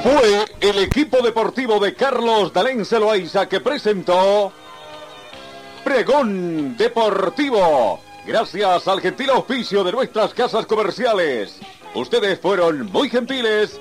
Fue 0.03 0.45
el 0.61 0.79
equipo 0.79 1.23
deportivo 1.23 1.79
de 1.79 1.95
Carlos 1.95 2.53
Dalén 2.53 2.85
Celoaiza 2.85 3.49
que 3.49 3.61
presentó 3.61 4.53
Pregón 5.85 6.77
Deportivo. 6.77 8.01
Gracias 8.27 8.89
al 8.89 9.01
gentil 9.01 9.31
auspicio 9.31 9.85
de 9.85 9.93
nuestras 9.93 10.35
casas 10.35 10.67
comerciales. 10.67 11.61
Ustedes 11.95 12.41
fueron 12.41 12.87
muy 12.91 13.11
gentiles 13.11 13.81